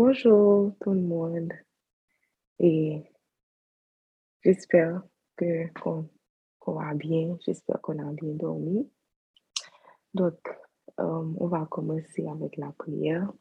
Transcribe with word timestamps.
Bonjour 0.00 0.76
tout 0.80 0.92
le 0.92 1.00
monde 1.00 1.52
et 2.60 3.02
j'espère 4.44 5.02
que 5.36 5.66
qu'on 5.80 6.08
va 6.66 6.94
bien, 6.94 7.36
j'espère 7.44 7.80
qu'on 7.80 7.98
a 7.98 8.12
bien 8.12 8.32
dormi. 8.34 8.88
Donc, 10.14 10.38
euh, 11.00 11.34
on 11.40 11.48
va 11.48 11.66
commencer 11.68 12.28
avec 12.28 12.58
la 12.58 12.70
prière. 12.78 13.32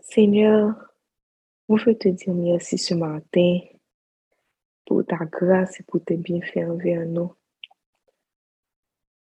Seigneur, 0.00 0.74
on 1.68 1.76
veut 1.76 1.96
te 1.96 2.08
dire 2.08 2.34
merci 2.34 2.76
ce 2.76 2.94
matin 2.94 3.60
pour 4.84 5.06
ta 5.06 5.18
grâce 5.26 5.78
et 5.78 5.84
pour 5.84 6.02
tes 6.02 6.16
bienfaits 6.16 6.68
envers 6.68 7.06
nous. 7.06 7.32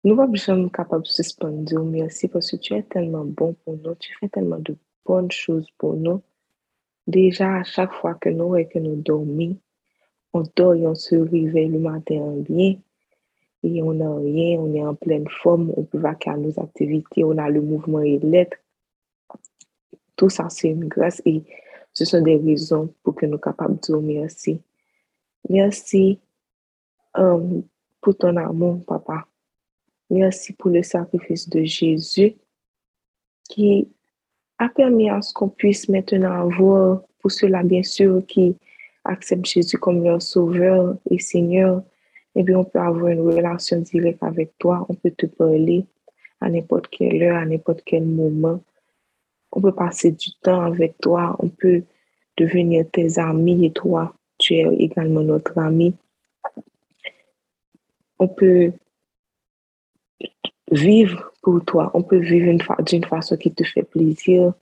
Nous 0.05 0.15
ne 0.17 0.37
sommes 0.37 0.71
capables 0.71 1.05
de 1.05 1.09
suspendre 1.09 1.83
merci 1.83 2.29
parce 2.29 2.51
que 2.51 2.57
tu 2.57 2.75
es 2.75 2.83
tellement 2.83 3.25
bon 3.25 3.55
pour 3.65 3.79
nous, 3.79 3.95
tu 3.95 4.15
fais 4.21 4.29
tellement 4.29 4.59
de 4.59 4.77
bonnes 5.07 5.31
choses 5.31 5.67
pour 5.79 5.95
nous. 5.95 6.21
Déjà, 7.07 7.57
à 7.57 7.65
chaque 7.65 7.93
fois 7.95 8.13
que 8.13 8.29
nous 8.29 8.55
et 8.55 8.69
que 8.69 8.79
nous 8.79 8.97
dormons, 8.97 9.57
on 10.35 10.43
dort 10.57 10.75
et 10.75 10.87
on 10.87 10.95
se 10.95 11.15
réveille 11.15 11.69
le 11.69 11.79
matin 11.79 12.35
bien 12.47 12.77
et 13.63 13.83
on 13.83 13.95
n'a 13.95 14.15
rien, 14.15 14.61
on 14.61 14.75
est 14.75 14.85
en 14.85 14.95
pleine 14.95 15.27
forme, 15.27 15.73
on 15.75 15.85
peut 15.85 15.97
vaquer 15.97 16.29
à 16.31 16.37
nos 16.37 16.61
activités, 16.61 17.25
on 17.25 17.39
a 17.39 17.49
le 17.49 17.63
mouvement 17.63 18.01
et 18.01 18.19
l'être. 18.19 18.59
Tout 20.17 20.29
ça, 20.29 20.51
c'est 20.51 20.69
une 20.69 20.87
grâce 20.87 21.23
et 21.25 21.43
ce 21.95 22.05
sont 22.05 22.21
des 22.21 22.37
raisons 22.37 22.93
pour 23.03 23.15
que 23.15 23.25
nous 23.25 23.39
soyons 23.39 23.41
capables 23.41 23.77
de 23.77 23.81
dire 23.81 24.01
merci. 24.03 24.61
Merci 25.49 26.21
um, 27.15 27.63
pour 28.03 28.19
ton 28.19 28.37
amour, 28.37 28.85
papa. 28.87 29.27
Merci 30.15 30.53
pour 30.53 30.71
le 30.71 30.85
sacrifice 30.85 31.49
de 31.49 31.65
Jésus 31.65 32.37
qui 33.51 33.89
a 34.59 34.69
permis 34.69 35.11
à 35.11 35.21
ce 35.21 35.35
qu'on 35.35 35.49
puisse 35.49 35.89
maintenant 35.89 36.31
avoir, 36.31 37.03
pour 37.19 37.33
cela 37.33 37.65
bien 37.65 37.83
sûr, 37.83 38.25
qui 38.25 38.57
acceptent 39.03 39.45
Jésus 39.45 39.77
comme 39.77 40.05
leur 40.05 40.23
sauveur 40.23 40.97
et 41.11 41.19
Seigneur, 41.19 41.83
eh 42.37 42.45
bien 42.45 42.59
on 42.59 42.65
peut 42.65 42.79
avoir 42.79 43.09
une 43.09 43.23
relation 43.23 43.81
directe 43.81 44.23
avec 44.23 44.57
toi, 44.59 44.87
on 44.89 44.95
peut 44.95 45.11
te 45.11 45.27
parler 45.27 45.85
à 46.41 46.49
n'importe 46.49 46.87
quelle 46.87 47.21
heure, 47.21 47.39
à 47.39 47.45
n'importe 47.45 47.83
quel 47.85 48.05
moment. 48.05 48.63
On 49.51 49.61
peut 49.61 49.75
passer 49.75 50.13
du 50.13 50.31
temps 50.41 50.61
avec 50.61 50.97
toi, 50.99 51.35
on 51.41 51.49
peut 51.49 51.83
devenir 52.37 52.89
tes 52.93 53.19
amis 53.19 53.67
et 53.67 53.73
toi, 53.73 54.15
tu 54.39 54.55
es 54.55 54.77
également 54.79 55.23
notre 55.23 55.59
ami. 55.59 55.93
On 58.21 58.29
peut 58.29 58.73
vivre 60.75 61.33
pour 61.41 61.65
toi. 61.65 61.91
On 61.95 62.03
peut 62.03 62.19
vivre 62.19 62.53
d'une 62.83 63.05
façon 63.05 63.37
qui 63.37 63.53
te 63.53 63.65
fait 63.65 63.85
plaisir. 63.85 64.53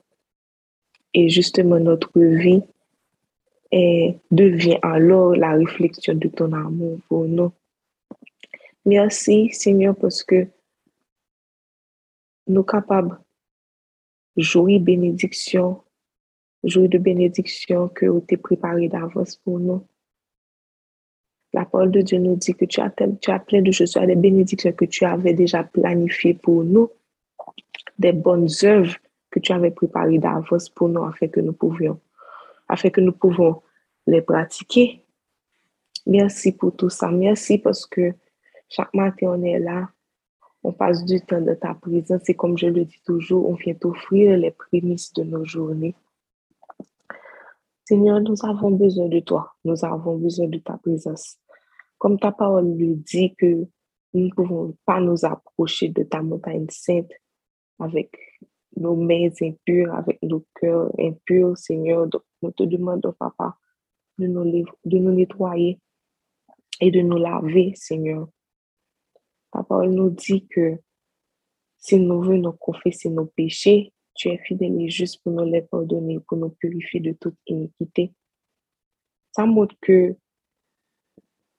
Et 1.15 1.29
justement, 1.29 1.81
notre 1.81 2.11
vie 2.19 2.63
devient 4.31 4.79
alors 4.83 5.35
la 5.35 5.53
réflexion 5.53 6.15
de 6.15 6.29
ton 6.29 6.53
amour 6.53 6.99
pour 7.09 7.25
nous. 7.25 7.51
Merci, 8.85 9.51
Seigneur, 9.53 9.97
parce 9.97 10.23
que 10.23 10.47
nous 12.47 12.57
sommes 12.57 12.67
capables 12.67 13.19
de 14.37 14.43
jouer 14.43 14.79
bénédiction, 14.79 15.83
jouer 16.65 16.89
de 16.89 16.99
bénédiction 16.99 17.89
que 17.89 18.21
tu 18.27 18.35
as 18.35 18.39
préparé 18.39 18.89
d'avance 18.89 19.37
pour 19.37 19.59
nous. 19.59 19.87
La 21.53 21.67
parole 21.67 21.91
de 21.91 22.01
Dieu 22.01 22.19
nous 22.19 22.37
dit 22.37 22.55
que 22.55 22.65
tu 22.65 22.81
as, 22.81 22.91
plein 22.91 23.63
de 23.63 23.71
choses, 23.71 23.93
des 23.93 24.17
bénédictions 24.17 24.73
que 24.73 24.87
tu 24.87 25.05
avais 25.05 25.35
déjà 25.35 25.63
planifiées 25.63 26.35
pour 26.35 26.65
nous, 26.65 26.91
des 27.99 28.13
bonnes 28.13 28.49
œuvres 28.65 28.97
que 29.31 29.39
tu 29.39 29.53
avais 29.53 29.71
préparées 29.71 30.19
d'avance 30.19 30.69
pour 30.71 30.89
nous 30.89 31.05
afin 31.05 31.29
que 31.29 31.41
nous 31.41 31.53
pouvions, 31.53 32.01
afin 32.69 32.91
que 32.91 33.01
nous 33.01 33.13
pouvons 33.13 33.63
les 34.07 34.23
pratiquer. 34.23 35.05
Merci 36.07 36.53
pour 36.53 36.75
tout 36.75 36.91
ça. 36.91 37.11
Merci 37.11 37.59
parce 37.59 37.87
que 37.87 38.15
chaque 38.69 38.93
matin 38.95 39.29
on 39.29 39.43
est 39.43 39.59
là, 39.59 39.91
on 40.65 40.73
passe 40.73 41.05
du 41.05 41.21
temps 41.21 41.41
de 41.41 41.55
ta 41.55 41.75
présence 41.75 42.29
et 42.29 42.35
comme 42.35 42.57
je 42.57 42.67
le 42.67 42.85
dis 42.85 43.01
toujours, 43.05 43.49
on 43.49 43.55
vient 43.55 43.75
t'offrir 43.75 44.39
les 44.39 44.53
prémices 44.53 45.13
de 45.13 45.23
nos 45.25 45.45
journées. 45.45 45.95
Seigneur, 47.85 48.21
nous 48.21 48.37
avons 48.45 48.71
besoin 48.71 49.09
de 49.09 49.21
toi. 49.21 49.55
Nous 49.65 49.85
avons 49.85 50.17
besoin 50.17 50.47
de 50.47 50.59
ta 50.59 50.79
présence. 50.79 51.37
Comme 52.03 52.19
ta 52.19 52.33
parole 52.33 52.77
le 52.77 52.97
dit 52.97 53.33
que 53.37 53.65
nous 54.13 54.25
ne 54.25 54.31
pouvons 54.31 54.77
pas 54.85 54.99
nous 54.99 55.25
approcher 55.25 55.89
de 55.89 56.03
ta 56.03 56.21
montagne 56.21 56.67
sainte 56.69 57.13
avec 57.79 58.11
nos 58.77 58.97
mains 58.97 59.31
impures, 59.41 59.95
avec 59.95 60.21
nos 60.21 60.45
cœurs 60.61 60.91
impurs, 60.99 61.57
Seigneur. 61.57 62.09
Donc, 62.09 62.23
nous 62.43 62.51
te 62.51 62.65
demandons, 62.65 63.13
Papa, 63.13 63.57
de 64.19 64.27
nous, 64.27 64.43
de 64.85 64.99
nous 64.99 65.13
nettoyer 65.13 65.79
et 66.81 66.91
de 66.91 67.03
nous 67.03 67.19
laver, 67.19 67.73
Seigneur. 67.77 68.29
Ta 69.53 69.63
parole 69.63 69.91
nous 69.91 70.11
dit 70.11 70.45
que 70.49 70.81
si 71.79 72.01
nous 72.01 72.21
venons 72.21 72.51
confesser 72.51 73.11
nos 73.11 73.27
péchés, 73.27 73.93
tu 74.15 74.29
es 74.29 74.39
fidèle 74.39 74.83
et 74.83 74.91
juste 74.91 75.23
pour 75.23 75.35
nous 75.35 75.49
les 75.49 75.63
pardonner, 75.63 76.19
pour 76.19 76.37
nous 76.37 76.51
purifier 76.51 76.99
de 76.99 77.13
toute 77.13 77.37
iniquité. 77.47 78.13
Ça 79.31 79.47
montre 79.47 79.77
que 79.81 80.17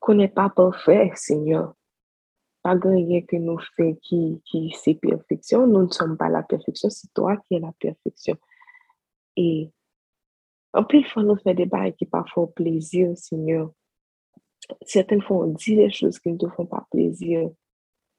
qu'on 0.03 0.15
n'est 0.15 0.27
pas 0.27 0.49
parfait, 0.49 1.11
Seigneur. 1.15 1.73
Pas 2.61 2.73
rien 2.73 3.21
que 3.21 3.37
nous 3.37 3.57
fait 3.75 3.97
qui, 4.01 4.41
qui 4.45 4.75
c'est 4.77 4.95
perfection. 4.95 5.65
Nous 5.65 5.83
ne 5.83 5.91
sommes 5.91 6.17
pas 6.17 6.27
la 6.27 6.43
perfection, 6.43 6.89
c'est 6.89 7.13
toi 7.13 7.37
qui 7.37 7.55
es 7.55 7.59
la 7.59 7.71
perfection. 7.79 8.35
Et 9.37 9.71
en 10.73 10.83
plus, 10.83 11.05
faut 11.05 11.21
nous 11.21 11.37
faire 11.37 11.55
des 11.55 11.65
bails 11.65 11.95
qui 11.95 12.05
parfois 12.05 12.51
plaisir, 12.53 13.17
Seigneur. 13.17 13.71
Certaines 14.85 15.21
fois, 15.21 15.37
on 15.37 15.47
dit 15.47 15.77
des 15.77 15.89
choses 15.89 16.19
qui 16.19 16.33
ne 16.33 16.37
te 16.37 16.49
font 16.49 16.65
pas 16.65 16.85
plaisir. 16.91 17.49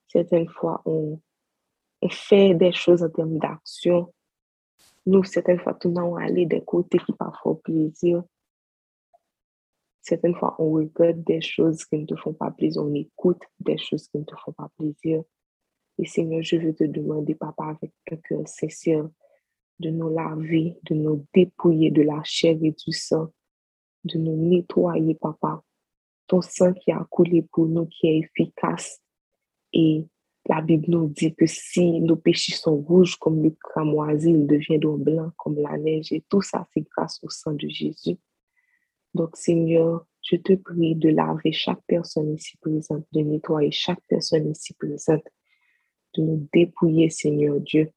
Certaines 0.09 0.49
fois, 0.49 0.81
on, 0.87 1.21
on 2.01 2.09
fait 2.09 2.55
des 2.55 2.73
choses 2.73 3.03
en 3.03 3.11
termes 3.11 3.39
d'action. 3.39 4.11
Nous, 5.05 5.23
certaines 5.25 5.61
fois, 5.61 5.79
nous 5.85 5.99
allons 5.99 6.17
aller 6.17 6.47
des 6.47 6.63
côtés 6.63 6.99
qui 6.99 7.13
parfois 7.13 7.61
plaisir. 7.63 8.23
Certaines 10.07 10.35
fois, 10.35 10.55
on 10.59 10.71
regarde 10.71 11.25
des 11.25 11.41
choses 11.41 11.83
qui 11.87 11.97
ne 11.97 12.05
te 12.05 12.15
font 12.15 12.35
pas 12.35 12.51
plaisir, 12.51 12.83
on 12.83 12.93
écoute 12.93 13.41
des 13.59 13.79
choses 13.79 14.07
qui 14.07 14.19
ne 14.19 14.25
te 14.25 14.35
font 14.37 14.53
pas 14.53 14.71
plaisir. 14.77 15.23
Et 15.97 16.05
Seigneur, 16.05 16.43
je 16.43 16.57
veux 16.57 16.75
te 16.75 16.85
demander, 16.85 17.35
Papa, 17.35 17.69
avec 17.69 17.91
un 18.13 18.17
cœur 18.17 18.47
sincère, 18.47 19.09
de 19.81 19.89
nous 19.89 20.11
laver, 20.11 20.77
de 20.83 20.95
nous 20.95 21.25
dépouiller 21.33 21.91
de 21.91 22.03
la 22.03 22.23
chair 22.23 22.55
et 22.63 22.73
du 22.73 22.93
sang, 22.93 23.33
de 24.05 24.19
nous 24.19 24.37
nettoyer, 24.37 25.15
Papa. 25.15 25.63
Ton 26.27 26.43
sang 26.43 26.75
qui 26.75 26.93
a 26.93 27.07
coulé 27.09 27.41
pour 27.41 27.67
nous, 27.67 27.87
qui 27.87 28.09
est 28.09 28.19
efficace. 28.19 29.01
Et 29.73 30.07
la 30.47 30.61
Bible 30.61 30.85
nous 30.89 31.09
dit 31.09 31.35
que 31.35 31.47
si 31.47 32.03
nos 32.03 32.17
péchés 32.17 32.53
sont 32.53 32.77
rouges 32.77 33.17
comme 33.17 33.43
le 33.43 33.53
cramoisi, 33.53 34.33
ils 34.33 34.47
deviendront 34.47 34.99
blancs 34.99 35.33
comme 35.39 35.59
la 35.59 35.79
neige. 35.79 36.13
Et 36.13 36.23
tout 36.29 36.43
ça, 36.43 36.67
c'est 36.75 36.83
grâce 36.83 37.19
au 37.23 37.31
sang 37.31 37.55
de 37.55 37.69
Jésus. 37.69 38.19
Donc, 39.15 39.37
Seigneur, 39.37 40.05
je 40.23 40.37
te 40.37 40.55
prie 40.55 40.97
de 40.97 41.11
laver 41.11 41.53
chaque 41.53 41.83
personne 41.87 42.35
ici 42.35 42.57
présente, 42.59 43.07
de 43.13 43.21
nettoyer 43.21 43.71
chaque 43.71 44.03
personne 44.09 44.51
ici 44.51 44.75
présente, 44.75 45.25
de 46.17 46.23
nous 46.23 46.49
dépouiller, 46.53 47.11
Seigneur 47.11 47.61
Dieu, 47.61 47.91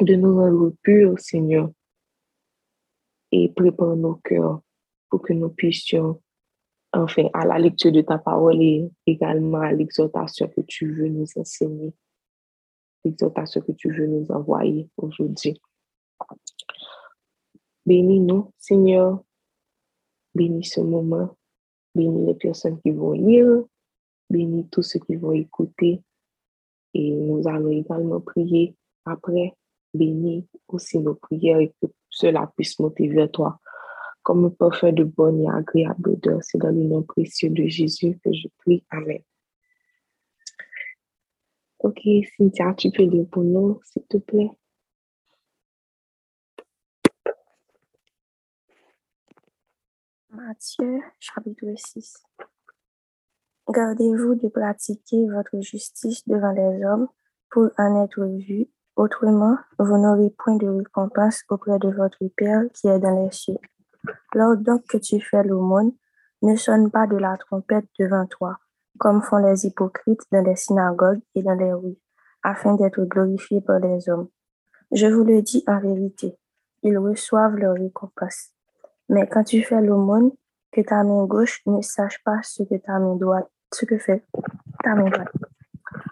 de 0.00 0.14
nous 0.14 0.36
rendre 0.36 0.72
purs, 0.82 1.18
Seigneur, 1.18 1.70
et 3.32 3.48
prépare 3.48 3.96
nos 3.96 4.16
cœurs 4.16 4.60
pour 5.08 5.22
que 5.22 5.32
nous 5.32 5.48
puissions, 5.48 6.22
enfin, 6.92 7.28
à 7.32 7.44
la 7.44 7.58
lecture 7.58 7.90
de 7.90 8.02
ta 8.02 8.18
parole 8.18 8.62
et 8.62 8.88
également 9.06 9.60
à 9.60 9.72
l'exhortation 9.72 10.48
que 10.48 10.60
tu 10.60 10.92
veux 10.92 11.08
nous 11.08 11.26
enseigner, 11.36 11.92
l'exhortation 13.04 13.60
que 13.62 13.72
tu 13.72 13.90
veux 13.92 14.06
nous 14.06 14.30
envoyer 14.30 14.88
aujourd'hui. 14.96 15.60
Bénis-nous, 17.84 18.52
Seigneur, 18.58 19.22
Bénis 20.36 20.64
ce 20.64 20.80
moment. 20.80 21.34
Bénis 21.94 22.26
les 22.26 22.34
personnes 22.34 22.78
qui 22.82 22.90
vont 22.90 23.12
lire. 23.12 23.64
Bénis 24.28 24.68
tous 24.68 24.82
ceux 24.82 24.98
qui 25.00 25.16
vont 25.16 25.32
écouter. 25.32 26.02
Et 26.92 27.10
nous 27.10 27.48
allons 27.48 27.70
également 27.70 28.20
prier 28.20 28.76
après. 29.06 29.54
Bénis 29.94 30.46
aussi 30.68 30.98
nos 30.98 31.14
prières 31.14 31.60
et 31.60 31.72
que 31.80 31.86
cela 32.10 32.52
puisse 32.54 32.78
monter 32.78 33.08
vers 33.08 33.30
toi 33.30 33.58
comme 34.22 34.44
un 34.44 34.50
parfum 34.50 34.92
de 34.92 35.04
bonne 35.04 35.42
et 35.42 35.48
agréable 35.48 36.10
odeur. 36.10 36.40
C'est 36.42 36.58
dans 36.58 36.70
le 36.70 36.82
nom 36.82 37.02
précieux 37.02 37.48
de 37.48 37.64
Jésus 37.66 38.18
que 38.22 38.32
je 38.32 38.48
prie. 38.58 38.84
Amen. 38.90 39.22
Ok, 41.78 42.00
Cynthia, 42.36 42.74
tu 42.74 42.90
peux 42.90 43.04
lire 43.04 43.26
pour 43.30 43.44
nous, 43.44 43.80
s'il 43.84 44.02
te 44.02 44.18
plaît? 44.18 44.50
Matthieu 50.36 51.00
chapitre 51.18 51.66
6 51.74 52.22
Gardez-vous 53.70 54.34
de 54.34 54.48
pratiquer 54.48 55.26
votre 55.30 55.62
justice 55.62 56.28
devant 56.28 56.52
les 56.52 56.84
hommes 56.84 57.08
pour 57.50 57.70
en 57.78 58.04
être 58.04 58.22
vu 58.22 58.66
Autrement, 58.96 59.56
vous 59.78 59.96
n'aurez 59.96 60.28
point 60.30 60.56
de 60.56 60.68
récompense 60.68 61.42
auprès 61.48 61.78
de 61.78 61.88
votre 61.88 62.18
Père 62.36 62.64
qui 62.74 62.86
est 62.88 62.98
dans 62.98 63.24
les 63.24 63.30
cieux. 63.30 63.56
Lors 64.34 64.58
donc 64.58 64.84
que 64.86 64.98
tu 64.98 65.20
fais 65.22 65.42
l'aumône, 65.42 65.92
ne 66.42 66.54
sonne 66.54 66.90
pas 66.90 67.06
de 67.06 67.16
la 67.16 67.38
trompette 67.38 67.86
devant 67.98 68.26
toi, 68.26 68.58
comme 68.98 69.22
font 69.22 69.38
les 69.38 69.64
hypocrites 69.64 70.24
dans 70.32 70.44
les 70.44 70.56
synagogues 70.56 71.22
et 71.34 71.42
dans 71.42 71.54
les 71.54 71.72
rues, 71.72 71.98
afin 72.42 72.74
d'être 72.74 73.02
glorifiés 73.04 73.62
par 73.62 73.78
les 73.78 74.10
hommes. 74.10 74.28
Je 74.92 75.06
vous 75.06 75.24
le 75.24 75.40
dis 75.40 75.64
en 75.66 75.80
vérité, 75.80 76.36
ils 76.82 76.98
reçoivent 76.98 77.56
leur 77.56 77.74
récompense. 77.74 78.55
Mais 79.08 79.28
quand 79.28 79.44
tu 79.44 79.62
fais 79.62 79.80
l'aumône, 79.80 80.32
que 80.72 80.80
ta 80.80 81.02
main 81.04 81.24
gauche 81.24 81.62
ne 81.66 81.80
sache 81.80 82.22
pas 82.24 82.40
ce 82.42 82.62
que 82.62 82.74
ta 82.76 82.98
main 82.98 83.16
droite, 83.16 83.48
ce 83.72 83.86
que 83.86 83.98
fait 83.98 84.24
ta 84.82 84.94
main 84.94 85.08
droite, 85.08 85.32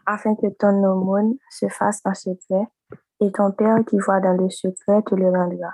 afin 0.07 0.35
que 0.35 0.47
ton 0.59 0.83
aumône 0.85 1.35
se 1.51 1.69
fasse 1.69 2.01
en 2.05 2.15
secret, 2.15 2.67
et 3.21 3.33
ton 3.33 3.53
Père 3.53 3.85
qui 3.87 3.99
voit 3.99 4.21
dans 4.21 4.37
le 4.37 4.51
secret 4.51 5.03
te 5.03 5.15
le 5.15 5.31
rendra. 5.31 5.73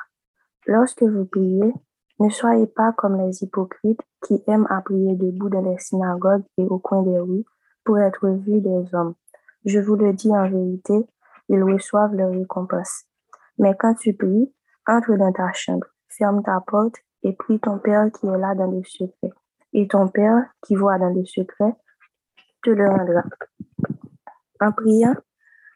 Lorsque 0.66 1.02
vous 1.02 1.24
priez, 1.24 1.72
ne 2.20 2.28
soyez 2.28 2.66
pas 2.66 2.92
comme 2.92 3.16
les 3.16 3.42
hypocrites 3.42 4.00
qui 4.22 4.42
aiment 4.46 4.66
à 4.68 4.82
prier 4.82 5.16
debout 5.16 5.48
dans 5.48 5.62
les 5.62 5.78
synagogues 5.78 6.44
et 6.58 6.64
au 6.64 6.78
coin 6.78 7.02
des 7.02 7.18
rues 7.18 7.44
pour 7.84 7.98
être 7.98 8.28
vus 8.28 8.60
des 8.60 8.94
hommes. 8.94 9.14
Je 9.64 9.78
vous 9.78 9.96
le 9.96 10.12
dis 10.12 10.30
en 10.30 10.48
vérité, 10.48 11.06
ils 11.48 11.62
reçoivent 11.62 12.14
leur 12.14 12.30
récompense. 12.30 13.04
Mais 13.58 13.74
quand 13.78 13.94
tu 13.94 14.14
pries, 14.14 14.52
entre 14.86 15.16
dans 15.16 15.32
ta 15.32 15.52
chambre, 15.52 15.86
ferme 16.08 16.42
ta 16.42 16.60
porte 16.66 16.96
et 17.22 17.32
prie 17.32 17.60
ton 17.60 17.78
Père 17.78 18.10
qui 18.12 18.26
est 18.26 18.38
là 18.38 18.54
dans 18.54 18.70
le 18.70 18.82
secret. 18.84 19.32
Et 19.72 19.86
ton 19.86 20.08
Père 20.08 20.44
qui 20.62 20.74
voit 20.74 20.98
dans 20.98 21.14
le 21.14 21.24
secret 21.24 21.74
te 22.62 22.70
le 22.70 22.88
rendra. 22.88 23.22
En 24.60 24.72
priant, 24.72 25.14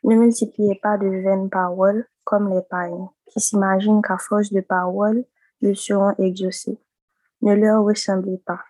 ne 0.04 0.16
multipliez 0.16 0.78
pas 0.82 0.98
de 0.98 1.08
vaines 1.08 1.48
paroles 1.48 2.06
comme 2.24 2.50
les 2.50 2.62
païens, 2.62 3.10
qui 3.26 3.40
s'imaginent 3.40 4.02
qu'à 4.02 4.18
force 4.18 4.52
de 4.52 4.60
paroles, 4.60 5.24
ils 5.60 5.76
seront 5.76 6.14
exaucés. 6.18 6.78
Ne 7.42 7.54
leur 7.54 7.84
ressemblez 7.84 8.38
pas, 8.38 8.60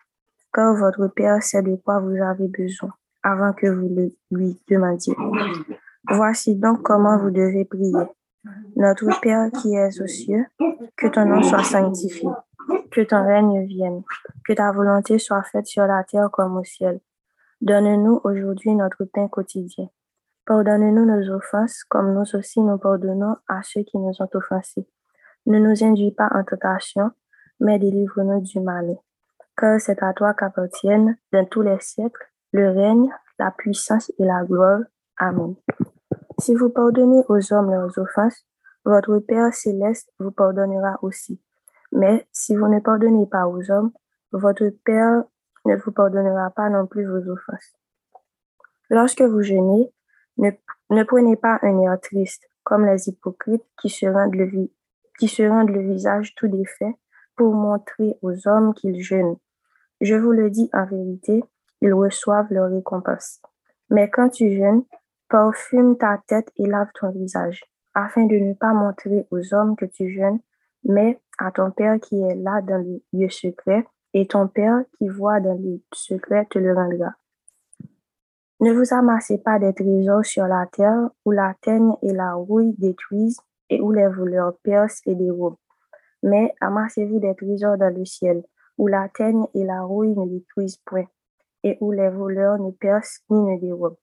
car 0.52 0.74
votre 0.74 1.08
Père 1.08 1.42
sait 1.42 1.62
de 1.62 1.76
quoi 1.76 2.00
vous 2.00 2.16
avez 2.22 2.48
besoin 2.48 2.92
avant 3.22 3.52
que 3.52 3.66
vous 3.66 3.88
le 3.88 4.12
lui 4.30 4.60
demandiez. 4.68 5.16
Voici 6.08 6.54
donc 6.56 6.82
comment 6.82 7.18
vous 7.18 7.30
devez 7.30 7.64
prier. 7.64 7.92
Notre 8.76 9.08
Père 9.20 9.50
qui 9.50 9.74
es 9.74 10.00
aux 10.00 10.06
cieux, 10.06 10.46
que 10.96 11.06
ton 11.08 11.24
nom 11.24 11.42
soit 11.42 11.64
sanctifié, 11.64 12.28
que 12.90 13.00
ton 13.02 13.25
règne 13.25 13.64
vienne, 13.66 14.02
que 14.46 14.52
ta 14.52 14.72
volonté 14.72 15.19
soit 15.19 15.43
faite 15.43 15.66
sur 15.66 15.87
la 15.87 16.05
terre 16.05 16.31
comme 16.31 16.56
au 16.56 16.64
ciel. 16.64 17.00
Donne-nous 17.61 18.20
aujourd'hui 18.25 18.75
notre 18.75 19.05
pain 19.05 19.28
quotidien. 19.28 19.88
Pardonne-nous 20.46 21.06
nos 21.06 21.34
offenses, 21.34 21.84
comme 21.84 22.12
nous 22.12 22.37
aussi 22.37 22.61
nous 22.61 22.78
pardonnons 22.78 23.37
à 23.49 23.62
ceux 23.62 23.82
qui 23.82 23.96
nous 23.99 24.12
ont 24.20 24.28
offensés 24.34 24.87
ne 25.46 25.58
nous 25.58 25.84
induis 25.84 26.12
pas 26.12 26.31
en 26.34 26.43
tentation, 26.44 27.11
mais 27.61 27.78
délivre-nous 27.78 28.40
du 28.40 28.61
mal. 28.61 28.96
Car 29.56 29.81
c'est 29.81 30.02
à 30.02 30.12
toi 30.12 30.34
qu'appartiennent, 30.34 31.17
dans 31.32 31.44
tous 31.44 31.62
les 31.62 31.78
siècles, 31.81 32.31
le 32.52 32.70
règne, 32.70 33.10
la 33.38 33.50
puissance 33.50 34.10
et 34.19 34.25
la 34.25 34.44
gloire. 34.44 34.81
Amen. 35.19 35.55
Si 36.40 36.55
vous 36.55 36.70
pardonnez 36.70 37.22
aux 37.28 37.52
hommes 37.52 37.70
leurs 37.70 37.96
offenses, 37.99 38.46
votre 38.84 39.19
Père 39.19 39.52
céleste 39.55 40.12
vous 40.19 40.32
pardonnera 40.32 40.99
aussi. 41.02 41.40
Mais 41.94 42.26
si 42.32 42.56
vous 42.56 42.67
ne 42.67 42.81
pardonnez 42.81 43.26
pas 43.26 43.46
aux 43.46 43.70
hommes, 43.70 43.93
votre 44.32 44.69
Père 44.85 45.23
ne 45.64 45.76
vous 45.76 45.93
pardonnera 45.93 46.50
pas 46.50 46.69
non 46.69 46.87
plus 46.87 47.06
vos 47.06 47.31
offenses. 47.31 47.73
Lorsque 48.91 49.23
vous 49.23 49.43
jeûnez, 49.43 49.93
ne, 50.38 50.50
ne 50.91 51.05
prenez 51.05 51.37
pas 51.37 51.61
un 51.62 51.81
air 51.81 51.99
triste, 52.00 52.49
comme 52.64 52.85
les 52.85 53.08
hypocrites 53.08 53.64
qui 53.81 53.88
se 53.88 54.06
rendent 54.06 54.35
le, 54.35 54.70
qui 55.19 55.29
se 55.29 55.44
rendent 55.44 55.70
le 55.70 55.82
visage 55.82 56.35
tout 56.35 56.49
défait 56.49 56.94
pour 57.37 57.55
montrer 57.55 58.19
aux 58.23 58.49
hommes 58.49 58.75
qu'ils 58.75 59.00
jeûnent. 59.00 59.37
Je 60.00 60.17
vous 60.17 60.32
le 60.32 60.50
dis 60.50 60.69
en 60.73 60.87
vérité, 60.87 61.44
ils 61.81 61.94
reçoivent 61.94 62.50
leur 62.52 62.70
récompense. 62.70 63.41
Mais 63.88 64.11
quand 64.11 64.31
tu 64.31 64.50
jeûnes, 64.50 64.82
parfume 65.29 65.96
ta 65.96 66.20
tête 66.26 66.50
et 66.56 66.67
lave 66.67 66.88
ton 66.99 67.11
visage, 67.11 67.62
afin 67.94 68.26
de 68.26 68.35
ne 68.35 68.55
pas 68.55 68.73
montrer 68.73 69.29
aux 69.31 69.55
hommes 69.55 69.76
que 69.76 69.85
tu 69.85 70.11
jeûnes, 70.11 70.41
mais 70.84 71.20
à 71.38 71.50
ton 71.50 71.70
Père 71.70 71.98
qui 72.00 72.20
est 72.20 72.34
là 72.34 72.60
dans 72.62 72.78
le 72.78 73.02
lieu 73.12 73.28
secret, 73.28 73.86
et 74.12 74.26
ton 74.26 74.46
Père 74.48 74.84
qui 74.96 75.08
voit 75.08 75.40
dans 75.40 75.58
le 75.58 75.81
secret 75.92 76.46
te 76.46 76.58
le 76.58 76.75
rendra. 76.75 77.14
Ne 78.60 78.72
vous 78.72 78.94
amassez 78.94 79.38
pas 79.38 79.58
des 79.58 79.75
trésors 79.75 80.25
sur 80.25 80.46
la 80.46 80.66
terre 80.66 81.10
où 81.25 81.32
la 81.32 81.54
teigne 81.60 81.94
et 82.02 82.12
la 82.12 82.34
rouille 82.34 82.75
détruisent 82.78 83.40
et 83.69 83.81
où 83.81 83.90
les 83.90 84.08
voleurs 84.08 84.56
percent 84.62 85.02
et 85.06 85.14
dérobent. 85.14 85.58
Mais 86.22 86.54
amassez-vous 86.60 87.19
des 87.19 87.34
trésors 87.34 87.76
dans 87.76 87.94
le 87.94 88.04
ciel, 88.04 88.44
où 88.78 88.86
la 88.86 89.08
teigne 89.08 89.44
et 89.54 89.64
la 89.64 89.82
rouille 89.82 90.16
ne 90.16 90.26
détruisent 90.26 90.78
point, 90.86 91.06
et 91.62 91.76
où 91.81 91.90
les 91.92 92.08
voleurs 92.08 92.58
ne 92.58 92.70
percent 92.70 93.20
ni 93.28 93.40
ne 93.40 93.60
dérobent. 93.60 93.98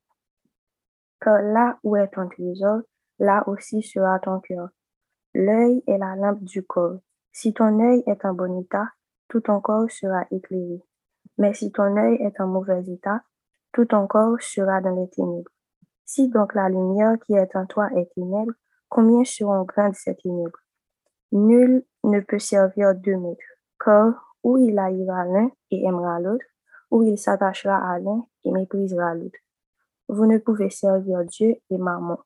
Car 1.22 1.42
là 1.42 1.80
où 1.84 1.96
est 1.96 2.10
ton 2.10 2.28
trésor, 2.28 2.82
là 3.20 3.44
aussi 3.48 3.82
sera 3.82 4.20
ton 4.20 4.40
cœur. 4.42 4.70
L'œil 5.34 5.84
est 5.88 5.98
la 5.98 6.16
lampe 6.16 6.44
du 6.44 6.64
corps. 6.64 7.00
Si 7.32 7.54
ton 7.54 7.80
œil 7.80 8.04
est 8.08 8.26
en 8.26 8.34
bon 8.34 8.60
état, 8.60 8.90
tout 9.28 9.42
ton 9.42 9.62
corps 9.62 9.90
sera 9.90 10.26
éclairé. 10.32 10.82
Mais 11.38 11.54
si 11.54 11.72
ton 11.72 11.96
œil 11.98 12.16
est 12.16 12.40
en 12.42 12.48
mauvais 12.48 12.84
état, 12.88 13.24
tout 13.72 13.86
ton 13.86 14.08
corps 14.08 14.42
sera 14.42 14.82
dans 14.82 14.96
les 14.96 15.10
ténèbres. 15.10 15.52
Si 16.06 16.28
donc 16.28 16.54
la 16.54 16.68
lumière 16.68 17.18
qui 17.26 17.34
est 17.34 17.56
en 17.56 17.66
toi 17.66 17.90
est 17.96 18.14
ténèbre, 18.14 18.54
Combien 18.92 19.24
seront 19.24 19.64
grandes 19.64 19.96
ces 19.96 20.18
ténèbres? 20.18 20.60
Nul 21.32 21.86
ne 22.04 22.20
peut 22.20 22.40
servir 22.40 22.94
deux 22.94 23.16
maîtres, 23.16 23.40
car 23.80 24.36
ou 24.44 24.58
il 24.58 24.78
haïra 24.78 25.24
l'un 25.24 25.50
et 25.72 25.86
aimera 25.86 26.20
l'autre, 26.20 26.44
ou 26.92 27.02
il 27.04 27.18
s'attachera 27.18 27.78
à 27.78 28.00
l'un 28.00 28.28
et 28.44 28.52
méprisera 28.52 29.16
l'autre. 29.16 29.40
Vous 30.10 30.26
ne 30.26 30.40
pouvez 30.40 30.70
servir 30.70 31.24
Dieu 31.24 31.56
et 31.70 31.78
maman. 31.78 32.20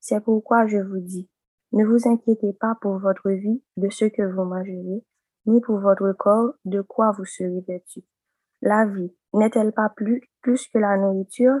C'est 0.00 0.20
pourquoi 0.24 0.66
je 0.66 0.78
vous 0.78 0.98
dis, 0.98 1.28
ne 1.72 1.84
vous 1.84 2.08
inquiétez 2.08 2.52
pas 2.52 2.76
pour 2.80 2.98
votre 2.98 3.30
vie 3.30 3.62
de 3.76 3.88
ce 3.88 4.04
que 4.04 4.22
vous 4.22 4.44
mangerez, 4.44 5.04
ni 5.46 5.60
pour 5.60 5.78
votre 5.80 6.12
corps 6.12 6.52
de 6.64 6.82
quoi 6.82 7.12
vous 7.12 7.24
serez 7.24 7.64
vêtu. 7.66 8.02
La 8.60 8.86
vie 8.86 9.12
n'est-elle 9.32 9.72
pas 9.72 9.88
plus, 9.88 10.22
que 10.42 10.78
la 10.78 10.96
nourriture 10.96 11.58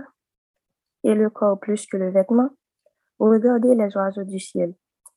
et 1.04 1.14
le 1.14 1.30
corps 1.30 1.58
plus 1.58 1.86
que 1.86 1.96
le 1.96 2.10
vêtement? 2.10 2.50
Regardez 3.18 3.74
les 3.74 3.96
oiseaux 3.96 4.24
du 4.24 4.38
ciel. 4.38 4.74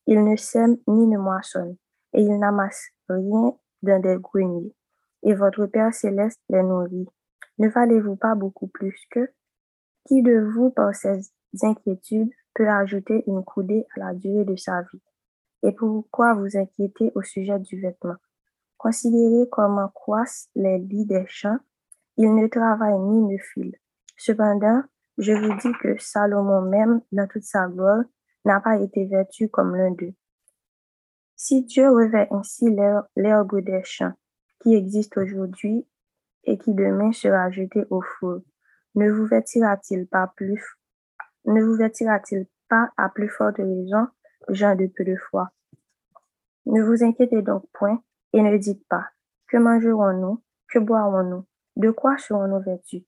Ils 0.08 0.24
ne 0.24 0.36
sèment 0.36 0.78
ni 0.88 1.08
ne 1.08 1.18
moissonnent, 1.18 1.78
et 2.14 2.22
ils 2.22 2.40
n'amassent 2.40 2.90
rien 3.10 3.54
dans 3.82 4.02
des 4.02 4.18
greniers. 4.18 4.74
Et 5.24 5.34
votre 5.34 5.66
Père 5.66 5.94
céleste 5.94 6.40
les 6.50 6.64
nourrit. 6.64 7.08
Ne 7.58 7.68
valez-vous 7.68 8.16
pas 8.16 8.36
beaucoup 8.36 8.68
plus 8.68 8.96
que? 9.10 9.32
Qui 10.08 10.22
de 10.22 10.40
vous, 10.54 10.70
par 10.70 10.94
ces 10.94 11.32
inquiétudes, 11.64 12.32
peut 12.56 12.70
ajouter 12.70 13.24
une 13.28 13.44
coudée 13.44 13.86
à 13.96 14.00
la 14.00 14.14
durée 14.14 14.46
de 14.46 14.56
sa 14.56 14.82
vie? 14.82 15.02
Et 15.62 15.72
pourquoi 15.72 16.34
vous 16.34 16.58
inquiétez 16.58 17.12
au 17.14 17.22
sujet 17.22 17.60
du 17.60 17.80
vêtement? 17.80 18.16
Considérez 18.78 19.48
comment 19.52 19.90
croissent 19.90 20.50
les 20.56 20.80
lits 20.80 21.06
des 21.06 21.26
champs. 21.28 21.60
Ils 22.18 22.34
ne 22.34 22.48
travaillent 22.48 23.00
ni 23.00 23.22
ne 23.22 23.38
filent. 23.38 23.78
Cependant, 24.18 24.84
je 25.18 25.34
vous 25.34 25.58
dis 25.60 25.78
que 25.82 25.98
Salomon 26.00 26.62
même, 26.62 27.02
dans 27.12 27.28
toute 27.28 27.44
sa 27.44 27.68
gloire, 27.68 28.04
n'a 28.46 28.60
pas 28.60 28.78
été 28.78 29.06
vêtu 29.06 29.50
comme 29.50 29.76
l'un 29.76 29.92
d'eux. 29.92 30.14
Si 31.36 31.64
Dieu 31.64 31.90
revêt 31.90 32.28
ainsi 32.32 32.66
l'herbe 33.16 33.60
des 33.62 33.82
champs 33.84 34.14
qui 34.62 34.76
existe 34.76 35.18
aujourd'hui 35.18 35.86
et 36.46 36.58
qui 36.58 36.74
demain 36.74 37.12
sera 37.12 37.52
jeté 37.52 37.86
au 37.90 38.02
four, 38.02 38.40
ne 38.96 39.12
vous 39.12 39.26
vêtira-t-il 39.26 40.08
pas 40.08 40.32
plus, 40.36 40.78
ne 41.46 41.64
vous 41.64 41.76
vêtira-t-il 41.76 42.48
pas 42.70 42.92
à 42.98 43.10
plus 43.10 43.30
forte 43.30 43.58
raison, 43.58 44.08
gens 44.50 44.76
de 44.76 44.88
peu 44.88 45.04
de 45.04 45.16
foi? 45.16 45.52
Ne 46.66 46.82
vous 46.84 47.04
inquiétez 47.04 47.42
donc 47.42 47.66
point 47.74 48.02
et 48.34 48.42
ne 48.42 48.58
dites 48.58 48.88
pas, 48.88 49.08
que 49.48 49.58
mangerons-nous, 49.58 50.42
que 50.68 50.80
boirons-nous, 50.80 51.46
de 51.76 51.92
quoi 51.92 52.18
serons-nous 52.18 52.62
vêtus? 52.62 53.06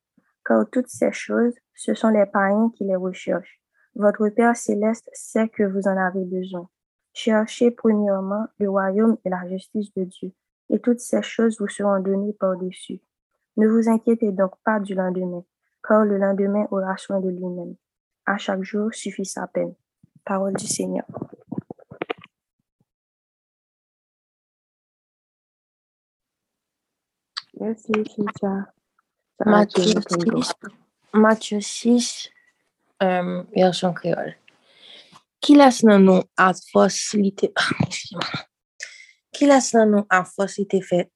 car 0.47 0.65
toutes 0.69 0.87
ces 0.87 1.11
choses, 1.11 1.53
ce 1.75 1.93
sont 1.93 2.09
les 2.09 2.25
païens 2.25 2.71
qui 2.75 2.85
les 2.85 2.95
recherchent. 2.95 3.59
Votre 3.95 4.29
Père 4.29 4.55
céleste 4.55 5.09
sait 5.11 5.49
que 5.49 5.63
vous 5.63 5.87
en 5.87 5.97
avez 5.97 6.23
besoin. 6.23 6.69
Cherchez 7.13 7.71
premièrement 7.71 8.47
le 8.59 8.69
royaume 8.69 9.17
et 9.25 9.29
la 9.29 9.47
justice 9.49 9.93
de 9.95 10.05
Dieu, 10.05 10.31
et 10.69 10.79
toutes 10.79 10.99
ces 10.99 11.21
choses 11.21 11.59
vous 11.59 11.67
seront 11.67 11.99
données 11.99 12.33
par-dessus. 12.33 13.01
Ne 13.57 13.67
vous 13.67 13.89
inquiétez 13.89 14.31
donc 14.31 14.51
pas 14.63 14.79
du 14.79 14.93
lendemain, 14.93 15.43
car 15.85 16.05
le 16.05 16.17
lendemain 16.17 16.67
aura 16.71 16.95
soin 16.95 17.19
de 17.19 17.29
lui-même. 17.29 17.75
À 18.27 18.37
chaque 18.37 18.61
jour 18.61 18.93
suffit 18.93 19.25
sa 19.25 19.47
peine. 19.47 19.73
Parole 20.25 20.53
du 20.55 20.67
Seigneur. 20.67 21.05
Merci, 27.59 27.93
Cynthia. 28.15 28.71
Matthieu 31.13 31.61
6, 31.61 32.29
version 33.55 33.93
créole. 33.93 34.35
Ki 35.43 35.55
las 35.55 35.83
nan 35.85 36.01
nou 36.05 36.25
a 36.41 36.49
fos 36.57 36.97
li 37.15 37.29
te... 37.37 37.51
Ki 39.37 39.47
las 39.49 39.69
nan 39.75 39.93
nou 39.93 40.07
a 40.09 40.23
fos 40.25 40.57
li 40.57 40.65
te 40.69 40.81
fet 40.81 41.11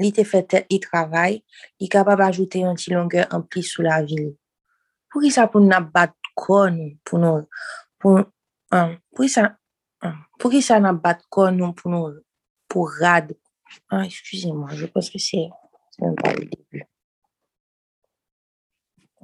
li 0.00 0.10
te 0.16 0.24
fet 0.26 0.48
tet 0.50 0.72
li 0.72 0.80
travay, 0.82 1.36
li 1.78 1.88
kapab 1.92 2.24
ajoute 2.24 2.64
yon 2.64 2.78
ti 2.80 2.90
longeur 2.90 3.28
an 3.36 3.44
pli 3.46 3.62
sou 3.62 3.84
la 3.86 4.00
vil. 4.02 4.32
Pou 5.12 5.22
ki 5.22 5.30
sa 5.30 5.44
pou 5.46 5.62
nou 5.62 5.70
nap 5.70 5.92
bat 5.94 6.16
kon 6.38 6.78
pou 7.06 7.20
nou 7.22 7.46
pou 8.02 9.22
ki 9.22 9.30
sa 9.32 9.48
pou 10.38 10.52
ki 10.52 10.62
sa 10.64 10.80
nap 10.82 11.00
bat 11.04 11.22
kon 11.32 11.56
nou 11.58 11.76
pou 11.78 11.92
nou 11.92 12.14
pou 12.70 12.90
rad. 13.00 13.34
Ekskuse 14.04 14.50
mwa, 14.54 14.74
je 14.78 14.86
pos 14.92 15.10
ke 15.10 15.20
se 15.22 15.44
se 15.94 16.02
mwen 16.02 16.18
pa 16.20 16.34
li 16.36 16.48
debu. 16.50 16.82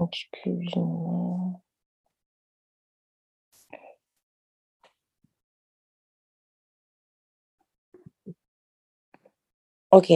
Ekskuse 0.07 0.85
mwa. 0.85 1.61
Ok. 9.91 10.13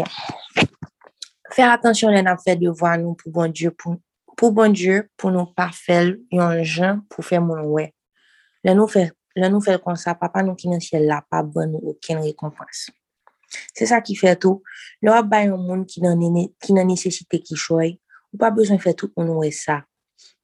Fèr 1.54 1.72
atensyon 1.72 2.14
lè 2.14 2.20
nan 2.22 2.38
fè 2.38 2.54
devwa 2.58 2.92
nou 3.00 3.18
pou 3.18 3.34
bon 3.34 3.50
Diyo 3.50 3.72
pou 3.74 3.98
bon 4.54 4.74
Diyo 4.74 5.04
pou 5.20 5.30
nou 5.30 5.50
pa 5.54 5.68
fèl 5.74 6.16
yon 6.34 6.62
jen 6.66 7.02
pou 7.10 7.22
fè 7.22 7.38
moun 7.42 7.62
wè. 7.74 7.88
Lè 8.64 8.74
nou 8.74 8.88
fèl 8.88 9.80
kon 9.82 9.98
sa, 10.00 10.16
papa 10.18 10.42
nou 10.42 10.58
ki 10.58 10.70
nan 10.72 10.82
siel 10.82 11.06
la 11.10 11.20
pa 11.22 11.42
bon 11.46 11.74
nou 11.74 11.94
ouken 11.94 12.22
rekonfans. 12.24 12.88
Se 13.74 13.86
sa 13.86 14.00
ki 14.02 14.16
fè 14.18 14.34
tou, 14.40 14.62
lè 15.02 15.12
wap 15.12 15.28
bay 15.30 15.48
yon 15.48 15.62
moun 15.62 15.84
ki 15.86 16.02
nan 16.02 16.88
nesesite 16.90 17.40
ki 17.44 17.58
choy, 17.58 17.94
ou 18.34 18.40
pa 18.42 18.50
bezon 18.54 18.82
fè 18.82 18.94
tout 18.98 19.12
moun 19.20 19.36
wè 19.44 19.52
sa. 19.54 19.82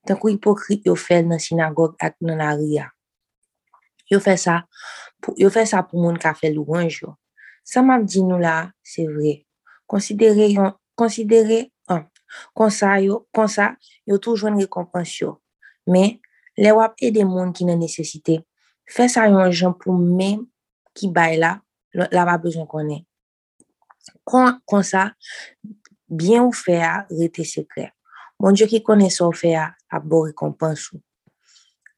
Tan 0.06 0.16
kou 0.16 0.30
hipokrit 0.32 0.86
yo 0.86 0.94
fèl 0.96 1.26
nan 1.28 1.42
sinagog 1.42 1.98
ak 2.00 2.16
nan 2.24 2.40
a 2.44 2.54
ria. 2.56 2.88
Yo 4.10 4.20
fè 4.22 4.36
sa 4.38 4.62
pou 5.20 5.98
moun 5.98 6.18
ka 6.20 6.34
fèl 6.38 6.58
ou 6.62 6.78
anjyo. 6.78 7.16
Sa 7.66 7.82
map 7.86 8.02
di 8.06 8.22
nou 8.24 8.40
la, 8.40 8.70
se 8.82 9.04
vre. 9.06 9.40
Konsidere 9.90 10.48
yon, 10.50 10.72
konsidere, 10.98 11.68
konsa 12.56 12.96
yo, 13.04 13.24
konsa, 13.34 13.74
yo 14.08 14.18
toujwen 14.22 14.58
rekompansyo. 14.60 15.36
Men, 15.90 16.18
le 16.60 16.72
wap 16.76 17.00
e 17.02 17.10
de 17.14 17.24
moun 17.26 17.54
ki 17.56 17.66
nan 17.68 17.80
nesesite. 17.82 18.40
Fè 18.90 19.06
sa 19.10 19.28
yon 19.30 19.52
jen 19.54 19.74
pou 19.78 19.94
men 19.94 20.44
ki 20.96 21.10
bay 21.14 21.38
la, 21.40 21.56
la 21.94 22.26
wap 22.28 22.44
bezon 22.46 22.68
konen. 22.70 23.04
Bien 26.10 26.42
ou 26.42 26.50
fè 26.50 26.80
a, 26.82 27.06
rete 27.14 27.44
sekre. 27.46 27.90
Bon 28.40 28.56
Diyo 28.56 28.66
ki 28.70 28.80
konen 28.82 29.12
sa 29.14 29.28
ou 29.28 29.36
fè 29.36 29.54
a, 29.58 29.68
ap 29.90 30.06
bo 30.10 30.24
rekompansyo. 30.26 30.98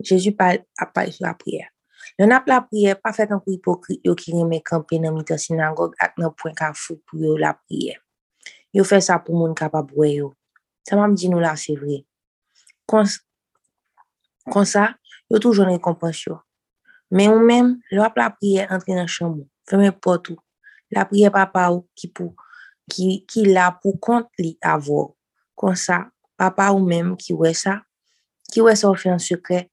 Jezu 0.02 0.34
ap 0.36 0.92
pale 0.92 1.12
sou 1.14 1.24
la 1.24 1.32
priye. 1.38 1.68
Yon 2.20 2.34
ap 2.34 2.48
la 2.50 2.60
priye, 2.66 2.94
pa 2.98 3.12
fet 3.16 3.30
an 3.32 3.40
kou 3.40 3.54
hipokrit 3.54 4.02
yo 4.04 4.14
ki 4.18 4.34
reme 4.34 4.60
kampe 4.60 4.98
nan 5.00 5.14
mita 5.16 5.38
sinagog 5.40 5.94
ak 6.02 6.18
pou 6.18 7.18
yo 7.22 7.38
la. 7.38 7.54
Yo 8.72 8.84
fe 8.88 9.00
sa 9.04 9.18
pou 9.20 9.36
moun 9.36 9.52
kapab 9.56 9.90
we 9.96 10.14
yo. 10.18 10.32
Sa 10.88 10.96
mam 10.98 11.14
di 11.18 11.28
nou 11.28 11.42
la 11.42 11.54
se 11.60 11.76
vre. 11.78 12.02
Kon 12.88 13.06
sa, 14.66 14.88
yo 15.30 15.38
toujoun 15.38 15.70
rekompansyo. 15.74 16.40
Men 17.12 17.34
ou 17.34 17.44
men, 17.44 17.76
lo 17.92 18.04
ap 18.06 18.16
la 18.16 18.30
priye 18.32 18.64
entre 18.72 18.96
nan 18.96 19.10
chanmou. 19.10 19.44
Feme 19.68 19.92
potou. 19.92 20.40
La 20.92 21.04
priye 21.08 21.28
papa 21.32 21.68
ou 21.72 21.84
ki 22.00 23.44
la 23.52 23.68
pou 23.76 24.00
kont 24.00 24.28
li 24.40 24.56
avou. 24.64 25.12
Kon 25.54 25.76
sa, 25.76 26.08
papa 26.40 26.70
ou 26.72 26.80
men 26.80 27.12
ki 27.20 27.36
we 27.36 27.52
sa, 27.56 27.82
ki 28.52 28.64
we 28.64 28.74
sa 28.76 28.88
ou 28.88 28.98
fe 28.98 29.12
an 29.12 29.20
sekre, 29.22 29.66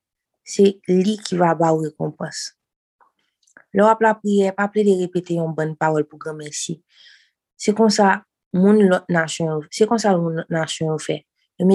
se 0.44 0.76
li 0.92 1.16
ki 1.24 1.40
va 1.40 1.56
ba 1.58 1.72
ou 1.72 1.88
rekompans. 1.88 2.52
Lo 3.74 3.88
ap 3.88 4.02
la 4.04 4.16
priye, 4.18 4.52
pa 4.56 4.68
ple 4.72 4.84
de 4.88 4.96
repete 5.00 5.38
yon 5.38 5.54
bon 5.56 5.76
parol 5.80 6.06
pou 6.10 6.20
gen 6.22 6.38
mersi. 6.40 6.80
Se 7.60 7.74
kon 7.78 7.92
sa, 7.94 8.20
moun 8.56 8.82
lot 8.90 9.10
nasyon, 9.12 9.66
se 9.74 9.88
kon 9.90 10.02
sa 10.02 10.16
moun 10.18 10.44
nasyon 10.52 10.94
ou 10.96 11.02
fe, 11.02 11.22
yo 11.60 11.68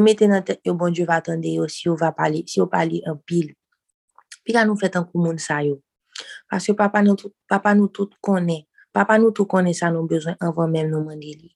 mette 0.00 0.28
nan 0.28 0.44
tet 0.44 0.60
yo 0.64 0.74
bon 0.78 0.92
Diyo 0.94 1.06
va 1.08 1.18
atende 1.20 1.50
yo 1.52 1.66
si 1.68 1.88
yo 1.88 1.96
va 2.00 2.12
pali, 2.16 2.44
si 2.48 2.60
yo 2.60 2.68
pali 2.70 3.02
an 3.04 3.18
pil. 3.26 3.50
Pi 4.44 4.54
ka 4.56 4.64
nou 4.64 4.80
fet 4.80 4.96
an 4.96 5.04
kou 5.08 5.20
moun 5.20 5.40
sa 5.40 5.60
yo. 5.64 5.80
Pas 6.48 6.64
yo 6.64 6.76
papa 6.78 7.02
nou 7.04 7.16
tout 7.16 8.14
kone, 8.24 8.62
papa 8.92 9.18
nou 9.18 9.34
tout 9.34 9.48
kone 9.50 9.74
sa 9.76 9.90
nou 9.92 10.08
bezwen 10.08 10.38
anvan 10.40 10.72
men 10.72 10.88
nou 10.92 11.04
mande 11.04 11.34
li. 11.36 11.52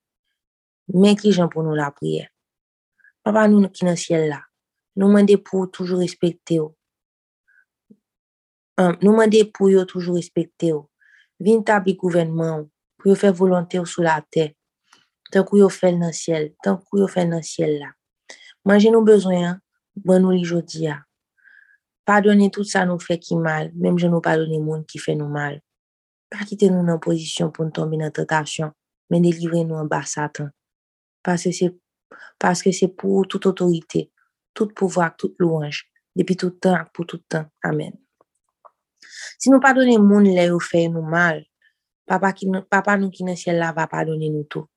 Men 0.92 1.16
ki 1.16 1.33
jen 1.33 1.49
pou 1.52 1.64
nou 1.64 1.76
la 1.78 1.88
priye? 1.95 2.28
Papa 3.25 3.47
nou 3.49 3.68
ki 3.73 3.88
nan 3.88 3.97
siel 4.00 4.28
la, 4.28 4.42
Nou 4.99 5.14
mande 5.14 5.37
pou 5.47 5.68
toujou 5.71 6.02
respekte 6.02 6.57
yo. 6.59 6.73
Nou 8.99 9.14
mande 9.14 9.45
pou 9.54 9.71
yo 9.71 9.85
toujou 9.87 10.18
respekte 10.18 10.73
yo. 10.73 10.80
Vin 11.38 11.62
tabi 11.62 11.95
gouvenman 11.95 12.64
yo. 12.64 12.64
Pou 12.99 13.12
yo 13.12 13.17
fè 13.19 13.31
volante 13.35 13.78
yo 13.78 13.85
sou 13.88 14.05
la 14.07 14.19
te. 14.21 14.50
Tan 15.33 15.47
kou 15.47 15.61
yo 15.61 15.69
fè 15.73 15.93
nan 15.95 16.12
siel. 16.17 16.50
Tan 16.64 16.81
kou 16.83 17.00
yo 17.02 17.09
fè 17.11 17.25
nan 17.28 17.45
siel 17.47 17.78
la. 17.78 17.93
Manje 18.67 18.93
nou 18.93 19.07
bezwen, 19.07 19.57
ban 20.05 20.21
nou 20.25 20.35
li 20.35 20.45
jodi 20.45 20.85
ya. 20.87 20.99
Padone 22.09 22.50
tout 22.55 22.69
sa 22.69 22.85
nou 22.88 23.00
fè 23.02 23.19
ki 23.23 23.38
mal. 23.38 23.73
Mem 23.78 23.97
je 24.00 24.11
nou 24.11 24.25
padone 24.25 24.61
moun 24.61 24.85
ki 24.88 25.00
fè 25.02 25.17
nou 25.17 25.31
mal. 25.33 25.61
Pa 26.28 26.45
kite 26.49 26.69
nou 26.73 26.85
nan 26.85 27.00
posisyon 27.00 27.55
pou 27.55 27.64
nou 27.64 27.75
tombe 27.76 27.97
nan 28.00 28.12
tentasyon. 28.14 28.75
Men 29.09 29.25
delivre 29.25 29.64
nou 29.64 29.81
an 29.81 29.88
bas 29.88 30.19
satan. 30.19 30.52
Paske 31.25 32.73
se 32.73 32.87
pou 32.93 33.25
tout 33.28 33.47
otorite. 33.49 34.09
tout 34.59 34.75
pouvoi, 34.75 35.14
tout 35.17 35.35
louange, 35.38 35.87
depi 36.19 36.35
tout 36.35 36.57
tan 36.59 36.81
ak 36.81 36.90
pou 36.90 37.07
tout 37.07 37.23
tan. 37.31 37.47
Amen. 37.62 37.95
Si 39.38 39.52
nou 39.52 39.62
padone 39.62 39.95
moun 40.02 40.26
le 40.26 40.49
ou 40.50 40.59
fey 40.59 40.88
nou 40.90 41.07
mal, 41.07 41.45
Papa, 42.09 42.33
ki, 42.33 42.49
papa 42.73 42.97
nou 42.97 43.12
ki 43.12 43.27
nan 43.27 43.37
siel 43.37 43.59
la 43.61 43.75
va 43.77 43.85
padone 43.91 44.31
nou 44.33 44.47
tou. 44.49 44.69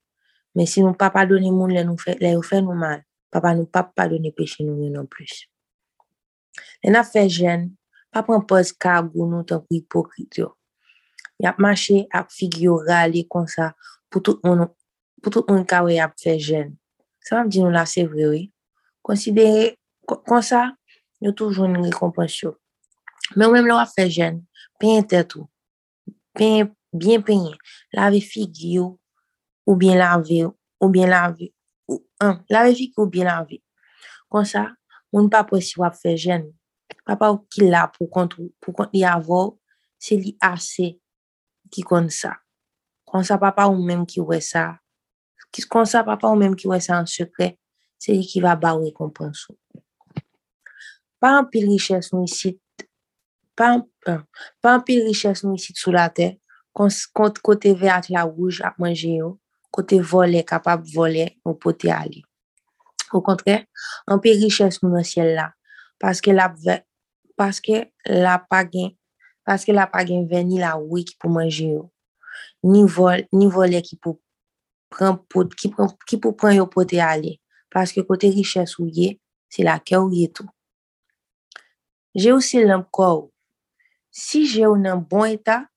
Men 0.58 0.68
si 0.68 0.84
nou 0.84 0.98
pa 1.00 1.08
padone 1.14 1.52
moun 1.54 1.72
le, 1.72 1.84
fe, 2.02 2.18
le 2.20 2.34
yo 2.36 2.42
fe 2.44 2.60
nou 2.64 2.76
mal, 2.76 3.06
papa 3.32 3.54
nou 3.56 3.70
pa 3.72 3.86
padone 3.88 4.34
peche 4.36 4.66
nou 4.68 4.84
yon 4.84 5.00
an 5.00 5.08
plus. 5.08 5.46
Le 6.84 6.92
na 6.92 7.06
fe 7.08 7.24
jen, 7.32 7.70
pa 8.12 8.24
pren 8.28 8.44
poz 8.48 8.74
kagou 8.76 9.30
nou 9.30 9.48
tan 9.48 9.64
pou 9.64 9.78
hipokrit 9.78 10.42
yo. 10.42 10.52
Yap 11.42 11.62
mache 11.64 12.04
ap 12.14 12.30
figyo 12.36 12.82
rale 12.86 13.24
kon 13.32 13.48
sa 13.50 13.72
pou 14.12 14.20
tout 14.20 14.44
moun, 14.44 14.68
moun 15.48 15.64
kawe 15.70 15.96
ap 16.04 16.18
fe 16.20 16.36
jen. 16.36 16.76
Sa 17.24 17.40
mam 17.40 17.50
di 17.54 17.64
nou 17.64 17.72
la 17.72 17.86
se 17.90 18.04
vrewe. 18.10 18.50
Konsidere 19.06 19.78
kon 20.06 20.44
sa, 20.44 20.68
yo 21.24 21.32
toujoun 21.38 21.80
rekompensyon. 21.86 22.58
Men 23.38 23.48
ou 23.48 23.56
men 23.56 23.66
lwa 23.70 23.86
fe 23.88 24.10
jen, 24.12 24.42
pen 24.82 25.06
tetou. 25.08 25.48
Pen 26.36 26.74
bien 26.94 27.24
penye, 27.24 27.56
lave 27.94 28.22
fig 28.24 28.64
yo, 28.76 29.00
ou 29.66 29.76
bien 29.76 29.96
lave, 29.96 30.52
ou 30.80 30.90
bien 30.90 31.08
lave, 31.08 31.52
ou 31.88 32.02
an, 32.20 32.40
lave 32.50 32.76
fig 32.76 32.94
yo 32.98 33.06
ou 33.06 33.12
bien 33.12 33.28
lave. 33.30 33.62
Kon 34.32 34.48
sa, 34.48 34.70
moun 35.12 35.30
pa 35.32 35.44
pwesi 35.48 35.80
wap 35.82 35.98
fe 36.00 36.16
jen, 36.20 36.46
pa 37.08 37.18
pa 37.20 37.32
ou 37.34 37.42
ki 37.52 37.68
la 37.68 37.88
pou 37.92 38.10
kont, 38.12 38.38
pou 38.64 38.76
kont 38.76 38.94
li 38.96 39.04
avou, 39.08 39.58
se 40.02 40.18
li 40.20 40.36
ase 40.44 40.94
ki 41.72 41.84
kon 41.88 42.10
sa. 42.12 42.38
Kon 43.08 43.26
sa, 43.28 43.40
pa 43.42 43.52
pa 43.56 43.68
ou 43.72 43.80
men 43.80 44.06
ki 44.08 44.24
we 44.24 44.40
sa, 44.44 44.78
kon 45.72 45.88
sa, 45.90 46.06
pa 46.08 46.16
pa 46.20 46.32
ou 46.32 46.40
men 46.40 46.56
ki 46.56 46.72
we 46.72 46.80
sa 46.84 47.02
an 47.02 47.10
sekre, 47.12 47.54
se 48.02 48.16
li 48.16 48.24
ki 48.28 48.44
va 48.44 48.56
ba 48.60 48.74
ou 48.78 48.88
rekompansou. 48.88 49.56
Pa 51.22 51.36
an 51.38 51.50
pil 51.54 51.68
riches 51.70 52.10
nou 52.16 52.26
yisit, 52.26 52.58
pa 53.54 53.76
an 53.76 54.86
pil 54.88 55.04
riches 55.06 55.44
nou 55.46 55.54
yisit 55.54 55.78
sou 55.78 55.94
la 55.94 56.08
te, 56.78 57.40
kote 57.44 57.74
ve 57.78 57.90
at 57.92 58.10
la 58.14 58.26
wouj 58.28 58.62
ap 58.68 58.78
manje 58.82 59.12
yo, 59.18 59.38
kote 59.72 60.00
vole 60.12 60.44
kapap 60.48 60.84
vole 60.94 61.26
ou 61.46 61.56
pote 61.56 61.92
ali. 61.92 62.24
Ou 63.12 63.22
kontre, 63.26 63.66
an 64.08 64.22
pil 64.24 64.40
riches 64.40 64.80
nou 64.84 64.94
nan 64.94 65.04
siel 65.08 65.34
la, 65.36 65.50
paske 66.00 66.34
la 66.36 66.48
paske 67.36 67.88
la 69.76 69.88
pagen 69.92 70.28
veni 70.30 70.62
la 70.62 70.78
wouj 70.80 71.12
ki 71.12 71.18
pou 71.20 71.34
manje 71.34 71.68
yo, 71.74 71.90
ni 72.64 72.86
vole 72.88 73.82
ki 73.84 74.00
pou 74.00 74.22
la 79.68 79.80
ke 79.80 80.00
ou 80.00 80.12
ye 80.12 80.28
tou. 80.28 80.48
Je 82.16 82.32
si 84.12 84.46
je 84.46 84.68
ou 84.68 84.76
nan 84.76 85.00
bon 85.00 85.24
eta, 85.24 85.71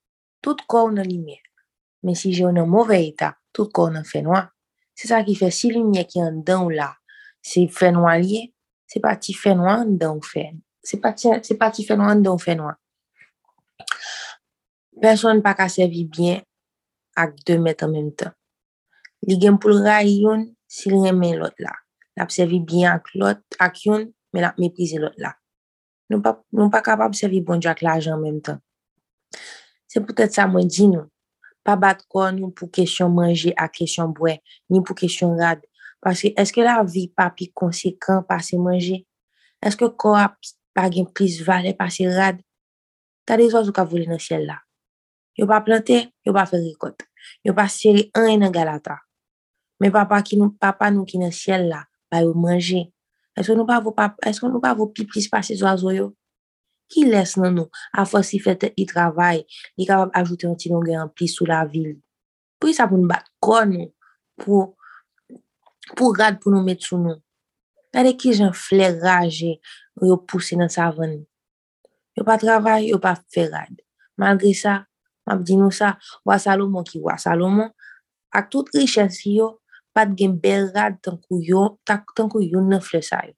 tout 0.45 0.61
kou 0.69 0.93
nan 0.93 1.09
limye, 1.09 1.39
men 2.05 2.19
si 2.19 2.35
ou 2.43 2.53
nan 2.53 2.69
mouve 2.69 2.99
eta, 2.99 3.33
tout 3.57 3.73
kou 3.73 3.89
nan 3.93 4.05
fenwa. 4.05 4.45
Se 4.95 5.09
sa 5.09 5.23
ki 5.25 5.35
fe 5.39 5.49
si 5.55 5.73
limye 5.73 6.05
ki 6.11 6.21
an 6.21 6.43
dan 6.45 6.67
ou 6.67 6.73
la, 6.73 6.91
se 7.41 7.65
fenwa 7.73 8.15
liye, 8.21 8.51
se 8.91 9.01
pa 9.03 9.15
ti 9.17 9.33
fenwa 9.35 9.79
an 9.81 9.97
dan 9.99 10.19
ou 10.19 10.25
fen. 10.25 10.61
Se 10.85 11.01
pa 11.01 11.15
ti 11.17 11.87
fenwa 11.89 12.13
an 12.13 12.23
dan 12.23 12.35
ou 12.37 12.43
fenwa. 12.43 12.75
Person 15.01 15.41
pa 15.45 15.55
ka 15.59 15.67
sevi 15.73 16.05
bien 16.07 16.45
ak 17.19 17.41
de 17.47 17.57
met 17.59 17.83
an 17.83 17.95
menm 17.95 18.13
tan. 18.13 18.37
Li 19.25 19.39
gen 19.41 19.57
pou 19.61 19.73
l 19.73 19.81
ray 19.87 20.21
yon, 20.21 20.45
si 20.69 20.93
l 20.93 21.01
remen 21.07 21.41
lot 21.41 21.57
la. 21.65 21.73
L 22.15 22.23
ap 22.27 22.35
sevi 22.35 22.61
byen 22.61 22.99
ak 22.99 23.11
lot, 23.17 23.41
ak 23.59 23.81
yon, 23.87 24.07
men 24.37 24.47
ap 24.47 24.61
meprize 24.61 25.01
lot 25.01 25.17
la. 25.19 25.33
Nou 26.13 26.69
pa 26.71 26.83
kapab 26.85 27.17
sevi 27.17 27.41
bon 27.41 27.63
Diyo 27.63 27.73
ak 27.73 27.83
l'ajan 27.83 28.21
menm 28.21 28.43
tan. 28.45 28.61
Se 29.95 30.01
pwetet 30.03 30.35
sa 30.35 30.49
mwen 30.51 30.67
di 30.67 30.89
nou, 30.91 31.07
pa 31.63 31.77
bat 31.79 32.01
kon 32.11 32.35
nou 32.35 32.51
pou 32.51 32.67
kesyon 32.67 33.13
manje 33.15 33.53
ak 33.55 33.77
kesyon 33.77 34.11
bwe, 34.17 34.41
ni 34.67 34.81
pou 34.83 34.99
kesyon 34.99 35.37
rad. 35.39 35.61
Paske 36.03 36.33
eske 36.35 36.65
la 36.67 36.81
vi 36.83 37.05
pa 37.15 37.29
pi 37.31 37.47
konsekant 37.55 38.27
pa 38.27 38.41
se 38.43 38.59
manje? 38.59 39.05
Eske 39.63 39.87
ko 39.95 40.17
ap 40.19 40.35
pa 40.75 40.89
gen 40.91 41.07
plis 41.07 41.39
vale 41.47 41.77
pa 41.79 41.87
se 41.95 42.09
rad? 42.11 42.43
Ta 43.23 43.39
de 43.39 43.47
ka 43.47 43.85
vole 43.87 44.11
nan 44.11 44.19
siel 44.19 44.49
la. 44.51 44.59
Yo 45.39 45.47
pa 45.47 45.61
plante, 45.63 46.11
yo 46.27 46.35
pa 46.35 46.43
fe 46.51 46.59
rekot. 46.59 47.07
Yo 47.47 47.55
pa 47.55 47.69
seri 47.71 48.11
an 48.19 48.27
en 48.33 48.43
an 48.51 48.53
galata. 48.53 48.99
Men 49.79 49.95
papa 49.95 50.91
nou 50.91 51.07
ki 51.07 51.23
nan 51.23 51.31
siel 51.31 51.71
la, 51.71 51.87
yo 52.19 52.35
manje. 52.35 52.91
Eske 53.39 53.55
nou 53.55 53.65
pa 53.65 53.79
pi 53.79 55.07
plis 55.07 55.31
pa 55.31 55.39
se 55.47 55.55
zoyo? 55.55 56.11
Ki 56.93 57.07
les 57.09 57.35
nan 57.41 57.57
nou? 57.57 57.71
A 57.97 58.05
fos 58.09 58.31
si 58.33 58.41
fete 58.43 58.73
yi 58.77 58.87
travay, 58.89 59.43
yi 59.79 59.87
kapab 59.89 60.15
ajoute 60.19 60.49
an 60.49 60.57
ti 60.61 60.73
longe 60.73 60.95
an 60.99 61.13
plis 61.13 61.37
sou 61.37 61.49
la 61.49 61.63
vil. 61.69 61.95
Pou 62.61 62.71
yi 62.71 62.77
sa 62.77 62.89
pou 62.91 63.01
nou 63.01 63.11
bat 63.11 63.27
kon 63.43 63.73
nou? 63.75 63.91
Pou 65.95 66.17
rad 66.19 66.41
pou 66.43 66.53
nou 66.53 66.65
met 66.65 66.83
sou 66.85 67.01
nou? 67.01 67.21
Nade 67.95 68.15
ki 68.19 68.35
jen 68.35 68.53
fler 68.57 68.99
raje 69.03 69.57
yo 70.03 70.19
pousse 70.29 70.59
nan 70.59 70.73
savan 70.73 71.19
nou? 71.19 71.27
Yo 72.15 72.23
pa 72.27 72.37
travay, 72.39 72.91
yo 72.93 73.01
pa 73.03 73.17
fe 73.35 73.49
rad. 73.51 73.81
Malgre 74.21 74.53
sa, 74.55 74.85
map 75.27 75.43
di 75.47 75.57
nou 75.59 75.75
sa, 75.75 75.97
wasalomon 76.27 76.87
ki 76.87 77.01
wasalomon, 77.03 77.73
ak 78.35 78.51
tout 78.53 78.71
riches 78.75 79.25
yo, 79.27 79.57
pat 79.95 80.13
gen 80.19 80.37
bel 80.43 80.69
rad 80.75 81.01
tankou 81.03 81.41
yon 81.43 82.71
nan 82.71 82.83
fle 82.83 83.03
sa 83.03 83.23
yo. 83.27 83.35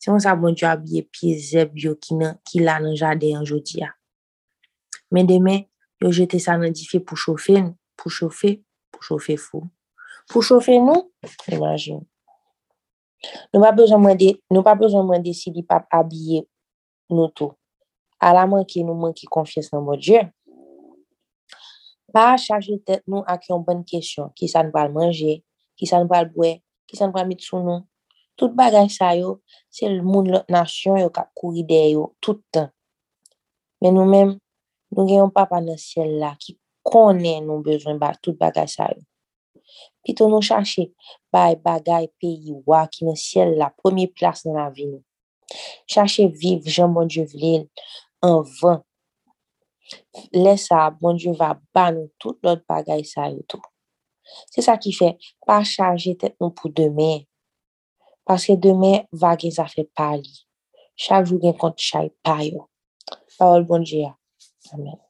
Se 0.00 0.08
yon 0.08 0.22
sa 0.22 0.32
bon 0.38 0.56
diyo 0.56 0.70
abye 0.70 1.04
piye 1.12 1.36
zeb 1.36 1.76
yo 1.76 1.94
ki 2.00 2.62
la 2.64 2.78
nan 2.80 2.96
jade 2.96 3.28
yon 3.34 3.44
jodi 3.44 3.82
ya. 3.82 3.92
Men 5.12 5.28
demen, 5.28 5.66
yo 6.00 6.08
jete 6.14 6.40
sa 6.40 6.56
nan 6.56 6.72
di 6.72 6.86
fe 6.88 7.02
pou 7.04 7.20
chofe, 7.20 7.58
pou 8.00 8.08
chofe, 8.08 8.56
pou 8.88 9.04
chofe 9.04 9.36
fou. 9.36 9.68
Pou 10.30 10.40
chofe 10.46 10.78
nou, 10.80 11.10
imagine. 11.52 12.06
Nou 13.52 13.60
pa 13.60 13.72
bezon 13.76 14.00
mwen 15.04 15.22
de 15.24 15.32
si 15.36 15.52
li 15.52 15.64
pap 15.66 15.84
abye 15.92 16.46
nou 17.12 17.28
tou. 17.34 17.52
A 18.20 18.32
la 18.36 18.46
man 18.48 18.64
ki 18.68 18.84
nou 18.86 18.96
man 18.96 19.12
ki 19.16 19.28
konfyes 19.28 19.68
nan 19.74 19.84
moun 19.84 20.00
Diyo. 20.00 20.22
Pa 22.14 22.34
chaje 22.40 22.78
tet 22.86 23.04
nou 23.06 23.22
ak 23.28 23.50
yon 23.50 23.62
bon 23.66 23.84
kesyon. 23.86 24.32
Ki 24.38 24.48
sa 24.50 24.64
nou 24.64 24.74
pal 24.74 24.90
manje, 24.94 25.40
ki 25.76 25.86
sa 25.86 26.00
nou 26.00 26.10
pal 26.10 26.30
bwe, 26.32 26.56
ki 26.88 26.98
sa 26.98 27.06
nou 27.06 27.16
pal 27.16 27.28
mit 27.28 27.44
sou 27.44 27.60
nou. 27.62 27.84
Tout 28.40 28.54
bagay 28.56 28.88
sa 28.88 29.12
yo, 29.18 29.34
se 29.68 29.84
l 29.84 29.98
moun 30.00 30.30
lot 30.32 30.46
nasyon 30.48 31.02
yo 31.02 31.10
kap 31.12 31.28
kou 31.36 31.52
ide 31.60 31.82
yo 31.92 32.06
toutan. 32.24 32.70
Men 33.84 33.98
nou 33.98 34.08
men, 34.08 34.32
nou 34.88 35.04
gen 35.04 35.26
yon 35.26 35.34
papa 35.34 35.60
nan 35.60 35.76
siel 35.80 36.16
la 36.22 36.32
ki 36.40 36.56
konen 36.88 37.44
nou 37.44 37.60
bezwen 37.66 38.00
ba 38.00 38.14
tout 38.16 38.38
bagay 38.40 38.64
sa 38.72 38.88
yo. 38.88 39.04
Pito 40.00 40.30
nou 40.32 40.40
chache 40.40 40.88
bay 41.28 41.58
bagay 41.60 42.08
peyi 42.16 42.56
wak 42.64 42.96
ki 42.96 43.04
nan 43.10 43.20
siel 43.20 43.52
la, 43.60 43.68
pwemye 43.82 44.08
plas 44.08 44.46
nan 44.48 44.56
la 44.56 44.68
vi 44.72 44.88
nou. 44.88 45.04
Chache 45.90 46.24
viv 46.32 46.64
jan 46.64 46.94
bon 46.96 47.10
Diyo 47.10 47.26
vlil, 47.28 47.66
an 48.24 48.40
van. 48.60 48.80
Lesa 50.32 50.86
bon 50.96 51.20
Diyo 51.20 51.36
va 51.36 51.52
ban 51.74 51.92
nou 51.98 52.08
tout 52.16 52.40
lot 52.46 52.64
bagay 52.70 53.04
sa 53.04 53.28
yo 53.28 53.44
tou. 53.44 53.60
Se 54.48 54.64
sa 54.64 54.78
ki 54.80 54.96
fe, 54.96 55.16
pa 55.44 55.60
chaje 55.66 56.16
tet 56.16 56.40
nou 56.40 56.54
pou 56.56 56.72
demen. 56.72 57.26
Paske 58.30 58.54
demen 58.62 59.08
va 59.20 59.32
gen 59.34 59.50
zafè 59.50 59.82
pali. 59.98 60.36
Chak 60.94 61.24
jou 61.26 61.40
gen 61.42 61.56
kont 61.58 61.74
chay 61.82 62.12
payo. 62.22 62.68
Parol 63.34 63.64
bon 63.66 63.82
Diyo. 63.82 64.12
Amen. 64.74 65.00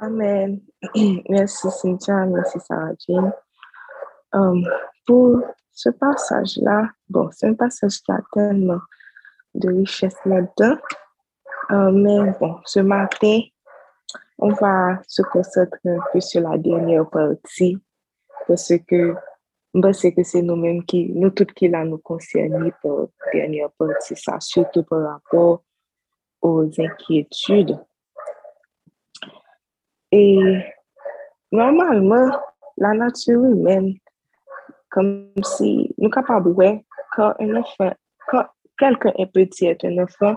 Amen. 0.00 0.62
Mersi 1.28 1.68
Cynthia, 1.70 2.24
mersi 2.24 2.60
Sarah 2.64 2.94
Jane. 3.04 3.34
Um, 4.32 4.62
pou 5.04 5.42
se 5.76 5.92
pasaj 6.00 6.56
la, 6.64 6.78
bon, 7.12 7.28
se 7.36 7.52
pasaj 7.60 8.00
la 8.08 8.22
tenman 8.32 8.80
de 9.52 9.76
riches 9.76 10.24
là-dedans. 10.24 10.80
Euh, 11.70 11.90
mais 11.90 12.32
bon, 12.40 12.60
ce 12.64 12.80
matin, 12.80 13.40
on 14.38 14.54
va 14.54 15.02
se 15.06 15.20
concentrer 15.20 15.90
un 15.90 15.98
peu 16.12 16.20
sur 16.20 16.40
la 16.40 16.56
dernière 16.56 17.10
partie 17.10 17.78
parce 18.48 18.72
que 18.88 19.14
c'est 19.92 20.12
que 20.12 20.22
c'est 20.22 20.42
nous-mêmes 20.42 20.84
qui, 20.84 21.10
nous 21.14 21.30
toutes 21.30 21.52
qui 21.52 21.68
là 21.68 21.84
nous 21.84 21.98
concernent 21.98 22.70
pour 22.80 23.10
la 23.26 23.32
dernière 23.32 23.70
partie, 23.78 24.16
ça, 24.16 24.38
surtout 24.40 24.82
par 24.82 25.02
rapport 25.02 25.62
aux 26.40 26.68
inquiétudes. 26.78 27.78
Et 30.12 30.38
normalement, 31.50 32.30
la 32.76 32.92
nature 32.94 33.44
humaine, 33.44 33.94
comme 34.90 35.30
si 35.42 35.94
nous 35.98 36.10
capables, 36.10 36.50
ouais, 36.50 36.84
quand 37.14 37.34
quelqu'un 38.78 39.12
est 39.18 39.32
petit, 39.32 39.66
est 39.66 39.84
un 39.84 39.98
enfant, 39.98 40.36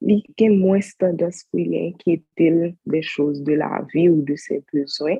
li 0.00 0.22
gen 0.38 0.58
moins 0.58 0.92
tendance 0.98 1.44
pou 1.50 1.58
il 1.58 1.74
inquiéter 1.74 2.76
des 2.84 3.02
choses 3.02 3.42
de 3.42 3.54
la 3.54 3.82
vie 3.92 4.08
ou 4.08 4.22
de 4.22 4.36
ses 4.36 4.62
besoins. 4.72 5.18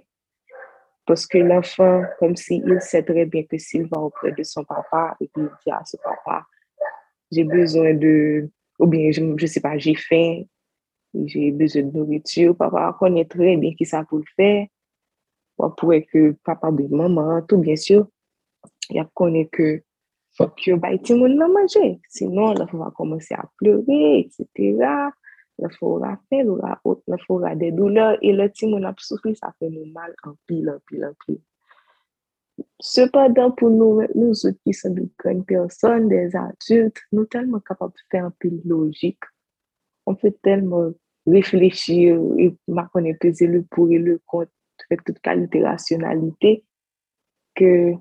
Parce 1.06 1.26
que 1.26 1.38
l'enfant, 1.38 2.02
comme 2.18 2.36
si 2.36 2.62
il 2.66 2.80
sait 2.80 3.02
très 3.02 3.26
bien 3.26 3.44
que 3.44 3.58
s'il 3.58 3.86
va 3.86 3.98
auprès 4.00 4.32
de 4.32 4.42
son 4.42 4.64
papa 4.64 5.16
et 5.20 5.28
qu'il 5.28 5.48
dit 5.64 5.70
à 5.70 5.84
son 5.84 5.98
papa, 6.02 6.44
j'ai 7.30 7.44
besoin 7.44 7.94
de, 7.94 8.48
ou 8.78 8.86
bien 8.86 9.10
je, 9.12 9.22
je 9.36 9.46
sais 9.46 9.60
pas, 9.60 9.78
j'ai 9.78 9.94
faim, 9.94 10.42
j'ai 11.14 11.52
besoin 11.52 11.82
de 11.82 11.96
nourriture, 11.96 12.56
papa 12.56 12.96
connaît 12.98 13.24
très 13.24 13.56
bien 13.56 13.72
qui 13.74 13.86
ça 13.86 14.04
pour 14.04 14.18
le 14.18 14.24
faire. 14.34 14.66
On 15.58 15.70
pourrait 15.70 16.02
que 16.02 16.32
papa 16.44 16.70
de 16.70 16.86
maman, 16.94 17.40
tout 17.42 17.58
bien 17.58 17.76
sûr, 17.76 18.08
il 18.90 19.06
connaît 19.14 19.46
que 19.46 19.82
Fok 20.36 20.66
yo 20.68 20.76
bay 20.76 20.98
ti 21.00 21.14
moun 21.16 21.38
nan 21.40 21.52
manje. 21.52 21.96
Sinon, 22.12 22.60
fwa 22.68 22.86
va 22.86 22.90
komanse 22.96 23.32
a 23.32 23.46
pleure, 23.56 24.20
etc. 24.20 25.08
La 25.58 25.70
fel, 25.72 26.50
la 26.60 27.18
fwa 27.24 27.38
va 27.40 27.54
de 27.56 27.70
douleur, 27.72 28.18
e 28.20 28.32
le 28.36 28.48
ti 28.52 28.68
moun 28.68 28.84
ap 28.84 29.00
soufri, 29.00 29.32
sa 29.38 29.54
fe 29.56 29.70
nou 29.70 29.86
mal 29.94 30.12
anpil, 30.28 30.68
anpil, 30.68 31.06
anpil. 31.08 31.38
Sepadan 32.84 33.54
pou 33.56 33.72
nou, 33.72 34.04
nou 34.12 34.36
zout 34.36 34.58
ki 34.64 34.74
san 34.76 34.94
de 34.96 35.06
kwen 35.22 35.40
person, 35.48 36.10
des 36.12 36.36
adult, 36.36 37.00
nou 37.12 37.24
telman 37.32 37.64
kapap 37.64 37.96
fè 38.12 38.20
anpil 38.26 38.60
logik. 38.68 39.28
On 40.04 40.18
fè 40.20 40.34
telman 40.44 40.92
reflechir, 41.26 42.20
e 42.36 42.52
ma 42.68 42.84
peze 42.92 43.48
le 43.48 43.64
pou 43.72 43.88
e 43.88 43.98
le 43.98 44.20
kont, 44.28 44.52
fè 44.88 45.00
tout 45.00 45.16
kalite 45.24 45.64
rasyonalite, 45.64 46.60
ke 47.56 47.96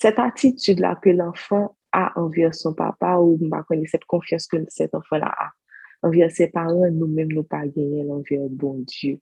cette 0.00 0.18
attitude-là 0.18 0.96
que 0.96 1.10
l'enfant 1.10 1.76
a 1.92 2.18
envers 2.18 2.54
son 2.54 2.74
papa 2.74 3.16
ou 3.16 3.38
ma 3.40 3.62
connaît 3.62 3.86
cette 3.86 4.04
confiance 4.06 4.46
que 4.46 4.56
cet 4.68 4.94
enfant-là 4.94 5.32
a 5.36 5.52
envers 6.02 6.30
ses 6.30 6.48
parents, 6.48 6.90
nous-mêmes, 6.90 7.32
nous 7.32 7.42
pas 7.42 7.66
gagner 7.66 8.04
l'envers 8.04 8.48
bon 8.48 8.84
Dieu. 8.86 9.18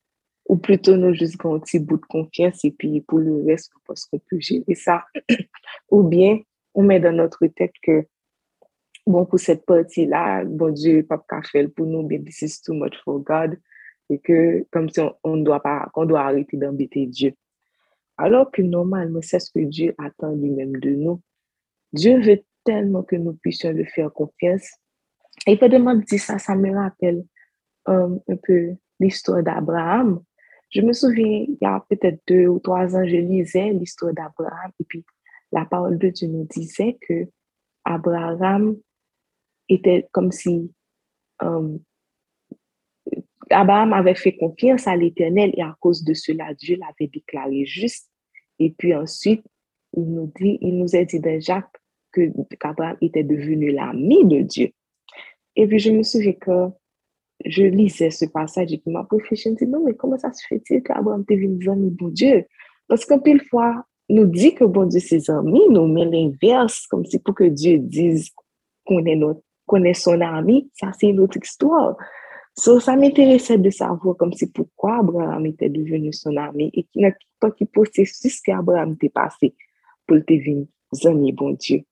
Ou 0.48 0.56
plutôt, 0.56 0.96
nous 0.96 1.12
juste 1.12 1.44
un 1.44 1.58
petit 1.58 1.78
bout 1.78 1.96
de 1.96 2.06
confiance 2.06 2.64
et 2.64 2.70
puis 2.70 3.00
pour 3.00 3.18
le 3.18 3.44
reste, 3.44 3.72
parce 3.86 4.06
qu'on 4.06 4.18
peut 4.18 4.38
gérer 4.38 4.74
ça. 4.74 5.04
ou 5.90 6.02
bien, 6.02 6.38
on 6.74 6.82
met 6.82 7.00
dans 7.00 7.12
notre 7.12 7.46
tête 7.48 7.72
que, 7.82 8.06
bon, 9.06 9.24
pour 9.24 9.40
cette 9.40 9.66
partie-là, 9.66 10.44
bon 10.44 10.72
Dieu, 10.72 11.02
papa 11.02 11.42
fait 11.42 11.66
pour 11.68 11.86
nous, 11.86 12.06
mais 12.06 12.20
this 12.20 12.42
is 12.42 12.62
too 12.62 12.74
much 12.74 12.94
for 13.04 13.18
God. 13.18 13.58
Et 14.08 14.20
que, 14.20 14.64
comme 14.70 14.88
si 14.88 15.00
on, 15.24 15.36
doit 15.38 15.60
pas, 15.60 15.88
qu'on 15.92 16.06
doit 16.06 16.20
arrêter 16.20 16.56
d'embêter 16.56 17.06
Dieu. 17.06 17.34
Alors 18.16 18.50
que 18.52 18.62
normalement, 18.62 19.20
c'est 19.20 19.40
ce 19.40 19.50
que 19.50 19.64
Dieu 19.64 19.94
attend 19.98 20.32
lui-même 20.32 20.76
de 20.76 20.90
nous. 20.90 21.20
Dieu 21.92 22.20
veut 22.20 22.40
tellement 22.64 23.02
que 23.02 23.16
nous 23.16 23.34
puissions 23.34 23.72
lui 23.72 23.84
faire 23.84 24.12
confiance. 24.12 24.68
Et 25.46 25.56
pendant 25.56 25.94
dit 25.94 26.18
ça, 26.18 26.38
ça 26.38 26.54
me 26.54 26.74
rappelle 26.74 27.24
euh, 27.88 28.16
un 28.28 28.36
peu 28.36 28.74
l'histoire 29.00 29.42
d'Abraham. 29.42 30.22
Je 30.70 30.80
me 30.80 30.92
souviens, 30.92 31.46
il 31.48 31.58
y 31.60 31.66
a 31.66 31.84
peut-être 31.88 32.20
deux 32.26 32.46
ou 32.46 32.58
trois 32.58 32.96
ans, 32.96 33.06
je 33.06 33.16
lisais 33.16 33.72
l'histoire 33.72 34.12
d'Abraham 34.12 34.72
et 34.80 34.84
puis 34.84 35.04
la 35.52 35.64
parole 35.64 35.98
de 35.98 36.08
Dieu 36.08 36.28
nous 36.28 36.44
disait 36.44 36.98
que 37.00 37.28
Abraham 37.84 38.76
était 39.68 40.08
comme 40.10 40.32
si 40.32 40.72
euh, 41.42 41.78
Abraham 43.50 43.92
avait 43.92 44.14
fait 44.14 44.36
confiance 44.36 44.86
à 44.88 44.96
l'Éternel 44.96 45.52
et 45.56 45.62
à 45.62 45.76
cause 45.80 46.02
de 46.02 46.14
cela, 46.14 46.52
Dieu 46.54 46.76
l'avait 46.76 47.10
déclaré 47.10 47.64
juste. 47.64 48.10
Et 48.58 48.70
puis 48.70 48.94
ensuite, 48.94 49.44
il 49.96 50.04
nous 50.04 50.32
dit, 50.38 50.58
il 50.60 50.78
nous 50.78 50.96
a 50.96 51.04
dit 51.04 51.20
dans 51.20 51.40
Jacques 51.40 51.76
que 52.10 52.32
qu'Abraham 52.58 52.96
était 53.00 53.22
devenu 53.22 53.70
l'ami 53.70 54.24
de 54.24 54.42
Dieu. 54.42 54.70
Et 55.56 55.66
puis 55.66 55.78
je 55.78 55.90
me 55.90 56.02
souviens 56.02 56.34
que 56.34 56.68
je 57.44 57.64
lisais 57.64 58.10
ce 58.10 58.26
passage 58.26 58.72
et 58.72 58.78
puis 58.78 58.90
ma 58.90 59.06
me 59.10 59.56
dis, 59.56 59.66
non, 59.66 59.82
mais 59.84 59.94
comment 59.94 60.18
ça 60.18 60.32
se 60.32 60.46
fait-il 60.46 60.82
qu'Abraham 60.82 61.24
est 61.28 61.34
devenu 61.34 61.64
l'ami 61.64 61.90
de 61.90 62.10
Dieu? 62.10 62.44
Parce 62.88 63.04
qu'un 63.04 63.18
pile 63.18 63.42
fois, 63.42 63.84
nous 64.08 64.26
dit 64.26 64.54
que 64.54 64.64
bon 64.64 64.86
Dieu 64.86 65.00
c'est 65.00 65.28
amis, 65.30 65.62
nous 65.68 65.86
met 65.86 66.04
l'inverse, 66.04 66.86
comme 66.86 67.04
si 67.04 67.18
pour 67.18 67.34
que 67.34 67.44
Dieu 67.44 67.78
dise 67.78 68.30
connaît, 68.86 69.94
son 69.94 70.20
ami, 70.20 70.70
ça 70.74 70.92
c'est 70.98 71.08
une 71.08 71.20
autre 71.20 71.38
histoire. 71.42 71.96
So, 72.58 72.80
ça 72.80 72.96
m'intéressait 72.96 73.58
de 73.58 73.68
savoir 73.68 74.16
comme 74.16 74.32
c'est 74.32 74.50
pourquoi 74.50 75.00
Abraham 75.00 75.44
était 75.44 75.68
devenu 75.68 76.12
son 76.12 76.36
ami 76.36 76.70
et 76.72 76.84
qui 76.84 77.00
n'a 77.00 77.10
pas 77.38 77.50
qui 77.50 77.66
processus 77.66 78.40
qu'Abraham 78.40 78.92
était 78.92 79.10
passé 79.10 79.54
pour 80.06 80.16
devenir 80.18 80.66
ami, 81.04 81.32
bon 81.32 81.50
Dieu. 81.50 81.82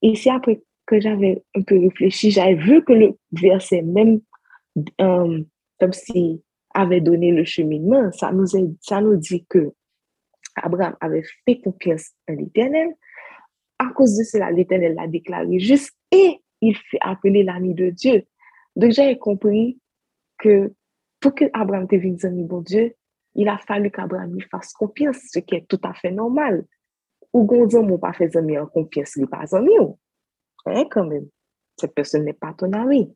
Et 0.00 0.14
c'est 0.14 0.30
après 0.30 0.62
que 0.86 1.00
j'avais 1.00 1.42
un 1.54 1.62
peu 1.62 1.78
réfléchi, 1.78 2.30
j'avais 2.30 2.54
vu 2.54 2.84
que 2.84 2.92
le 2.92 3.16
verset 3.32 3.82
même 3.82 4.20
euh, 5.00 5.42
comme 5.80 5.92
si 5.92 6.42
avait 6.74 7.00
donné 7.00 7.32
le 7.32 7.44
cheminement, 7.44 8.10
ça 8.12 8.32
nous, 8.32 8.46
ça 8.80 9.00
nous 9.00 9.16
dit 9.16 9.44
que 9.48 9.72
Abraham 10.56 10.96
avait 11.00 11.24
fait 11.44 11.60
confiance 11.60 12.12
à 12.28 12.32
l'Éternel. 12.32 12.94
À 13.78 13.88
cause 13.90 14.16
de 14.16 14.22
cela, 14.22 14.50
l'Éternel 14.50 14.94
l'a 14.94 15.06
déclaré 15.06 15.58
juste 15.58 15.92
et 16.10 16.40
il 16.60 16.76
fait 16.76 16.98
appeler 17.00 17.42
l'ami 17.42 17.74
de 17.74 17.90
Dieu. 17.90 18.24
Donc, 18.76 18.92
j'ai 18.92 19.18
compris 19.18 19.78
que 20.38 20.72
pour 21.20 21.34
que 21.34 21.44
Abraham 21.52 21.86
devienne 21.86 22.18
ami 22.22 22.44
bon 22.44 22.60
Dieu, 22.60 22.94
il 23.34 23.48
a 23.48 23.58
fallu 23.58 23.90
qu'Abraham 23.90 24.34
lui 24.34 24.44
fasse 24.50 24.72
confiance, 24.72 25.18
ce 25.30 25.38
qui 25.40 25.56
est 25.56 25.66
tout 25.66 25.80
à 25.82 25.94
fait 25.94 26.10
normal. 26.10 26.64
Ou 27.32 27.44
gonzon 27.44 27.82
mon 27.82 27.98
pas 27.98 28.12
fait 28.12 28.34
ami 28.36 28.58
en 28.58 28.66
confiance, 28.66 29.16
il 29.16 29.26
pas 29.26 29.56
ami. 29.56 29.72
Hein, 30.66 30.84
quand 30.90 31.04
même. 31.04 31.26
Cette 31.78 31.94
personne 31.94 32.24
n'est 32.24 32.32
pas 32.32 32.54
ton 32.56 32.72
ami. 32.72 33.14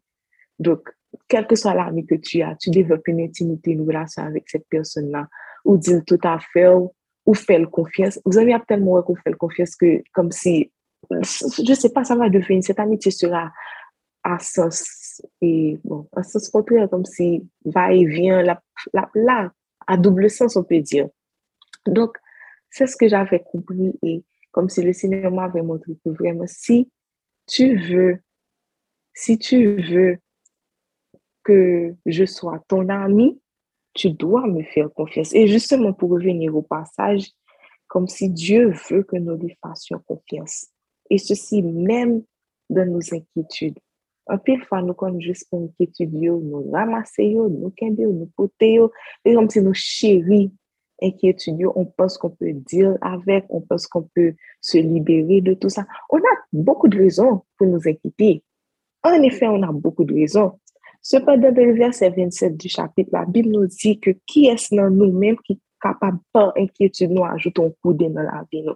Donc, 0.58 0.88
quel 1.28 1.46
que 1.46 1.56
soit 1.56 1.74
l'ami 1.74 2.06
que 2.06 2.14
tu 2.14 2.42
as, 2.42 2.56
tu 2.56 2.70
développes 2.70 3.06
une 3.08 3.20
intimité, 3.20 3.72
une 3.72 3.86
relation 3.86 4.22
avec 4.22 4.48
cette 4.48 4.66
personne-là, 4.68 5.28
ou 5.64 5.76
dire 5.76 6.02
tout 6.06 6.18
à 6.22 6.38
fait, 6.38 6.68
ou 6.68 7.34
faire 7.34 7.70
confiance. 7.70 8.20
Vous 8.24 8.38
avez 8.38 8.56
tellement 8.66 9.02
qu'on 9.02 9.16
fait 9.16 9.32
confiance 9.34 9.76
que, 9.76 10.02
comme 10.12 10.30
si, 10.30 10.70
je 11.10 11.70
ne 11.70 11.74
sais 11.74 11.90
pas, 11.90 12.04
ça 12.04 12.16
va 12.16 12.28
devenir, 12.28 12.62
cette 12.62 12.80
amitié 12.80 13.10
sera 13.10 13.52
à 14.22 14.38
sens, 14.40 15.22
et 15.40 15.78
bon, 15.84 16.08
à 16.16 16.22
sens 16.24 16.48
contraire, 16.48 16.90
comme 16.90 17.04
si 17.04 17.46
va 17.64 17.92
et 17.92 18.04
vient, 18.04 18.42
là, 18.42 18.60
là, 19.14 19.52
à 19.86 19.96
double 19.96 20.28
sens, 20.28 20.56
on 20.56 20.64
peut 20.64 20.80
dire. 20.80 21.08
Donc, 21.86 22.16
c'est 22.70 22.86
ce 22.86 22.96
que 22.96 23.08
j'avais 23.08 23.40
compris 23.40 23.96
et 24.02 24.24
comme 24.50 24.68
si 24.68 24.82
le 24.82 24.92
Seigneur 24.92 25.30
m'avait 25.30 25.62
montré 25.62 25.92
que 26.04 26.10
vraiment, 26.10 26.46
si 26.46 26.90
tu 27.46 27.76
veux, 27.76 28.18
si 29.14 29.38
tu 29.38 29.80
veux 29.80 30.18
que 31.44 31.94
je 32.04 32.24
sois 32.24 32.62
ton 32.68 32.88
ami, 32.88 33.40
tu 33.94 34.10
dois 34.10 34.46
me 34.46 34.62
faire 34.62 34.92
confiance. 34.92 35.34
Et 35.34 35.46
justement, 35.46 35.92
pour 35.92 36.10
revenir 36.10 36.54
au 36.54 36.62
passage, 36.62 37.30
comme 37.88 38.08
si 38.08 38.28
Dieu 38.30 38.72
veut 38.90 39.02
que 39.02 39.16
nous 39.16 39.36
lui 39.36 39.56
fassions 39.62 40.00
confiance. 40.06 40.66
Et 41.08 41.18
ceci 41.18 41.62
même 41.62 42.22
dans 42.68 42.86
nos 42.86 43.14
inquiétudes. 43.14 43.78
Un 44.26 44.38
peu 44.38 44.58
fois, 44.58 44.82
nous 44.82 44.94
comme 44.94 45.20
juste 45.20 45.48
pour 45.48 45.62
inquiétude, 45.62 46.12
nous 46.12 46.70
ramasser, 46.72 47.32
nous 47.34 47.72
kende, 47.78 47.98
nous 47.98 48.30
poter, 48.36 48.80
et 49.24 49.34
comme 49.34 49.48
si 49.48 49.62
nous 49.62 49.72
chéris 49.72 50.50
inquiétude, 51.02 51.66
on 51.74 51.84
pense 51.84 52.18
qu'on 52.18 52.30
peut 52.30 52.52
dire 52.52 52.96
avec, 53.00 53.44
on 53.48 53.60
pense 53.60 53.86
qu'on 53.86 54.02
peut 54.14 54.34
se 54.60 54.78
libérer 54.78 55.40
de 55.40 55.54
tout 55.54 55.68
ça. 55.68 55.86
On 56.10 56.18
a 56.18 56.36
beaucoup 56.52 56.88
de 56.88 56.98
raisons 56.98 57.42
pour 57.58 57.66
nous 57.66 57.80
inquiéter. 57.86 58.42
En 59.02 59.22
effet, 59.22 59.46
on 59.46 59.62
a 59.62 59.72
beaucoup 59.72 60.04
de 60.04 60.14
raisons. 60.14 60.58
Cependant, 61.02 61.52
dans 61.52 61.64
le 61.64 61.74
verset 61.74 62.10
27 62.10 62.56
du 62.56 62.68
chapitre, 62.68 63.10
la 63.12 63.24
Bible 63.24 63.50
nous 63.50 63.66
dit 63.66 64.00
que 64.00 64.10
qui 64.26 64.46
est-ce 64.46 64.74
dans 64.74 64.90
nous-mêmes 64.90 65.36
qui 65.44 65.52
est 65.52 65.60
capable 65.80 66.18
par 66.32 66.52
inquiétude 66.56 67.10
nous 67.10 67.24
ajouter 67.24 67.64
un 67.64 67.70
coup 67.82 67.92
dans 67.92 68.12
la 68.12 68.44
vie 68.50 68.62
nous? 68.62 68.74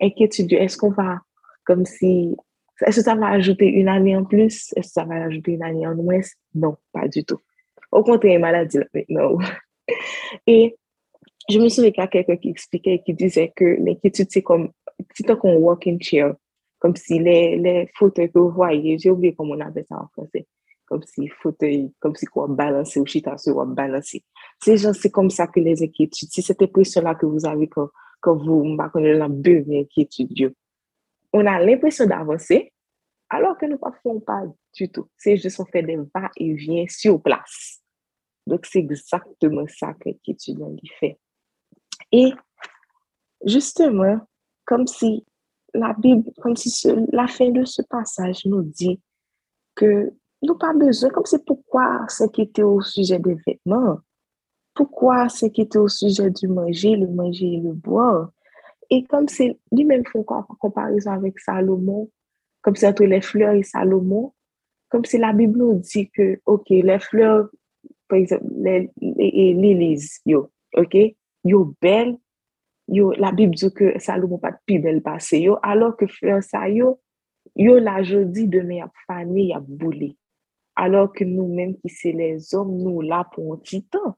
Inquiétude, 0.00 0.52
est-ce 0.54 0.78
qu'on 0.78 0.90
va 0.90 1.20
comme 1.64 1.84
si 1.84 2.36
est-ce 2.82 2.96
que 2.96 3.04
ça 3.04 3.14
va 3.14 3.28
ajouter 3.28 3.66
une 3.66 3.88
année 3.88 4.16
en 4.16 4.24
plus? 4.24 4.72
Est-ce 4.76 4.88
que 4.88 4.92
ça 4.92 5.04
va 5.04 5.24
ajouter 5.24 5.52
une 5.52 5.62
année 5.62 5.86
en 5.86 5.94
moins? 5.94 6.20
Non, 6.54 6.76
pas 6.92 7.08
du 7.08 7.24
tout. 7.24 7.38
Au 7.90 8.02
contraire, 8.02 8.38
maladie, 8.38 8.78
non. 9.08 9.38
Et 10.46 10.76
je 11.48 11.58
me 11.58 11.68
souviens 11.68 11.90
qu'il 11.90 12.02
y 12.02 12.04
a 12.04 12.08
quelqu'un 12.08 12.36
qui 12.36 12.50
expliquait, 12.50 13.02
qui 13.04 13.14
disait 13.14 13.52
que 13.54 13.64
l'inquiétude, 13.64 14.28
c'est 14.30 14.42
comme, 14.42 14.70
c'est 15.14 15.24
comme 15.24 15.50
un 15.50 15.56
walking 15.56 16.00
chair. 16.00 16.34
Comme 16.78 16.94
si 16.94 17.18
les, 17.18 17.56
les 17.56 17.88
fauteuils 17.94 18.30
que 18.30 18.38
vous 18.38 18.50
voyez, 18.50 18.98
j'ai 18.98 19.10
oublié 19.10 19.34
comment 19.34 19.54
on 19.54 19.60
appelle 19.60 19.86
ça 19.88 19.96
en 19.96 20.08
français 20.08 20.46
comme 20.86 21.02
si 21.02 21.28
fauteuil, 21.28 21.92
comme 22.00 22.14
si 22.14 22.26
quoi 22.26 22.46
balancer 22.48 23.00
ou 23.00 23.06
chita 23.06 23.36
sur 23.36 23.54
quoi 23.54 23.66
balancer. 23.66 24.24
C'est 24.62 24.76
genre, 24.76 24.94
c'est 24.94 25.10
comme 25.10 25.30
ça 25.30 25.46
que 25.46 25.60
les 25.60 25.82
inquiétudes, 25.82 26.28
c'est 26.32 26.42
cette 26.42 26.62
impression-là 26.62 27.14
que 27.14 27.26
vous 27.26 27.44
avez 27.44 27.68
quand, 27.68 27.88
quand 28.20 28.36
vous, 28.36 28.64
m'apprenez 28.64 29.14
la 29.14 29.28
bulle 29.28 29.66
inquiétude. 29.70 30.54
On 31.32 31.44
a 31.44 31.58
l'impression 31.60 32.06
d'avancer, 32.06 32.72
alors 33.28 33.58
que 33.58 33.66
nous 33.66 33.78
ne 33.82 33.90
faisons 34.02 34.20
pas 34.20 34.44
du 34.74 34.88
tout. 34.88 35.08
C'est 35.18 35.36
juste 35.36 35.60
on 35.60 35.66
fait 35.66 35.82
des 35.82 35.96
va-et-vient 35.96 36.86
sur 36.88 37.20
place. 37.20 37.82
Donc, 38.46 38.64
c'est 38.64 38.78
exactement 38.78 39.66
ça 39.66 39.92
que 39.94 40.08
l'inquiétude 40.08 40.58
fait. 41.00 41.18
Et 42.12 42.32
justement, 43.44 44.20
comme 44.64 44.86
si 44.86 45.24
la 45.74 45.92
Bible, 45.94 46.30
comme 46.40 46.56
si 46.56 46.88
la 47.12 47.26
fin 47.26 47.50
de 47.50 47.64
ce 47.64 47.82
passage 47.82 48.44
nous 48.46 48.62
dit 48.62 49.00
que 49.74 50.12
nous 50.42 50.56
pas 50.56 50.72
besoin, 50.72 51.10
comme 51.10 51.24
c'est 51.24 51.44
pourquoi 51.44 52.06
s'inquiéter 52.08 52.62
au 52.62 52.80
sujet 52.80 53.18
des 53.18 53.36
vêtements, 53.46 53.98
pourquoi 54.74 55.28
s'inquiéter 55.28 55.78
au 55.78 55.88
sujet 55.88 56.30
du 56.30 56.48
manger, 56.48 56.96
le 56.96 57.08
manger 57.08 57.54
et 57.54 57.60
le 57.60 57.72
boire. 57.72 58.30
Et 58.90 59.04
comme 59.04 59.28
c'est 59.28 59.58
lui-même 59.72 60.04
fait 60.06 60.24
comparaison 60.60 61.10
avec 61.10 61.38
Salomon, 61.40 62.10
comme 62.62 62.76
c'est 62.76 62.86
entre 62.86 63.04
les 63.04 63.20
fleurs 63.20 63.54
et 63.54 63.62
Salomon, 63.62 64.32
comme 64.88 65.04
si 65.04 65.18
la 65.18 65.32
Bible 65.32 65.58
nous 65.58 65.74
dit 65.74 66.10
que, 66.10 66.40
OK, 66.46 66.68
les 66.68 66.98
fleurs, 67.00 67.48
par 68.08 68.18
exemple, 68.18 68.44
les, 68.56 68.90
les, 69.00 69.98
yo, 70.24 70.50
OK, 70.76 70.96
la 73.18 73.32
Bible 73.32 73.54
dit 73.54 73.72
que 73.72 73.98
Salomon 73.98 74.38
pas 74.38 74.52
de 74.52 74.56
plus 74.66 74.78
belle 74.78 75.02
passé, 75.02 75.40
yo, 75.40 75.58
alors 75.62 75.96
que 75.96 76.06
fleurs 76.06 76.42
ça, 76.42 76.68
yo, 76.68 77.00
yo 77.54 77.78
la 77.78 78.02
jeudi, 78.02 78.46
demain, 78.48 78.74
y 78.74 78.80
a 78.80 78.90
fané, 79.06 79.42
y 79.42 79.52
a 79.52 79.60
boulé 79.60 80.16
alors 80.76 81.10
que 81.12 81.24
nous-mêmes 81.24 81.76
qui 81.78 81.88
sommes 81.88 82.12
les 82.12 82.54
hommes, 82.54 82.76
nous 82.76 83.00
là 83.00 83.26
pour 83.32 83.54
un 83.54 83.56
petit 83.56 83.82
temps. 83.82 84.16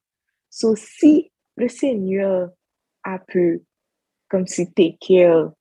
Si 0.50 1.30
le 1.56 1.68
Seigneur 1.68 2.50
a 3.04 3.18
pu, 3.20 3.62
comme 4.28 4.46
si 4.46 4.70
take 4.72 4.98
care 5.00 5.52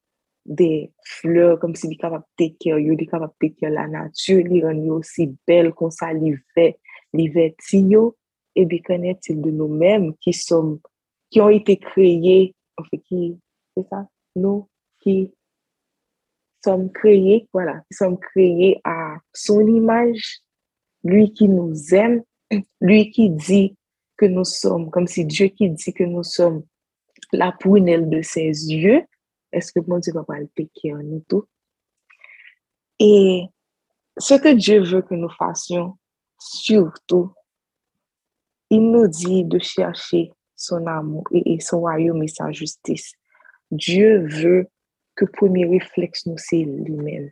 des 0.45 0.91
fleurs, 1.03 1.60
comme 1.60 1.75
si 1.75 1.88
il 1.88 1.93
est 1.93 1.97
capable 1.97 2.23
de 2.39 2.45
take 2.45 2.58
care, 2.60 2.80
il 2.80 3.01
est 3.01 3.06
capable 3.06 3.34
de 3.39 3.47
take 3.47 3.60
care 3.60 3.69
la 3.69 3.88
nature, 3.88 4.39
il 4.39 4.65
rend 4.65 4.95
aussi 4.95 5.36
belle 5.45 5.71
qu'on 5.73 5.91
ça, 5.91 6.12
il 6.13 6.39
fait, 6.56 6.80
et 7.13 8.65
bien 8.65 8.80
connaît-il 8.84 9.39
de 9.39 9.51
nous-mêmes 9.51 10.15
qui 10.15 10.34
sommes, 10.34 10.80
qui 11.29 11.41
ont 11.41 11.49
été 11.49 11.77
créés, 11.77 12.55
en 12.77 12.83
fait, 12.85 12.99
qui, 12.99 13.39
c'est 13.75 13.87
ça, 13.89 14.07
nous, 14.35 14.67
qui 14.99 15.33
sommes 16.63 16.91
créés, 16.91 17.47
voilà, 17.53 17.81
qui 17.89 17.97
sommes 17.97 18.19
créés 18.19 18.79
à 18.83 19.17
son 19.33 19.65
image, 19.67 20.39
lui 21.03 21.31
qui 21.33 21.47
nous 21.47 21.93
aime, 21.93 22.23
lui 22.81 23.11
qui 23.11 23.29
dit 23.29 23.75
que 24.17 24.25
nous 24.25 24.45
sommes, 24.45 24.89
comme 24.89 25.07
si 25.07 25.25
Dieu 25.25 25.47
qui 25.47 25.69
dit 25.69 25.93
que 25.93 26.03
nous 26.03 26.23
sommes 26.23 26.63
la 27.31 27.51
prunelle 27.51 28.09
de 28.09 28.21
ses 28.21 28.47
yeux, 28.47 29.03
est-ce 29.51 29.71
que 29.71 29.79
mon 29.87 29.99
Dieu 29.99 30.13
va 30.13 30.23
pas 30.23 30.39
le 30.39 30.47
péquer 30.47 30.93
en 30.93 31.03
nous 31.03 31.23
tout? 31.27 31.45
Et 32.99 33.43
ce 34.17 34.33
que 34.33 34.53
Dieu 34.53 34.83
veut 34.83 35.01
que 35.01 35.13
nous 35.13 35.29
fassions, 35.29 35.97
surtout, 36.39 37.31
il 38.69 38.91
nous 38.91 39.07
dit 39.07 39.45
de 39.45 39.59
chercher 39.59 40.31
son 40.58 40.86
amour 40.88 41.24
et, 41.32 41.60
son 41.62 41.80
royaume 41.80 42.24
et 42.24 42.28
sa 42.28 42.52
justice. 42.52 43.13
Dieu 43.72 44.28
veut 44.28 44.67
que 45.15 45.26
premier 45.26 45.65
réflexe 45.65 46.26
nous, 46.26 46.38
c'est 46.38 46.63
lui-même. 46.63 47.30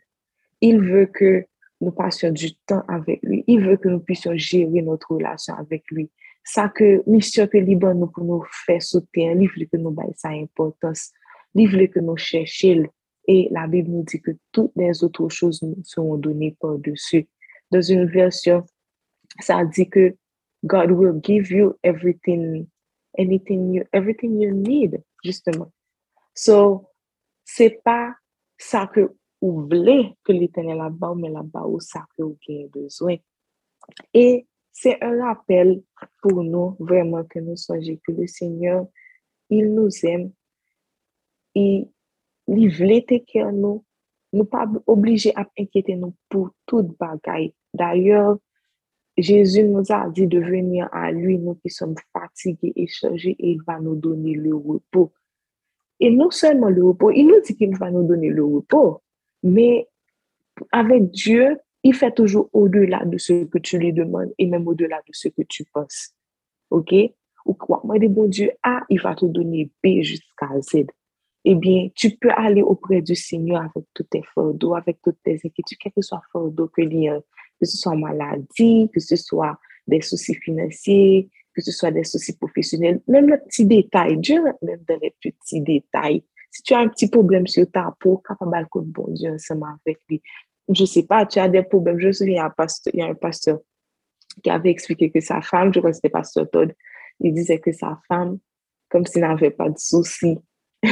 Il 0.62 0.80
veut 0.80 1.08
que 1.08 1.46
nous 1.82 1.92
passions 1.92 2.32
du 2.32 2.56
temps 2.68 2.84
avec 2.88 3.22
lui. 3.24 3.44
Il 3.48 3.62
veut 3.62 3.78
que 3.78 3.90
nous 3.90 4.00
puissions 4.00 4.36
gérer 4.36 4.82
notre 4.82 5.14
relation 5.14 5.56
avec 5.56 5.84
lui. 5.92 6.10
Ça 6.44 6.70
que 6.70 7.04
mission 7.10 7.48
que 7.48 7.58
libre 7.58 7.94
nous 7.94 8.08
pour 8.08 8.24
nous 8.24 8.44
faire 8.66 8.82
sauter, 8.82 9.24
il 9.24 9.50
veut 9.50 9.66
que 9.66 9.78
nous 9.78 9.92
baillons 9.92 10.14
sa 10.16 10.30
importance. 10.30 11.12
Il 11.56 11.70
veut 11.70 11.88
que 11.88 12.00
nous 12.00 12.18
cherchions. 12.18 12.86
Et 13.28 13.48
la 13.52 13.66
Bible 13.68 13.90
nous 13.90 14.04
dit 14.04 14.22
que 14.22 14.32
toutes 14.52 14.72
les 14.76 15.04
autres 15.04 15.30
choses 15.30 15.62
nous 15.64 15.84
seront 15.84 16.18
données 16.18 16.56
par-dessus. 16.60 17.28
Dans 17.72 17.82
une 17.82 18.06
version, 18.06 18.64
ça 19.40 19.66
dit 19.66 19.90
que 19.90 20.16
God 20.64 20.92
will 20.92 21.20
give 21.22 21.52
you 21.52 21.74
everything, 21.84 22.68
anything 23.18 23.74
you, 23.74 23.84
everything 23.92 24.42
you 24.42 24.52
need, 24.52 25.02
justement. 25.24 25.72
So, 26.34 26.90
c'est 27.44 27.82
pas 27.84 28.16
ça 28.58 28.88
que 28.88 29.16
ou 29.42 29.62
voulez 29.62 30.16
que 30.24 30.32
l'Éternel 30.32 30.78
là-bas, 30.78 31.14
mais 31.16 31.30
là-bas 31.30 31.66
où 31.68 31.80
ça 31.80 32.06
que 32.18 32.24
vous 32.24 32.38
avez 32.50 32.68
besoin. 32.68 33.16
Et 34.14 34.48
c'est 34.72 35.02
un 35.04 35.24
rappel 35.24 35.84
pour 36.22 36.44
nous, 36.44 36.76
vraiment, 36.80 37.24
que 37.24 37.40
nous 37.40 37.56
soyons 37.56 37.98
que 38.06 38.12
le 38.12 38.28
Seigneur, 38.28 38.88
il 39.50 39.74
nous 39.74 39.90
aime, 40.04 40.32
et 41.54 41.88
il 42.48 42.70
voulait 42.70 43.04
que 43.04 43.52
nous, 43.52 43.86
nous 44.34 44.46
pas 44.46 44.68
obligés 44.88 45.34
à 45.36 45.48
inquiéter 45.58 45.96
nous 45.96 46.14
pour 46.30 46.50
toute 46.66 46.98
bagaille. 46.98 47.54
D'ailleurs, 47.74 48.38
Jésus 49.18 49.64
nous 49.64 49.92
a 49.92 50.10
dit 50.10 50.28
de 50.28 50.40
venir 50.40 50.90
à 50.92 51.12
lui, 51.12 51.38
nous 51.38 51.56
qui 51.56 51.70
sommes 51.70 51.96
fatigués 52.12 52.74
et 52.76 52.88
chargés, 52.88 53.36
et 53.40 53.52
il 53.52 53.62
va 53.64 53.80
nous 53.80 53.96
donner 53.96 54.34
le 54.34 54.56
repos. 54.56 55.14
Et 56.00 56.10
non 56.10 56.32
seulement 56.32 56.70
le 56.70 56.84
repos, 56.84 57.12
il 57.12 57.28
nous 57.28 57.40
dit 57.42 57.56
qu'il 57.56 57.76
va 57.78 57.90
nous 57.92 58.06
donner 58.06 58.30
le 58.30 58.44
repos, 58.44 59.02
mais 59.44 59.88
avec 60.72 61.12
Dieu, 61.12 61.58
il 61.84 61.94
fait 61.94 62.12
toujours 62.12 62.50
au-delà 62.52 63.06
de 63.06 63.18
ce 63.18 63.46
que 63.46 63.60
tu 63.60 63.78
lui 63.78 63.94
demandes 63.94 64.34
et 64.38 64.48
même 64.48 64.68
au-delà 64.68 64.98
de 64.98 65.12
ce 65.14 65.30
que 65.30 65.44
tu 65.48 65.64
penses. 65.72 66.14
OK? 66.72 66.94
Ou 67.46 67.54
quoi? 67.54 67.82
Moi, 67.84 68.00
dis 68.00 68.08
bon 68.08 68.28
Dieu 68.28 68.52
A, 68.64 68.82
il 68.90 69.00
va 69.00 69.16
te 69.16 69.26
donner 69.26 69.72
B 69.84 70.02
jusqu'à 70.02 70.50
Z. 70.62 70.88
Eh 71.48 71.54
bien, 71.54 71.90
tu 71.94 72.18
peux 72.18 72.32
aller 72.32 72.64
auprès 72.64 73.04
du 73.04 73.16
Seigneur 73.16 73.62
avec 73.62 73.86
tous 73.94 74.04
tes 74.04 74.24
fardeaux, 74.34 74.74
avec 74.74 75.00
toutes 75.04 75.22
tes 75.24 75.36
inquiétudes, 75.36 75.78
quel 75.80 75.92
que 75.92 76.02
soit 76.02 76.24
fardeau 76.34 76.68
que 76.68 76.82
l'il 76.82 77.22
que 77.66 77.72
ce 77.72 77.78
soit 77.78 77.96
maladie, 77.96 78.90
que 78.94 79.00
ce 79.00 79.16
soit 79.16 79.58
des 79.88 80.02
soucis 80.02 80.36
financiers, 80.36 81.30
que 81.54 81.62
ce 81.62 81.72
soit 81.72 81.92
des 81.92 82.04
soucis 82.04 82.38
professionnels, 82.38 83.02
même 83.08 83.30
les 83.30 83.38
petits 83.38 83.66
détails. 83.66 84.18
Dieu 84.18 84.42
même 84.62 84.80
dans 84.88 85.00
les 85.02 85.14
petits 85.22 85.62
détails. 85.62 86.24
Si 86.52 86.64
tu 86.64 86.74
as 86.74 86.80
un 86.80 86.88
petit 86.88 87.10
problème 87.10 87.48
sur 87.48 87.70
ta 87.70 87.94
peau, 88.00 88.18
capable 88.18 88.68
de 88.76 88.92
bon 88.92 89.08
Dieu 89.10 89.32
ensemble 89.32 89.66
avec 89.86 90.00
lui 90.10 90.22
je 90.74 90.86
sais 90.86 91.04
pas, 91.04 91.26
tu 91.26 91.40
as 91.40 91.48
des 91.48 91.64
problèmes. 91.64 92.00
Je 92.00 92.08
me 92.08 92.12
souviens, 92.12 92.50
il 92.94 93.00
y 93.00 93.02
a 93.02 93.08
un 93.08 93.14
pasteur, 93.14 93.60
qui 94.44 94.50
avait 94.50 94.70
expliqué 94.70 95.12
que 95.12 95.20
sa 95.20 95.42
femme, 95.42 95.74
je 95.74 95.80
crois 95.80 95.92
que 95.92 95.96
c'était 95.96 96.10
pasteur 96.10 96.50
Todd, 96.50 96.74
il 97.20 97.34
disait 97.34 97.60
que 97.60 97.72
sa 97.72 98.00
femme, 98.08 98.40
comme 98.90 99.06
s'il 99.06 99.22
n'avait 99.22 99.52
pas 99.52 99.70
de 99.70 99.78
soucis. 99.78 100.38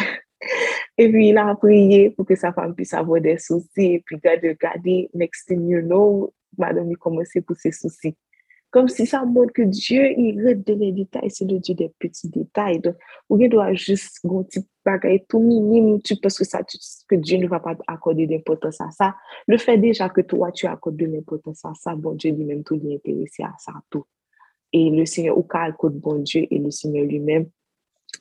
et 0.98 1.12
puis, 1.12 1.30
il 1.30 1.38
a 1.38 1.56
prié 1.56 2.12
pour 2.12 2.26
que 2.26 2.36
sa 2.36 2.54
femme 2.54 2.76
puisse 2.76 2.94
avoir 2.94 3.20
des 3.20 3.38
soucis. 3.38 3.94
Et 3.94 4.04
puis, 4.06 4.16
regardez, 4.16 5.10
next 5.14 5.48
thing 5.48 5.68
you 5.68 5.82
know, 5.82 6.34
madame, 6.58 6.92
il 6.92 6.98
commençait 6.98 7.42
pour 7.42 7.56
ses 7.56 7.72
soucis. 7.72 8.16
Comme 8.74 8.88
si 8.88 9.06
ça 9.06 9.24
montre 9.24 9.54
que 9.54 9.62
Dieu, 9.62 10.18
il 10.18 10.42
reste 10.44 10.68
les 10.68 10.92
détails, 10.92 11.30
c'est 11.30 11.46
le 11.46 11.60
Dieu 11.60 11.76
des 11.76 11.92
petits 12.00 12.28
détails. 12.28 12.80
Donc, 12.80 12.96
ou 13.30 13.40
il 13.40 13.48
doit 13.48 13.74
juste, 13.74 14.20
petit 14.24 14.68
bagage 14.84 15.20
tout 15.30 15.40
minime, 15.40 16.02
tu 16.02 16.16
penses 16.16 16.40
que, 16.40 16.44
ça, 16.44 16.62
que 17.08 17.16
Dieu 17.16 17.38
ne 17.38 17.48
va 17.48 17.60
pas 17.60 17.76
accorder 17.86 18.26
d'importance 18.26 18.82
à 18.82 18.90
ça. 18.90 19.16
Le 19.46 19.60
fait 19.60 19.78
déjà 19.78 20.10
que 20.10 20.22
toi, 20.22 20.52
tu 20.52 20.66
accordes 20.66 20.98
de 20.98 21.06
l'importance 21.06 21.64
à 21.66 21.74
ça, 21.76 21.96
bon 21.96 22.14
Dieu 22.14 22.32
lui-même, 22.32 22.64
tout 22.64 22.82
est 22.84 22.96
intéressé 22.96 23.44
à 23.44 23.54
ça, 23.60 23.74
tout. 23.92 24.06
Et 24.72 24.90
le 24.90 25.06
Seigneur, 25.06 25.38
au 25.38 25.44
cas 25.44 25.66
accorde 25.66 26.00
bon 26.00 26.18
Dieu 26.18 26.48
et 26.50 26.58
le 26.58 26.72
Seigneur 26.72 27.06
lui-même, 27.06 27.48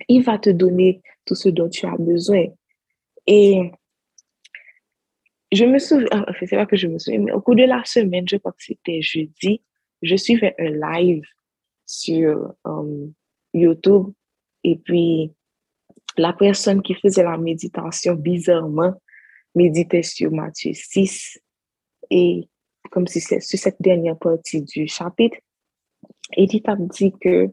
il 0.07 0.23
va 0.23 0.39
te 0.39 0.51
donner 0.51 1.01
tout 1.25 1.35
ce 1.35 1.49
dont 1.49 1.71
tu 1.71 1.87
as 1.87 1.97
besoin. 1.97 2.45
Et 3.27 3.73
je 5.53 5.65
me 5.65 5.79
souviens, 5.79 6.09
enfin, 6.13 6.47
c'est 6.47 6.57
pas 6.57 6.67
que 6.67 6.77
je 6.77 6.87
me 6.87 6.99
souviens, 6.99 7.21
mais 7.21 7.33
au 7.33 7.41
cours 7.41 7.57
de 7.57 7.65
la 7.65 7.85
semaine, 7.85 8.27
je 8.29 8.37
crois 8.37 8.53
que 8.53 8.65
c'était 8.65 9.03
jeudi, 9.03 9.63
je 10.01 10.17
suivais 10.17 10.55
un 10.59 10.71
live 10.71 11.25
sur 11.87 12.55
um, 12.65 13.13
YouTube 13.53 14.13
et 14.65 14.77
puis 14.77 15.33
la 16.17 16.33
personne 16.33 16.83
qui 16.83 16.95
faisait 16.95 17.23
la 17.23 17.37
méditation, 17.37 18.15
bizarrement, 18.15 18.95
méditait 19.55 20.03
sur 20.03 20.31
Matthieu 20.33 20.73
6 20.73 21.39
et 22.11 22.49
comme 22.91 23.07
si 23.07 23.21
c'est 23.21 23.41
sur 23.41 23.59
cette 23.59 23.81
dernière 23.81 24.19
partie 24.19 24.63
du 24.63 24.87
chapitre, 24.87 25.37
et 26.37 26.47
a 26.65 26.77
dit 26.77 27.13
que 27.21 27.49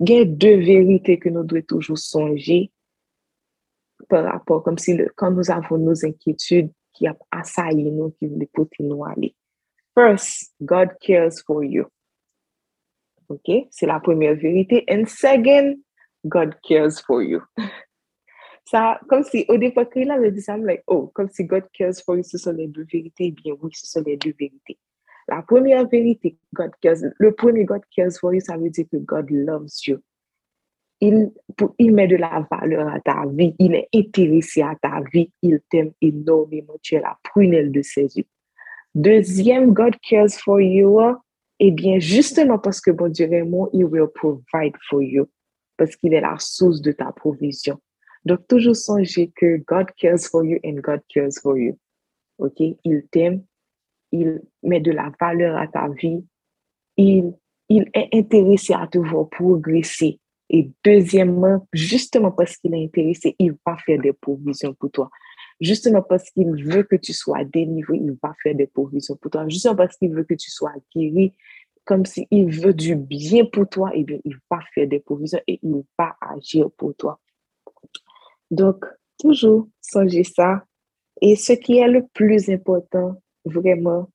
il 0.00 0.10
y 0.10 0.18
a 0.18 0.24
deux 0.24 0.56
vérités 0.56 1.18
que 1.18 1.28
nous 1.28 1.44
devons 1.44 1.62
toujours 1.62 1.98
songer 1.98 2.70
par 4.08 4.24
rapport, 4.24 4.62
comme 4.62 4.76
si 4.76 4.98
quand 5.16 5.30
nous 5.30 5.50
avons 5.50 5.78
nos 5.78 6.04
inquiétudes 6.04 6.70
qui 6.94 7.06
a 7.06 7.16
assailli 7.30 7.90
nous, 7.90 8.10
qui 8.12 8.26
veulent 8.26 8.48
nous 8.80 9.04
aller. 9.04 9.34
First, 9.94 10.54
God 10.60 10.90
cares 11.00 11.40
for 11.46 11.62
you. 11.62 11.86
OK? 13.28 13.68
C'est 13.70 13.86
la 13.86 14.00
première 14.00 14.34
vérité. 14.34 14.84
And 14.88 15.04
second, 15.06 15.76
God 16.24 16.54
cares 16.62 17.00
for 17.00 17.22
you. 17.22 17.42
Ça, 18.66 18.98
comme 19.08 19.22
si 19.24 19.44
au 19.48 19.58
départ, 19.58 19.84
quand 19.90 20.00
il 20.00 20.10
avait 20.10 20.32
dit 20.32 20.40
ça, 20.40 20.56
I'm 20.56 20.64
like, 20.64 20.82
oh, 20.86 21.10
comme 21.14 21.28
si 21.28 21.44
God 21.44 21.64
cares 21.72 22.00
for 22.02 22.16
you, 22.16 22.22
ce 22.22 22.38
sont 22.38 22.52
les 22.52 22.66
deux 22.66 22.86
vérités. 22.90 23.26
Eh 23.26 23.30
bien, 23.30 23.54
oui, 23.60 23.70
ce 23.74 23.86
sont 23.86 24.02
les 24.06 24.16
deux 24.16 24.34
vérités. 24.38 24.78
La 25.28 25.42
première 25.42 25.86
vérité, 25.86 26.38
God 26.54 26.70
cares, 26.80 27.12
le 27.18 27.32
premier 27.32 27.64
God 27.64 27.82
cares 27.94 28.12
for 28.18 28.32
you, 28.32 28.40
ça 28.40 28.56
veut 28.56 28.70
dire 28.70 28.86
que 28.90 28.96
God 28.96 29.30
loves 29.30 29.70
you. 29.86 29.98
Il, 31.00 31.32
met 31.92 32.08
de 32.08 32.16
la 32.16 32.46
valeur 32.50 32.88
à 32.88 33.00
ta 33.00 33.24
vie, 33.26 33.54
il 33.58 33.74
est 33.74 33.88
intéressé 33.94 34.62
à 34.62 34.74
ta 34.80 35.02
vie, 35.12 35.30
il 35.42 35.60
t'aime 35.70 35.92
énormément, 36.00 36.74
tu 36.82 36.94
es 36.94 37.00
la 37.00 37.18
prunelle 37.22 37.72
de 37.72 37.82
ses 37.82 38.16
yeux. 38.16 38.24
Deuxième, 38.94 39.72
God 39.72 39.94
cares 40.08 40.30
for 40.30 40.60
you, 40.60 40.98
eh 41.60 41.70
bien, 41.72 41.98
justement 41.98 42.58
parce 42.58 42.80
que 42.80 42.90
bon 42.90 43.10
Dieu 43.10 43.28
Raymond, 43.28 43.68
il 43.72 43.84
will 43.84 44.08
provide 44.14 44.74
for 44.88 45.02
you, 45.02 45.26
parce 45.76 45.94
qu'il 45.96 46.14
est 46.14 46.20
la 46.20 46.36
source 46.38 46.80
de 46.80 46.92
ta 46.92 47.12
provision. 47.12 47.78
Donc, 48.24 48.46
toujours 48.48 48.76
songer 48.76 49.30
que 49.36 49.58
God 49.66 49.88
cares 49.96 50.26
for 50.30 50.44
you 50.44 50.58
and 50.64 50.80
God 50.80 51.00
cares 51.12 51.38
for 51.42 51.58
you. 51.58 51.76
OK? 52.38 52.58
Il 52.84 53.06
t'aime, 53.10 53.44
il 54.12 54.40
met 54.62 54.80
de 54.80 54.92
la 54.92 55.12
valeur 55.20 55.58
à 55.58 55.66
ta 55.66 55.88
vie, 55.88 56.24
il, 56.96 57.34
il 57.68 57.90
est 57.94 58.08
intéressé 58.12 58.72
à 58.74 58.86
te 58.86 58.98
voir 58.98 59.28
progresser. 59.28 60.18
Et 60.50 60.70
deuxièmement, 60.84 61.66
justement 61.72 62.30
parce 62.30 62.56
qu'il 62.56 62.74
est 62.74 62.84
intéressé, 62.84 63.34
il 63.38 63.54
va 63.66 63.76
faire 63.78 64.00
des 64.00 64.12
provisions 64.12 64.74
pour 64.74 64.90
toi. 64.90 65.10
Justement 65.60 66.02
parce 66.02 66.30
qu'il 66.30 66.52
veut 66.64 66.82
que 66.82 66.96
tu 66.96 67.12
sois 67.12 67.44
délivré, 67.44 67.96
il 67.96 68.16
va 68.22 68.34
faire 68.42 68.54
des 68.54 68.66
provisions 68.66 69.16
pour 69.16 69.30
toi. 69.30 69.48
Justement 69.48 69.76
parce 69.76 69.96
qu'il 69.96 70.12
veut 70.12 70.24
que 70.24 70.34
tu 70.34 70.50
sois 70.50 70.72
guéri, 70.94 71.32
comme 71.84 72.06
s'il 72.06 72.50
veut 72.50 72.74
du 72.74 72.96
bien 72.96 73.44
pour 73.44 73.68
toi, 73.68 73.90
eh 73.94 74.04
bien, 74.04 74.18
il 74.24 74.36
va 74.50 74.60
faire 74.74 74.88
des 74.88 75.00
provisions 75.00 75.40
et 75.46 75.58
il 75.62 75.82
va 75.98 76.16
agir 76.20 76.70
pour 76.76 76.94
toi. 76.94 77.20
Donc, 78.50 78.84
toujours 79.18 79.68
songez 79.80 80.24
ça. 80.24 80.64
Et 81.20 81.36
ce 81.36 81.52
qui 81.52 81.78
est 81.78 81.88
le 81.88 82.06
plus 82.12 82.48
important, 82.50 83.20
vraiment, 83.44 84.10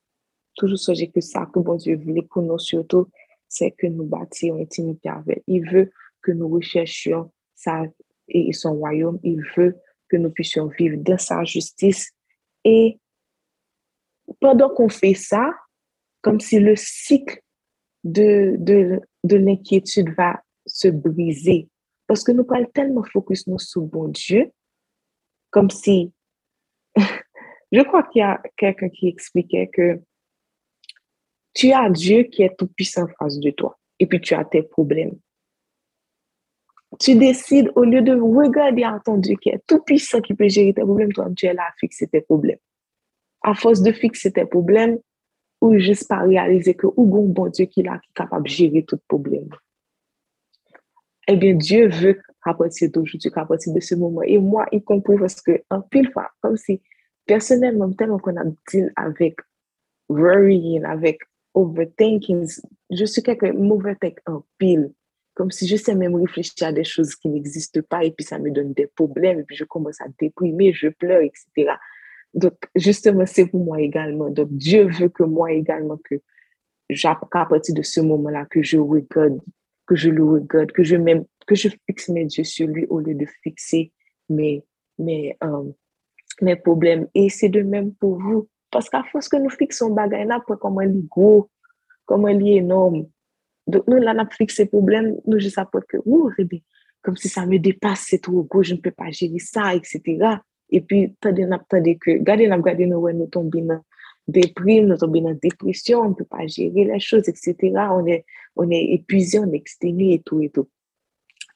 toujours 0.55 0.79
songer 0.79 1.09
que 1.09 1.21
ça, 1.21 1.47
que 1.53 1.59
bon 1.59 1.75
Dieu 1.75 1.97
voulait 1.97 2.23
pour 2.23 2.41
nous 2.41 2.59
surtout, 2.59 3.07
c'est 3.47 3.71
que 3.71 3.87
nous 3.87 4.05
bâtions 4.05 4.59
intimité 4.59 5.09
avec. 5.09 5.43
Il 5.47 5.69
veut 5.69 5.91
que 6.21 6.32
nous 6.32 6.49
recherchions 6.49 7.32
ça 7.55 7.84
et 8.27 8.53
son 8.53 8.75
royaume. 8.75 9.19
Il 9.23 9.41
veut 9.55 9.77
que 10.08 10.17
nous 10.17 10.32
puissions 10.32 10.67
vivre 10.67 10.97
dans 10.97 11.17
sa 11.17 11.43
justice. 11.43 12.12
Et 12.63 12.99
pendant 14.39 14.69
qu'on 14.69 14.89
fait 14.89 15.13
ça, 15.13 15.53
comme 16.21 16.39
si 16.39 16.60
le 16.60 16.75
cycle 16.75 17.39
de, 18.03 18.55
de, 18.60 19.01
de 19.23 19.38
l'inquiétude 19.38 20.13
va 20.15 20.41
se 20.65 20.88
briser. 20.88 21.69
Parce 22.08 22.23
que 22.23 22.32
nous 22.32 22.43
parlons 22.43 22.69
tellement 22.73 23.03
focus 23.03 23.47
nous 23.47 23.60
sur 23.60 23.82
bon 23.82 24.08
Dieu, 24.08 24.51
comme 25.51 25.69
si, 25.69 26.12
je 26.95 27.82
crois 27.84 28.03
qu'il 28.03 28.19
y 28.19 28.23
a 28.23 28.41
quelqu'un 28.58 28.89
qui 28.89 29.08
expliquait 29.08 29.67
que 29.67 29.99
tu 31.53 31.71
as 31.71 31.89
Dieu 31.89 32.23
qui 32.23 32.43
est 32.43 32.55
tout 32.58 32.67
puissant 32.67 33.08
face 33.19 33.39
de 33.39 33.51
toi, 33.51 33.77
et 33.99 34.08
puis 34.08 34.21
tu 34.21 34.34
as 34.34 34.45
tes 34.45 34.63
problèmes 34.63 35.17
tu 36.97 37.15
décides, 37.15 37.71
au 37.75 37.84
lieu 37.84 38.02
de 38.02 38.13
regarder 38.13 38.84
à 38.84 38.99
ton 39.04 39.17
Dieu 39.17 39.36
qui 39.39 39.49
est 39.49 39.62
tout 39.67 39.80
puissant, 39.80 40.21
qui 40.21 40.34
peut 40.34 40.47
gérer 40.47 40.73
tes 40.73 40.82
problèmes, 40.82 41.13
toi, 41.13 41.28
tu 41.36 41.45
es 41.45 41.54
là 41.54 41.63
à 41.63 41.73
fixer 41.80 42.08
tes 42.08 42.21
problèmes. 42.21 42.58
À 43.43 43.54
force 43.54 43.82
de 43.82 43.91
fixer 43.91 44.32
tes 44.32 44.45
problèmes, 44.45 44.97
ou 45.62 45.78
juste 45.78 46.08
pas 46.08 46.19
réaliser 46.19 46.73
que 46.73 46.88
ou 46.88 47.06
bon 47.06 47.28
bon 47.28 47.47
Dieu 47.47 47.65
qui 47.65 47.82
est 47.82 47.84
là, 47.84 47.99
qui 47.99 48.10
est 48.10 48.15
capable 48.15 48.47
de 48.47 48.52
gérer 48.52 48.84
tout 48.84 48.99
problème. 49.08 49.49
Eh 51.28 51.36
bien, 51.36 51.54
Dieu 51.54 51.89
veut 51.89 52.19
qu'à 52.43 52.54
partir 52.54 52.89
d'aujourd'hui, 52.89 53.30
qu'à 53.30 53.45
partir 53.45 53.73
de 53.73 53.80
ce 53.80 53.93
moment, 53.93 54.23
et 54.23 54.38
moi 54.39 54.65
y 54.71 54.82
compris, 54.82 55.17
parce 55.17 55.41
que 55.41 55.62
en 55.69 55.82
pile 55.82 56.12
fois, 56.12 56.32
comme 56.41 56.58
si 56.58 56.82
personnellement, 57.25 57.91
tellement 57.91 58.17
qu'on 58.17 58.36
a 58.38 58.45
deal 58.71 58.91
avec 58.95 59.36
worrying, 60.08 60.84
avec 60.86 61.19
overthinking, 61.54 62.47
je 62.89 63.06
suis 63.06 63.21
quelqu'un 63.21 63.54
mauvais 63.54 63.95
en 64.25 64.43
pile 64.58 64.91
comme 65.39 65.52
si 65.52 65.65
je 65.65 65.78
sais 65.78 65.95
même 65.95 66.15
réfléchir 66.15 66.67
à 66.67 66.73
des 66.73 66.84
choses 66.84 67.15
qui 67.15 67.30
n'existent 67.30 67.80
pas 67.88 68.04
et 68.04 68.12
puis 68.12 68.25
ça 68.25 68.38
me 68.38 68.52
donne 68.52 68.73
des 68.73 68.88
problèmes 68.88 69.39
et 69.39 69.43
puis 69.43 69.56
je 69.56 69.63
commence 69.63 70.02
à 70.02 70.08
déprimer, 70.19 70.73
je 70.73 70.89
pleure, 70.89 71.21
etc. 71.21 71.71
Donc, 72.34 72.56
justement, 72.75 73.25
c'est 73.25 73.45
pour 73.45 73.63
moi 73.63 73.80
également. 73.80 74.30
Donc, 74.30 74.49
Dieu 74.52 74.89
veut 74.89 75.08
que 75.08 75.23
moi 75.23 75.54
également, 75.54 75.97
que 76.04 76.15
à 77.06 77.45
partir 77.45 77.73
de 77.73 77.82
ce 77.82 78.02
moment-là, 78.02 78.47
que 78.47 78.62
je 78.62 78.80
regarde, 78.80 79.39
que 79.88 79.95
je 79.95 80.10
le 80.10 80.25
regarde, 80.25 80.73
que 80.73 80.84
je, 80.84 80.97
même, 80.97 81.23
que 81.47 81.56
je 81.56 81.69
fixe 81.86 82.10
mes 82.10 82.25
yeux 82.25 82.43
sur 82.43 82.67
lui 82.67 82.86
au 82.88 82.99
lieu 82.99 83.15
de 83.15 83.25
fixer 83.41 83.93
mes, 84.28 84.65
mes, 84.97 85.38
euh, 85.41 85.71
mes 86.41 86.58
problèmes. 86.58 87.08
Et 87.15 87.30
c'est 87.30 87.47
de 87.47 87.62
même 87.62 87.93
pour 87.93 88.19
vous. 88.19 88.49
Parce 88.71 88.89
qu'à 88.89 89.04
force 89.10 89.30
que 89.30 89.38
nous 89.38 89.49
fixons 89.49 89.91
bagaille 89.91 90.28
là, 90.28 90.43
comment 90.45 90.82
il 90.82 90.97
est 90.97 91.08
gros, 91.08 91.49
comment 92.06 92.28
il 92.28 92.45
est 92.45 92.56
énorme, 92.56 93.08
donc, 93.69 93.88
nous, 93.88 93.97
là, 93.97 94.13
on 94.15 94.19
a 94.19 94.29
fixé 94.29 94.65
problème, 94.65 95.15
nous, 95.25 95.39
je 95.39 95.49
sais 95.49 95.62
pas 95.71 95.82
que, 95.88 95.97
ouh, 96.05 96.32
comme 97.01 97.15
si 97.15 97.29
ça 97.29 97.45
me 97.45 97.58
dépasse, 97.58 98.08
c'est 98.10 98.21
trop 98.21 98.43
gros, 98.43 98.63
je 98.63 98.73
ne 98.73 98.79
peux 98.79 98.91
pas 98.91 99.12
gérer 99.12 99.39
ça, 99.39 99.73
etc. 99.73 100.39
Et 100.69 100.82
puis, 100.82 101.15
tande 101.21 101.39
nap 101.39 101.67
tande 101.67 101.97
que, 101.99 102.17
gade 102.21 102.45
nap 102.49 102.62
gade 102.62 102.86
nou 102.86 103.01
wè 103.08 103.13
nou 103.17 103.29
tombe 103.34 103.62
nan 103.65 103.82
déprime, 104.29 104.86
nou 104.91 104.99
tombe 105.01 105.21
nan 105.23 105.38
dépression, 105.41 106.01
on 106.01 106.10
ne 106.10 106.13
peut 106.13 106.29
pas 106.29 106.45
gérer 106.45 106.86
les 106.86 106.99
choses, 106.99 107.27
etc. 107.29 107.55
On 107.91 108.05
est, 108.05 108.25
on 108.55 108.69
est 108.69 108.84
épuisé, 108.93 109.39
on 109.39 109.51
est 109.51 109.58
exténué 109.58 110.13
et 110.13 110.21
tout 110.21 110.41
et 110.41 110.49
tout. 110.49 110.69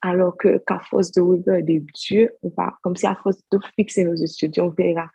Alors 0.02 0.36
que, 0.36 0.58
qu'à 0.66 0.80
force 0.80 1.12
de 1.12 1.22
regarder 1.22 1.84
Dieu, 1.94 2.32
on 2.42 2.50
va, 2.58 2.74
comme 2.82 2.96
si 2.96 3.06
à 3.06 3.16
force 3.16 3.38
de 3.52 3.60
fixer 3.76 4.04
nos 4.04 4.16
yeux, 4.16 4.50
on 4.58 4.70
verra 4.70 5.10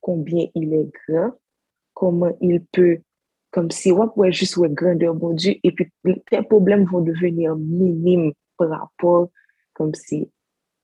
combien 0.00 0.46
il 0.54 0.72
est 0.72 0.90
grand, 1.08 1.32
comment 1.92 2.36
il 2.40 2.64
peut, 2.72 3.00
comme 3.50 3.70
si 3.70 3.90
on 3.90 4.08
pouvait 4.08 4.32
juste 4.32 4.56
voir 4.56 4.70
grandeur 4.70 5.14
mon 5.14 5.32
Dieu, 5.32 5.56
et 5.62 5.72
puis 5.72 5.90
tes 6.30 6.42
problèmes 6.42 6.84
vont 6.84 7.00
devenir 7.00 7.56
minimes 7.56 8.32
par 8.56 8.70
rapport, 8.70 9.30
comme 9.74 9.94
si, 9.94 10.30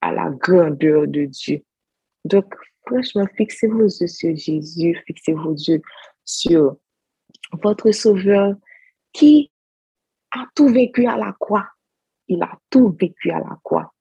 à 0.01 0.13
la 0.13 0.31
grandeur 0.31 1.07
de 1.07 1.27
Dieu. 1.27 1.63
Donc, 2.25 2.55
franchement, 2.87 3.27
fixez 3.37 3.69
vos 3.69 3.87
yeux 3.87 4.07
sur 4.07 4.35
Jésus, 4.35 5.01
fixez 5.07 5.33
vos 5.33 5.53
yeux 5.53 5.81
sur 6.25 6.77
votre 7.53 7.93
Sauveur 7.93 8.57
qui 9.13 9.51
a 10.33 10.45
tout 10.55 10.69
vécu 10.69 11.07
à 11.07 11.17
la 11.17 11.35
croix. 11.39 11.69
Il 12.29 12.43
a 12.43 12.59
tout 12.71 12.97
vécu 13.01 13.31
à 13.31 13.39
la 13.39 13.59
croix. 13.63 13.93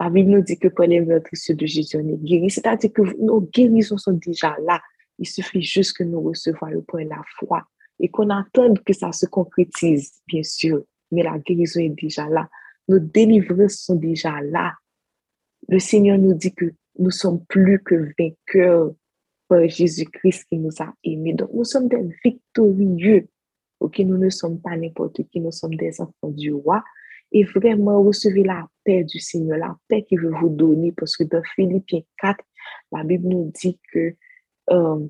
La 0.00 0.08
Bible 0.08 0.30
nous 0.30 0.40
dit 0.40 0.58
que 0.58 0.68
pour 0.68 0.86
les 0.86 1.00
meurtrissures 1.00 1.56
de 1.56 1.66
Jésus, 1.66 1.96
on 1.96 2.08
est 2.08 2.16
guéri. 2.16 2.50
C'est-à-dire 2.50 2.92
que 2.92 3.02
nos 3.22 3.42
guérisons 3.42 3.98
sont 3.98 4.12
déjà 4.12 4.56
là. 4.66 4.80
Il 5.18 5.28
suffit 5.28 5.62
juste 5.62 5.98
que 5.98 6.02
nous 6.02 6.22
recevions 6.22 6.66
le 6.66 6.82
point 6.82 7.04
la 7.04 7.22
foi 7.38 7.64
et 8.00 8.08
qu'on 8.08 8.30
attende 8.30 8.82
que 8.82 8.92
ça 8.92 9.12
se 9.12 9.26
concrétise, 9.26 10.12
bien 10.26 10.42
sûr. 10.42 10.84
Mais 11.10 11.22
la 11.22 11.38
guérison 11.38 11.80
est 11.80 11.90
déjà 11.90 12.28
là. 12.28 12.48
Nos 12.88 12.98
délivrances 12.98 13.76
sont 13.76 13.94
déjà 13.94 14.40
là. 14.40 14.74
Le 15.68 15.78
Seigneur 15.78 16.18
nous 16.18 16.34
dit 16.34 16.54
que 16.54 16.66
nous 16.98 17.10
sommes 17.10 17.44
plus 17.46 17.82
que 17.82 18.12
vainqueurs 18.18 18.94
par 19.48 19.68
Jésus-Christ 19.68 20.46
qui 20.48 20.58
nous 20.58 20.70
a 20.80 20.92
aimés. 21.04 21.34
Donc, 21.34 21.50
nous 21.52 21.64
sommes 21.64 21.88
des 21.88 22.02
victorieux. 22.24 23.28
Ok, 23.80 23.98
nous 24.00 24.18
ne 24.18 24.30
sommes 24.30 24.60
pas 24.60 24.76
n'importe 24.76 25.22
qui, 25.28 25.40
nous 25.40 25.52
sommes 25.52 25.74
des 25.76 26.00
enfants 26.00 26.30
du 26.30 26.52
roi. 26.52 26.82
Et 27.32 27.44
vraiment, 27.44 28.02
recevez 28.02 28.44
la 28.44 28.66
paix 28.84 29.04
du 29.04 29.18
Seigneur, 29.18 29.58
la 29.58 29.76
paix 29.88 30.02
qu'il 30.02 30.20
veut 30.20 30.32
vous 30.40 30.48
donner, 30.48 30.92
parce 30.92 31.16
que 31.16 31.24
dans 31.24 31.42
Philippiens 31.54 32.02
4, 32.18 32.38
la 32.92 33.02
Bible 33.02 33.28
nous 33.28 33.50
dit 33.60 33.78
que 33.92 34.14
euh, 34.70 35.06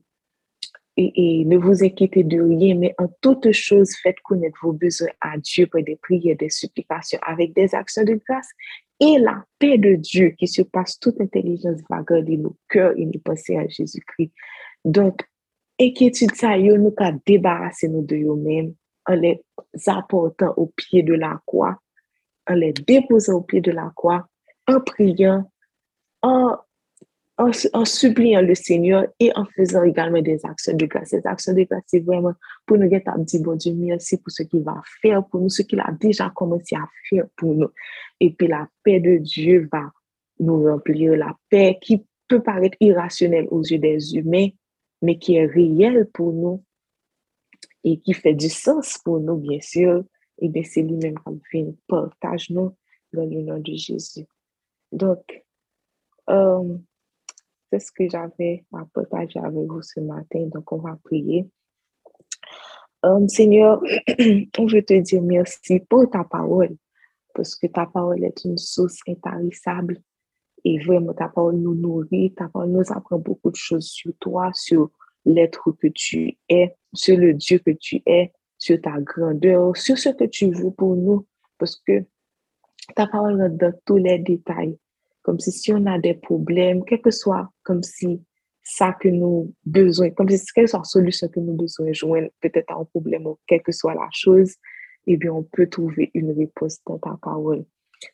et, 0.97 1.45
ne 1.45 1.57
vous 1.57 1.83
inquiétez 1.83 2.23
de 2.23 2.41
rien, 2.41 2.77
mais 2.77 2.95
en 2.99 3.09
toute 3.21 3.51
chose, 3.53 3.91
faites 4.03 4.21
connaître 4.23 4.59
vos 4.63 4.73
besoins 4.73 5.09
à 5.21 5.37
Dieu 5.39 5.67
par 5.67 5.83
des 5.83 5.97
prières, 5.97 6.37
des 6.37 6.51
supplications, 6.51 7.19
avec 7.23 7.53
des 7.53 7.75
actions 7.75 8.05
de 8.05 8.21
grâce. 8.29 8.49
Et 9.01 9.19
la 9.19 9.45
paix 9.59 9.77
de 9.77 9.97
Dieu 9.97 10.31
qui 10.39 10.47
surpasse 10.47 11.01
toute 11.01 11.21
intelligence 11.21 11.81
va 11.91 12.03
garder 12.03 12.37
nos 12.37 12.57
cœurs 12.69 12.95
et 12.97 13.07
nos 13.07 13.19
pensées 13.19 13.57
à 13.57 13.67
Jésus-Christ. 13.67 14.31
Donc, 14.85 15.21
inquiétude 15.81 16.35
ça, 16.37 16.57
nous 16.57 16.79
nous 16.79 16.95
débarrasser 17.27 17.89
nous 17.89 18.05
de 18.05 18.17
nous-mêmes 18.17 18.75
en 19.07 19.15
les 19.15 19.43
apportant 19.87 20.55
au 20.57 20.67
pied 20.67 21.03
de 21.03 21.15
la 21.15 21.41
croix, 21.45 21.77
en 22.49 22.55
les 22.55 22.73
déposant 22.73 23.35
au 23.35 23.43
pied 23.43 23.61
de 23.61 23.73
la 23.73 23.91
croix, 23.97 24.29
en 24.69 24.81
priant, 24.81 25.51
en 26.23 26.57
en, 27.37 27.85
suppliant 27.85 28.43
le 28.43 28.55
Seigneur 28.55 29.07
et 29.19 29.33
en 29.35 29.45
faisant 29.45 29.83
également 29.83 30.23
des 30.23 30.45
actions 30.45 30.77
de 30.77 30.87
grâce. 30.87 31.09
Ces 31.11 31.27
actions 31.27 31.53
de 31.53 31.65
grâce, 31.65 31.83
c'est 31.87 32.01
vraiment 32.01 32.35
pour 32.65 32.79
nous 32.79 32.89
dire, 32.89 33.01
bon 33.41 33.57
Dieu, 33.57 33.75
merci 33.75 34.19
pour 34.19 34.31
ce 34.31 34.45
qu'il 34.45 34.63
va 34.63 34.81
faire 35.03 35.27
pour 35.27 35.41
nous, 35.41 35.49
ce 35.49 35.63
qu'il 35.63 35.81
a 35.81 35.91
déjà 36.01 36.31
commencé 36.31 36.77
à 36.77 36.89
faire 37.09 37.27
pour 37.37 37.55
nous. 37.55 37.71
Et 38.21 38.33
puis 38.33 38.47
la 38.47 38.69
paix 38.83 39.01
de 39.01 39.17
Dieu 39.19 39.69
va 39.73 39.91
nous 40.39 40.65
remplir, 40.65 41.17
la 41.17 41.37
paix 41.49 41.79
qui 41.81 42.05
peut 42.29 42.43
paraître 42.43 42.77
irrationnelle 42.81 43.49
aux 43.51 43.63
yeux 43.63 43.79
des 43.79 44.15
humains, 44.15 44.49
mais 45.03 45.19
qui 45.19 45.37
est 45.37 45.47
réelle 45.47 46.09
pour 46.13 46.33
nous 46.33 46.65
et 47.83 47.99
qui 48.01 48.15
fait 48.15 48.35
du 48.35 48.49
sens 48.49 48.99
pour 49.05 49.21
nous, 49.21 49.37
bien 49.37 49.61
sûr. 49.61 50.05
Et 50.39 50.49
bien, 50.49 50.63
c'est 50.65 50.83
lui-même 50.83 51.17
qui 51.19 51.41
fait 51.51 51.67
partage 51.87 52.51
nous 52.51 52.75
dans 53.13 53.25
le 53.25 53.43
nom 53.43 53.59
de 53.59 53.75
Jésus. 53.75 54.25
Donc, 54.91 55.45
euh, 56.31 56.79
ce 57.79 57.93
que 57.93 58.09
j'avais 58.09 58.65
à 58.73 58.85
partager 58.93 59.39
avec 59.39 59.67
vous 59.67 59.83
ce 59.83 60.01
matin. 60.01 60.47
Donc, 60.53 60.71
on 60.73 60.79
va 60.79 60.99
prier. 61.05 61.49
Um, 63.03 63.29
Seigneur, 63.29 63.83
on 64.59 64.67
veut 64.67 64.83
te 64.83 65.01
dire 65.01 65.23
merci 65.23 65.81
pour 65.81 66.09
ta 66.09 66.25
parole, 66.25 66.77
parce 67.35 67.55
que 67.55 67.67
ta 67.67 67.87
parole 67.87 68.25
est 68.25 68.45
une 68.45 68.57
source 68.57 68.99
intarissable. 69.07 70.01
Et 70.65 70.79
vraiment, 70.79 71.13
ta 71.13 71.29
parole 71.29 71.57
nous 71.57 71.75
nourrit, 71.75 72.33
ta 72.33 72.49
parole 72.49 72.71
nous 72.71 72.93
apprend 72.93 73.19
beaucoup 73.19 73.51
de 73.51 73.57
choses 73.57 73.87
sur 73.87 74.13
toi, 74.19 74.51
sur 74.55 74.91
l'être 75.27 75.71
que 75.73 75.89
tu 75.89 76.39
es, 76.49 76.75
sur 76.95 77.19
le 77.19 77.35
Dieu 77.35 77.59
que 77.59 77.73
tu 77.73 78.01
es, 78.07 78.33
sur 78.57 78.81
ta 78.81 78.99
grandeur, 79.01 79.77
sur 79.77 79.99
ce 79.99 80.09
que 80.09 80.25
tu 80.25 80.51
veux 80.51 80.71
pour 80.71 80.97
nous, 80.97 81.27
parce 81.59 81.77
que 81.77 82.05
ta 82.97 83.07
parole 83.07 83.37
nous 83.37 83.57
donne 83.57 83.79
tous 83.85 83.99
les 83.99 84.19
détails 84.19 84.79
comme 85.25 85.41
si, 85.41 85.51
si 85.51 85.73
on 85.73 85.87
a 85.87 85.99
des 85.99 86.15
problèmes, 86.15 86.85
quel 86.85 87.01
que 87.01 87.11
soit, 87.11 87.49
comme 87.65 87.83
si 87.83 88.23
ça 88.63 88.93
que 88.93 89.09
nous 89.09 89.53
besoin, 89.65 90.11
comme 90.11 90.29
si 90.29 90.45
quelle 90.55 90.69
soit 90.69 90.81
la 90.81 90.85
solution 90.85 91.29
que 91.29 91.41
nous 91.41 91.55
besoin 91.55 91.93
joindre 91.93 92.29
peut-être 92.41 92.71
un 92.71 92.85
problème 92.85 93.27
ou 93.27 93.39
quelle 93.47 93.63
que 93.63 93.73
soit 93.73 93.95
la 93.95 94.09
chose, 94.13 94.55
eh 95.07 95.17
bien, 95.17 95.33
on 95.33 95.43
peut 95.43 95.67
trouver 95.67 96.11
une 96.15 96.31
réponse 96.33 96.79
dans 96.87 96.99
ta 96.99 97.19
parole. 97.21 97.65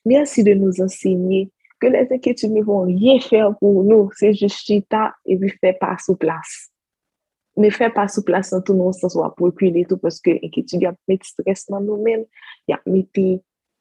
Merci 0.05 0.45
de 0.45 0.55
nous 0.55 0.81
enseigner 0.81 1.51
que 1.81 1.89
les 1.89 2.07
inquiétudes 2.13 2.53
ne 2.53 2.63
vont 2.63 2.83
rien 2.83 3.19
faire 3.21 3.57
pour 3.59 3.83
nous. 3.83 4.11
C'est 4.17 4.35
juste 4.35 4.61
chita 4.61 5.15
et 5.27 5.37
puis 5.37 5.51
faire 5.61 5.79
pas 5.79 5.97
sous 5.99 6.17
place. 6.17 6.71
Mais 7.57 7.71
faire 7.71 7.93
pas 7.93 8.07
sous 8.07 8.23
place 8.23 8.53
en 8.53 8.63
tout 8.63 8.75
non 8.75 8.93
sens 8.93 9.13
soit 9.13 9.35
pour 9.35 9.47
reculer 9.47 9.85
tout 9.85 9.99
parce 9.99 10.21
que 10.21 10.31
l'inquiétude 10.31 10.83
y 10.83 10.87
a 10.87 10.95
mis 11.09 11.19
stress 11.23 11.67
dans 11.69 11.81
nous-mêmes, 11.81 12.25
il 12.69 12.73
y 12.73 12.75
a 12.75 12.81
mis 12.87 13.09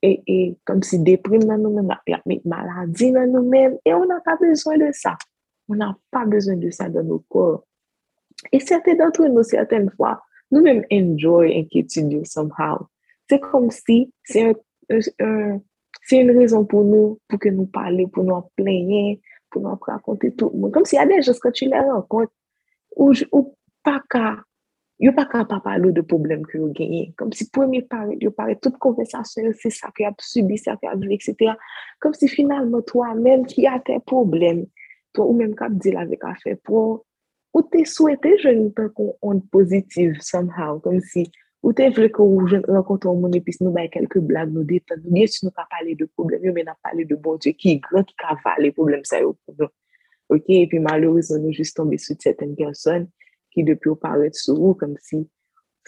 et, 0.02 0.24
et 0.28 0.58
comme 0.66 0.84
si 0.84 1.00
déprime 1.00 1.44
dans 1.44 1.58
nous-mêmes, 1.58 1.96
il 2.08 2.12
y 2.12 2.14
a 2.14 2.40
maladie 2.46 3.12
dans 3.12 3.28
nous-mêmes, 3.28 3.78
et 3.86 3.94
on 3.94 4.06
n'a 4.06 4.20
pas 4.22 4.38
besoin 4.38 4.78
de 4.78 4.90
ça. 4.92 5.18
On 5.68 5.76
n'a 5.76 5.96
pas 6.10 6.26
besoin 6.26 6.56
de 6.56 6.70
ça 6.70 6.90
dans 6.90 7.04
nos 7.04 7.20
corps. 7.30 7.64
Et 8.52 8.60
certains 8.60 8.96
d'entre 8.96 9.26
nous, 9.26 9.44
certaines 9.44 9.92
fois, 9.92 10.22
nous-mêmes 10.52 10.84
enjoy 10.92 11.58
inquiétude 11.58 12.26
somehow. 12.26 12.88
C'est 13.30 13.40
comme 13.40 13.70
si 13.70 14.12
c'est 14.24 14.50
un, 14.50 14.54
un, 15.20 15.60
une 16.12 16.32
raison 16.32 16.66
pour 16.66 16.84
nous, 16.84 17.20
pour 17.28 17.40
que 17.40 17.50
nous 17.50 17.68
parlions, 17.68 18.08
pour 18.08 18.24
nous 18.24 18.42
plaigner, 18.56 19.22
pour 19.52 19.62
nous 19.62 19.78
raconter 19.80 20.34
tout 20.34 20.50
le 20.54 20.60
monde. 20.60 20.72
Comme 20.72 20.86
s'il 20.86 20.98
y 20.98 21.02
a 21.02 21.06
des 21.06 21.22
choses 21.22 21.40
que 21.40 21.50
tu 21.50 21.66
les 21.66 21.80
rencontres, 21.80 22.32
ou, 22.96 23.14
ou 23.32 23.56
pas 23.84 24.02
qu'à 24.10 24.38
yo 25.00 25.14
pas 25.14 25.26
capable 25.26 25.62
parler 25.62 25.92
de 25.92 26.02
problèmes 26.02 26.46
que 26.46 26.58
vous 26.58 26.74
gagnez. 26.74 27.14
Comme 27.18 27.32
si 27.32 27.50
parler 27.50 28.56
toute 28.62 28.78
conversation, 28.78 29.44
c'est 29.58 29.70
ça 29.70 29.90
que 29.96 30.04
a 30.04 30.14
subi, 30.20 30.58
ça 30.58 30.76
que 30.76 30.88
a 30.88 30.96
vu, 30.96 31.14
etc. 31.14 31.54
Comme 32.00 32.14
si 32.14 32.28
finalement 32.28 32.82
toi-même 32.82 33.46
qui 33.46 33.66
a 33.66 33.80
tes 33.80 34.00
problèmes, 34.00 34.66
toi 35.14 35.26
ou 35.26 35.34
même 35.34 35.56
cap 35.56 35.72
dire 35.74 36.00
avec 36.00 36.24
affaire 36.24 36.58
pour 36.64 37.06
ou 37.54 37.62
t'es 37.64 37.86
souhaité 37.86 38.38
jeune 38.38 38.72
qu'on 38.74 39.16
on 39.22 39.40
positive 39.40 40.18
somehow, 40.20 40.80
comme 40.80 41.00
si 41.02 41.32
ou 41.64 41.74
t'es 41.74 41.90
voulu 41.90 42.12
vous 42.16 42.48
rencontre 42.68 43.08
un 43.08 43.16
monde 43.16 43.36
et 43.36 43.42
puis 43.42 43.56
nous 43.60 43.72
bail 43.72 43.90
quelques 43.90 44.20
blagues, 44.20 44.52
nous 44.52 44.64
détendre, 44.64 45.02
bien 45.06 45.28
sûr 45.28 45.48
nous 45.48 45.52
pas 45.52 45.68
parler 45.70 45.96
de 45.96 46.06
problèmes, 46.06 46.42
nous 46.44 46.64
parler 46.84 47.06
de 47.06 47.16
bon 47.16 47.38
Dieu 47.38 47.54
qui 47.54 47.72
est 47.72 47.80
grand, 47.80 48.04
qui 48.04 48.16
cavale 48.16 48.62
les 48.62 48.72
problèmes 48.72 49.04
ça 49.04 49.18
pour 49.20 49.56
nous. 49.58 49.68
OK, 50.30 50.44
et 50.48 50.68
puis 50.68 50.80
malheureusement 50.80 51.40
nous 51.40 51.52
juste 51.52 51.76
tombé 51.76 51.98
sur 51.98 52.16
certaines 52.20 52.56
personnes 53.50 53.54
qui 53.54 53.64
depuis 53.64 53.92
paraît 54.00 54.32
sur 54.34 54.56
vous 54.56 54.74
comme 54.74 54.96
si 55.02 55.28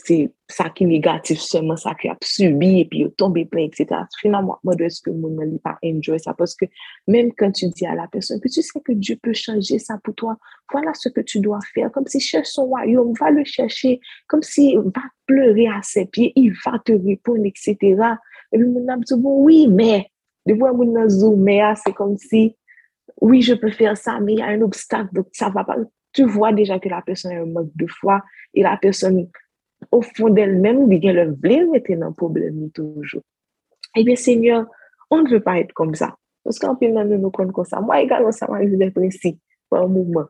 c'est 0.04 0.32
ça 0.48 0.70
qui 0.70 0.84
est 0.84 0.88
négatif 0.88 1.40
seulement 1.40 1.78
ça 1.78 1.94
qui 1.94 2.08
a 2.08 2.18
subi 2.24 2.80
et 2.80 2.86
puis 2.86 3.06
tombé 3.18 3.46
plein 3.46 3.66
etc 3.66 4.02
finalement 4.20 4.58
moi 4.64 4.74
de 4.76 4.90
ce 4.90 5.02
que 5.02 5.12
mon 5.12 5.30
ne 5.30 5.58
pas 5.58 5.78
enjoy 5.84 6.20
ça 6.20 6.34
parce 6.34 6.56
que 6.56 6.66
même 7.08 7.32
quand 7.34 7.52
tu 7.52 7.68
dis 7.70 7.86
à 7.86 7.94
la 7.94 8.08
personne 8.08 8.40
que 8.40 8.48
tu 8.48 8.62
sais 8.62 8.80
que 8.80 8.94
Dieu 8.94 9.18
peut 9.22 9.34
changer 9.34 9.80
ça 9.80 10.00
pour 10.04 10.16
toi 10.16 10.38
voilà 10.72 10.94
ce 10.94 11.10
que 11.10 11.22
tu 11.22 11.40
dois 11.40 11.60
faire 11.74 11.92
comme 11.92 12.08
si 12.08 12.20
cherche 12.20 12.48
son 12.48 12.66
royaume 12.66 13.14
va 13.20 13.32
le 13.32 13.44
chercher 13.44 14.00
comme 14.28 14.42
si 14.42 14.76
va 14.76 15.04
pleurer 15.26 15.68
à 15.68 15.82
ses 15.84 16.06
pieds 16.06 16.34
il 16.36 16.54
va 16.66 16.80
te 16.80 16.94
répondre 16.94 17.46
etc 17.46 17.78
et 17.80 18.58
puis 18.58 18.90
âme 18.90 19.02
dit 19.02 19.14
bon 19.18 19.44
oui 19.44 19.68
mais 19.68 20.08
de 20.48 20.54
voir 20.54 20.74
mon 20.74 21.10
zoom 21.10 21.42
mais 21.42 21.62
c'est 21.76 21.94
comme 21.94 22.18
si 22.18 22.56
oui 23.22 23.42
je 23.42 23.54
peux 23.54 23.72
faire 23.72 23.98
ça 23.98 24.20
mais 24.20 24.34
il 24.34 24.40
y 24.40 24.42
a 24.42 24.48
un 24.48 24.62
obstacle 24.62 25.14
donc 25.14 25.28
ça 25.34 25.50
va 25.50 25.64
pas 25.64 25.78
tu 26.14 26.24
vois 26.24 26.54
déjà 26.54 26.80
que 26.80 26.90
la 26.90 27.02
personne 27.02 27.32
a 27.32 27.42
un 27.42 27.46
manque 27.46 27.72
de 27.76 27.88
foi 27.88 28.22
et 28.54 28.64
la 28.64 28.78
personne, 28.78 29.30
au 29.92 30.02
fond 30.02 30.30
d'elle-même, 30.30 30.92
elle 30.92 31.16
le 31.16 31.32
blé 31.32 31.66
était 31.74 31.96
dans 31.96 32.14
problème 32.14 32.70
toujours. 32.72 33.24
Eh 33.96 34.04
bien, 34.04 34.16
Seigneur, 34.16 34.68
on 35.10 35.24
ne 35.24 35.30
veut 35.30 35.42
pas 35.42 35.60
être 35.60 35.74
comme 35.74 35.96
ça. 35.96 36.16
Parce 36.44 36.60
qu'en 36.60 36.76
plus, 36.76 36.90
nous 36.90 37.18
nous 37.18 37.30
comme 37.30 37.66
ça. 37.66 37.82
Moi 37.82 38.02
également, 38.02 38.32
ça 38.32 38.48
m'arrive 38.48 38.78
d'être 38.78 39.00
ainsi, 39.00 39.40
par 39.70 39.84
un 39.84 39.88
moment. 39.88 40.26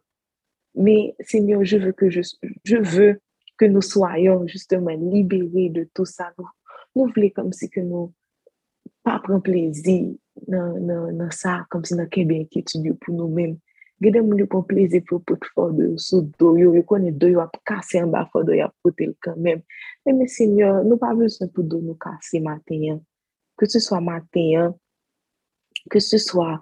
Mais 0.76 1.16
Seigneur, 1.20 1.64
je 1.64 1.78
veux 1.78 1.92
que 1.92 2.10
je, 2.10 2.22
je 2.64 2.78
veux 2.78 3.22
que 3.58 3.66
nous 3.66 3.82
soyons 3.82 4.48
justement 4.48 4.92
libérés 4.92 5.70
de 5.70 5.88
tout 5.94 6.06
ça. 6.06 6.34
Nous, 6.96 7.08
voulons 7.08 7.30
comme 7.30 7.54
si 7.54 7.70
que 7.70 7.80
nous 7.80 8.14
pas 9.04 9.20
prendre 9.20 9.42
plaisir 9.42 10.14
dans, 10.48 11.32
ça, 11.32 11.66
comme 11.70 11.86
si 11.86 11.94
nous 11.94 12.02
avons 12.02 12.10
bien 12.26 12.42
inquiétude 12.42 12.98
pour 13.00 13.16
nous-mêmes 13.16 13.58
Gede 14.02 14.22
moun 14.26 14.40
yo 14.42 14.48
pon 14.50 14.64
pleze 14.66 14.98
pou 15.06 15.22
pot 15.22 15.44
fòd 15.54 15.78
yo 15.78 15.92
sou 16.02 16.26
do 16.42 16.56
yo, 16.58 16.72
yo 16.74 16.82
konen 16.90 17.14
do 17.22 17.28
yo 17.30 17.42
ap 17.44 17.54
kase 17.70 18.00
an 18.02 18.10
ba 18.10 18.24
fòd 18.34 18.50
yo 18.50 18.66
ap 18.66 18.74
potel 18.82 19.12
kanmem. 19.22 19.62
Mè 20.10 20.26
seigneur, 20.26 20.80
nou 20.88 20.98
pa 21.02 21.12
vèson 21.18 21.52
pou 21.54 21.62
do 21.62 21.78
nou 21.84 21.94
kase 22.02 22.42
matenyan. 22.42 22.98
Ke 23.62 23.70
se 23.70 23.78
swa 23.84 24.00
matenyan, 24.02 24.74
ke 25.94 26.02
se 26.02 26.18
swa 26.18 26.56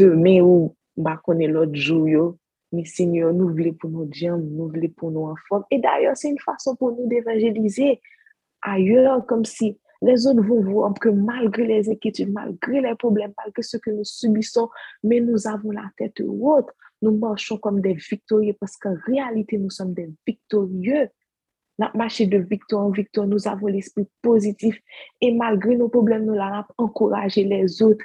demè 0.00 0.38
ou 0.40 0.70
ba 0.96 1.18
konen 1.20 1.52
lot 1.58 1.76
jou 1.76 2.08
yo, 2.08 2.24
mè 2.72 2.86
seigneur, 2.88 3.36
nou 3.36 3.52
vle 3.52 3.74
pou 3.76 3.92
nou 3.92 4.08
djam, 4.08 4.40
nou 4.40 4.72
vle 4.72 4.88
pou 4.96 5.12
nou 5.12 5.28
an 5.28 5.36
fòd. 5.44 5.68
E 5.68 5.76
d'ayor, 5.84 6.16
se 6.16 6.32
yon 6.32 6.40
fason 6.40 6.80
pou 6.80 6.94
nou 6.96 7.10
devangelize 7.12 7.98
ayor, 8.64 9.26
kom 9.28 9.44
si 9.44 9.74
Les 10.02 10.26
autres 10.26 10.42
vont 10.42 10.62
voir 10.62 10.94
que 10.94 11.10
malgré 11.10 11.66
les 11.66 11.90
inquiétudes, 11.90 12.32
malgré 12.32 12.80
les 12.80 12.94
problèmes, 12.94 13.32
malgré 13.36 13.62
ce 13.62 13.76
que 13.76 13.90
nous 13.90 14.04
subissons, 14.04 14.68
mais 15.02 15.20
nous 15.20 15.46
avons 15.46 15.70
la 15.70 15.90
tête 15.96 16.22
haute. 16.26 16.70
Nous 17.02 17.16
marchons 17.16 17.58
comme 17.58 17.80
des 17.80 17.94
victorieux 17.94 18.54
parce 18.58 18.76
qu'en 18.76 18.94
réalité, 19.06 19.58
nous 19.58 19.70
sommes 19.70 19.92
des 19.92 20.10
victorieux. 20.26 21.08
Notre 21.78 21.96
marché 21.96 22.26
de 22.26 22.38
victoire 22.38 22.86
en 22.86 22.90
victoire, 22.90 23.26
nous 23.26 23.48
avons 23.48 23.66
l'esprit 23.68 24.06
positif 24.20 24.78
et 25.20 25.32
malgré 25.32 25.76
nos 25.76 25.88
problèmes, 25.88 26.26
nous 26.26 26.38
avons 26.38 26.64
encouragé 26.78 27.44
les 27.44 27.82
autres. 27.82 28.04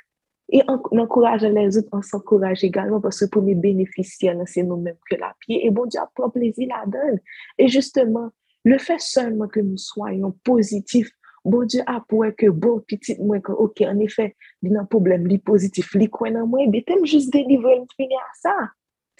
Et 0.49 0.61
en 0.67 0.79
encourageant 0.97 1.49
les 1.49 1.77
autres, 1.77 1.89
on 1.91 2.01
s'encourage 2.01 2.63
également 2.63 3.01
parce 3.01 3.19
que 3.19 3.25
pour 3.25 3.41
les 3.41 3.55
bénéficiaires, 3.55 4.37
c'est 4.45 4.63
nous-mêmes 4.63 4.97
que 5.09 5.15
la 5.15 5.33
pied. 5.39 5.65
Et 5.65 5.71
bon 5.71 5.87
Dieu 5.87 5.99
a 5.99 6.29
plaisir 6.29 6.67
la 6.69 6.85
donne. 6.85 7.19
Et 7.57 7.67
justement, 7.67 8.29
le 8.63 8.77
fait 8.77 8.99
seulement 8.99 9.47
que 9.47 9.59
nous 9.59 9.77
soyons 9.77 10.31
positifs, 10.43 11.11
Bon 11.45 11.61
Dieu 11.69 11.83
apouè 11.85 12.31
ke 12.33 12.49
bon 12.49 12.79
pitit 12.89 13.19
mwen 13.21 13.43
ke 13.45 13.53
ok, 13.53 13.83
en 13.85 13.99
efè, 14.01 14.31
di 14.65 14.71
nan 14.73 14.87
problem 14.89 15.27
li 15.29 15.37
pozitif, 15.37 15.91
li 15.93 16.07
kwen 16.09 16.33
nan 16.39 16.47
mwen, 16.49 16.71
bi 16.73 16.81
tem 16.81 17.03
jist 17.05 17.29
delivre 17.33 17.75
l'fini 17.83 18.17
a 18.17 18.25
sa. 18.39 18.55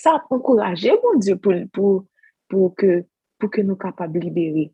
Sa 0.01 0.15
ap 0.17 0.34
ankoraje, 0.34 0.95
bon 1.03 1.21
Dieu, 1.21 1.38
pou 1.38 2.71
ke 2.73 3.61
nou 3.61 3.78
kapab 3.78 4.17
libere. 4.17 4.71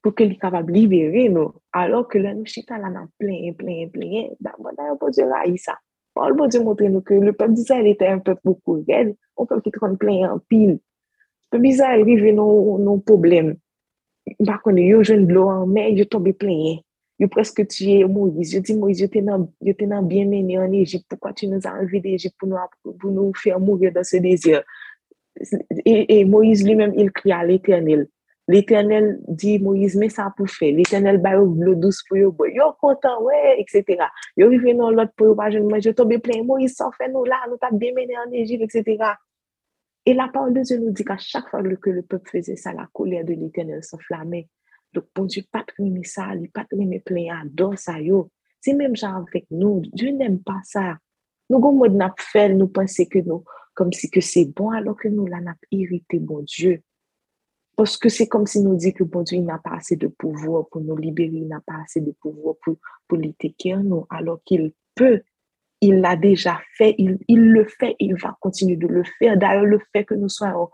Pou 0.00 0.16
ke 0.16 0.24
li 0.30 0.38
kapab 0.40 0.72
libere 0.72 1.26
nou, 1.28 1.60
alò 1.76 2.06
ke 2.08 2.22
lè 2.24 2.32
nou 2.38 2.48
chita 2.48 2.80
la 2.80 2.88
nan 2.88 3.10
plen, 3.20 3.52
plen, 3.60 3.92
plen, 3.92 4.32
dan 4.40 4.56
bon 4.56 4.72
Dieu, 4.72 4.96
bon 4.96 5.12
Dieu 5.12 5.28
la 5.28 5.44
yi 5.44 5.60
sa. 5.60 5.76
Bon 6.16 6.48
Dieu 6.48 6.64
montre 6.64 6.88
nou 6.88 7.04
ke 7.04 7.20
le 7.20 7.36
pep 7.36 7.52
dizay 7.52 7.84
lete 7.84 8.08
un 8.08 8.24
pep 8.24 8.40
poukou 8.40 8.80
red, 8.88 9.12
on 9.36 9.44
pep 9.44 9.60
ki 9.64 9.76
tron 9.76 10.00
plen 10.00 10.24
an 10.30 10.40
pil. 10.48 10.78
Pep 11.52 11.60
dizay 11.60 12.00
rive 12.00 12.32
nou 12.32 12.96
problem. 14.24 14.46
Bakon 14.46 14.78
yo 14.78 15.02
jen 15.02 15.26
blo 15.26 15.48
an 15.50 15.68
men, 15.72 15.96
yo 15.96 16.04
tombe 16.04 16.32
plenye. 16.32 16.82
Yo 17.18 17.28
preske 17.28 17.64
tye 17.68 18.06
Moïse. 18.08 18.54
Yo 18.54 18.60
di 18.60 18.74
Moïse, 18.74 19.02
yo 19.04 19.08
te 19.08 19.86
nan 19.86 20.08
bien 20.08 20.30
meni 20.30 20.56
an 20.58 20.74
Egypt. 20.74 21.06
Poukwa 21.08 21.32
ti 21.34 21.46
nou 21.46 21.60
an 21.62 21.84
envi 21.84 22.00
de 22.02 22.16
Egypt 22.16 22.34
pou 22.40 23.10
nou 23.10 23.32
fè 23.38 23.52
an 23.54 23.62
moure 23.62 23.92
dan 23.94 24.04
se 24.04 24.18
dezir? 24.22 24.64
Et 25.84 26.24
Moïse 26.24 26.64
men, 26.64 26.92
il 26.98 27.12
kri 27.12 27.32
a 27.32 27.44
l'Eternel. 27.44 28.08
L'Eternel 28.50 29.20
di 29.28 29.58
Moïse, 29.62 29.96
men 29.96 30.10
sa 30.10 30.32
pou 30.36 30.50
fè. 30.50 30.72
L'Eternel 30.74 31.20
bayo 31.22 31.46
blo 31.46 31.76
douz 31.78 32.02
pou 32.08 32.18
yo. 32.18 32.32
Yo 32.50 32.72
kontan, 32.82 33.20
wè, 33.28 33.58
etc. 33.62 34.08
Yo 34.36 34.50
rive 34.50 34.74
nan 34.74 34.96
lot 34.98 35.14
pou 35.14 35.30
yo 35.30 35.36
bajen 35.38 35.68
mwen. 35.68 35.84
Yo 35.84 35.94
tombe 35.94 36.18
plenye. 36.24 36.42
Moïse 36.48 36.74
sa 36.80 36.90
fè 36.96 37.06
nou 37.12 37.28
la, 37.28 37.44
nou 37.46 37.60
ta 37.60 37.70
bien 37.70 37.94
meni 37.94 38.18
an 38.18 38.34
Egypt, 38.34 38.66
etc. 38.66 39.14
Et 40.04 40.14
la 40.14 40.28
parole 40.28 40.54
de 40.54 40.62
Dieu 40.62 40.78
nous 40.78 40.90
dit 40.90 41.04
qu'à 41.04 41.16
chaque 41.16 41.48
fois 41.48 41.62
que 41.62 41.90
le 41.90 42.02
peuple 42.02 42.30
faisait 42.30 42.56
ça, 42.56 42.72
la 42.72 42.88
colère 42.92 43.24
de 43.24 43.34
l'éternel 43.34 43.84
s'enflammait. 43.84 44.48
Donc, 44.92 45.04
bon 45.14 45.24
Dieu, 45.24 45.42
pas 45.50 45.64
de 45.78 46.02
ça, 46.04 46.34
il 46.34 46.50
pas 46.50 46.66
de 46.70 46.98
plein 46.98 47.44
dos 47.46 47.76
ça, 47.76 48.00
yo. 48.00 48.30
C'est 48.60 48.74
même 48.74 48.94
genre 48.94 49.24
avec 49.28 49.46
nous. 49.50 49.82
Dieu 49.92 50.10
n'aime 50.10 50.40
pas 50.42 50.60
ça. 50.64 50.98
Nous, 51.50 51.60
comme 51.60 51.86
n'a 51.96 52.14
fait, 52.18 52.52
nous 52.54 52.68
penser 52.68 53.06
que 53.06 53.18
nous, 53.18 53.44
comme 53.74 53.92
si 53.92 54.10
que 54.10 54.20
c'est 54.20 54.44
bon, 54.44 54.70
alors 54.70 54.96
que 54.96 55.08
nous, 55.08 55.26
là, 55.26 55.40
n'a 55.40 55.54
irrité, 55.70 56.18
bon 56.18 56.42
Dieu. 56.42 56.82
Parce 57.76 57.96
que 57.96 58.08
c'est 58.08 58.28
comme 58.28 58.46
si 58.46 58.60
nous 58.60 58.76
dit 58.76 58.92
que 58.92 59.04
bon 59.04 59.22
Dieu, 59.22 59.38
il 59.38 59.44
n'a 59.44 59.58
pas 59.58 59.76
assez 59.76 59.96
de 59.96 60.08
pouvoir 60.08 60.68
pour 60.68 60.82
nous 60.82 60.96
libérer, 60.96 61.36
il 61.36 61.48
n'a 61.48 61.60
pas 61.60 61.80
assez 61.82 62.00
de 62.00 62.12
pouvoir 62.12 62.56
pour, 62.62 62.76
pour 63.08 63.18
nous, 63.18 64.06
alors 64.10 64.40
qu'il 64.44 64.72
peut 64.94 65.22
il 65.82 66.00
l'a 66.00 66.14
déjà 66.14 66.60
fait, 66.76 66.94
il, 66.96 67.18
le 67.28 67.64
fait, 67.64 67.96
il 67.98 68.14
va 68.14 68.36
continuer 68.40 68.76
de 68.76 68.86
le 68.86 69.02
faire. 69.18 69.36
D'ailleurs, 69.36 69.64
le 69.64 69.80
fait 69.92 70.04
que 70.04 70.14
nous 70.14 70.28
soyons 70.28 70.70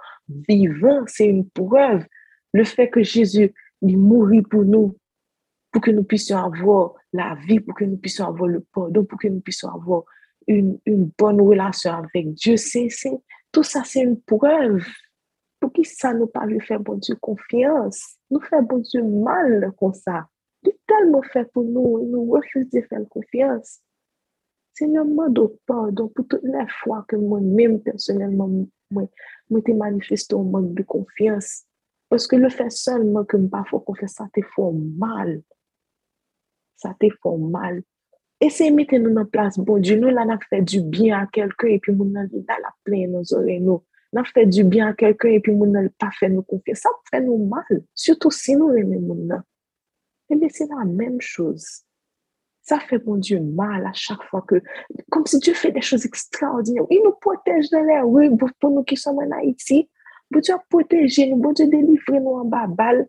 vivants, 0.46 1.02
c'est 1.06 1.26
une 1.26 1.48
preuve. 1.48 2.04
Le 2.52 2.62
fait 2.62 2.90
que 2.90 3.02
Jésus 3.02 3.54
mourit 3.80 4.42
pour 4.42 4.64
nous, 4.64 4.98
pour 5.72 5.80
que 5.80 5.90
nous 5.90 6.04
puissions 6.04 6.36
avoir 6.36 6.92
la 7.14 7.36
vie, 7.46 7.58
pour 7.58 7.74
que 7.74 7.84
nous 7.84 7.96
puissions 7.96 8.26
avoir 8.26 8.48
le 8.48 8.60
pardon, 8.70 9.02
pour 9.06 9.18
que 9.18 9.28
nous 9.28 9.40
puissions 9.40 9.70
avoir 9.70 10.02
une, 10.46 10.78
bonne 11.18 11.40
relation 11.40 11.92
avec 11.92 12.34
Dieu. 12.34 12.58
C'est, 12.58 12.88
tout 13.50 13.62
ça, 13.62 13.84
c'est 13.84 14.02
une 14.02 14.20
preuve. 14.20 14.84
Pour 15.58 15.72
qui 15.72 15.86
ça 15.86 16.12
nous 16.12 16.26
pas 16.26 16.44
lui 16.44 16.60
faire 16.60 16.80
bon 16.80 16.96
Dieu 16.96 17.16
confiance? 17.16 18.18
Nous 18.30 18.40
faire 18.40 18.62
bon 18.62 18.78
Dieu 18.78 19.02
mal 19.02 19.72
comme 19.78 19.94
ça. 19.94 20.26
Il 20.62 20.72
tellement 20.86 21.22
fait 21.22 21.50
pour 21.50 21.64
nous, 21.64 22.06
nous 22.10 22.30
refusons 22.30 22.68
de 22.70 22.80
faire 22.82 23.08
confiance. 23.08 23.80
Seigneur, 24.78 25.04
demande 25.04 25.56
pardon 25.66 26.08
pour 26.08 26.26
toutes 26.28 26.44
les 26.44 26.68
fois 26.68 27.04
que 27.08 27.16
moi-même, 27.16 27.80
personnellement, 27.80 28.48
moi, 28.92 29.08
moi 29.50 29.60
t'ai 29.60 29.72
manifesté 29.72 30.36
un 30.36 30.44
manque 30.44 30.72
de 30.74 30.84
confiance. 30.84 31.64
Parce 32.08 32.28
que 32.28 32.36
le 32.36 32.48
fait 32.48 32.70
seulement 32.70 33.24
que 33.24 33.36
parfois 33.36 33.80
confiance, 33.80 34.12
ça 34.12 34.28
te 34.32 34.40
fait 34.40 34.72
mal. 34.96 35.42
Ça 36.76 36.94
te 36.98 37.08
fait 37.08 37.36
mal. 37.38 37.82
Essayez 38.40 38.70
de 38.70 38.76
mettre 38.76 38.96
nous 38.98 39.16
en 39.16 39.24
place. 39.24 39.58
Bon 39.58 39.78
Dieu, 39.78 39.98
nous, 39.98 40.10
là, 40.10 40.24
on 40.24 40.30
a 40.30 40.38
fait 40.38 40.62
du 40.62 40.80
bien 40.80 41.22
à 41.22 41.26
quelqu'un 41.26 41.68
et 41.68 41.80
puis 41.80 41.92
nous, 41.92 42.16
avons 42.16 42.44
la 42.46 42.74
pleine 42.84 43.10
nos 43.10 43.34
oreilles, 43.34 43.60
nous. 43.60 43.82
On 44.12 44.24
fait 44.24 44.46
du 44.46 44.62
bien 44.62 44.86
à 44.86 44.92
quelqu'un 44.94 45.30
et 45.30 45.40
puis 45.40 45.54
nous, 45.56 45.66
n'avons 45.66 45.90
pas 45.98 46.10
fait 46.12 46.28
nous 46.28 46.42
confiance. 46.42 46.78
Ça 46.78 46.90
fait 47.10 47.20
nous 47.20 47.46
mal. 47.46 47.82
Surtout 47.96 48.30
si 48.30 48.54
nous 48.54 48.70
aimons 48.70 49.14
nous. 49.16 49.34
Et 50.30 50.36
bien, 50.36 50.48
c'est 50.52 50.68
la 50.68 50.84
même 50.84 51.20
chose. 51.20 51.82
Ça 52.68 52.78
fait 52.80 53.02
mon 53.06 53.16
Dieu 53.16 53.40
mal 53.40 53.86
à 53.86 53.94
chaque 53.94 54.22
fois 54.24 54.44
que, 54.46 54.60
comme 55.10 55.24
si 55.24 55.38
Dieu 55.38 55.54
fait 55.54 55.72
des 55.72 55.80
choses 55.80 56.04
extraordinaires. 56.04 56.84
Il 56.90 57.00
nous 57.02 57.14
protège 57.18 57.70
dans 57.70 57.80
les 57.80 58.00
rues 58.00 58.36
pour 58.60 58.70
nous 58.70 58.82
qui 58.82 58.94
sommes 58.94 59.16
en 59.16 59.30
Haïti. 59.38 59.88
Bon 60.30 60.40
Dieu 60.40 60.54
protéger 60.68 61.30
nous, 61.30 61.38
bon 61.38 61.52
Dieu 61.52 61.66
délivrer 61.66 62.20
nous 62.20 62.32
en 62.32 62.44
bas 62.44 62.66
balle. 62.66 63.08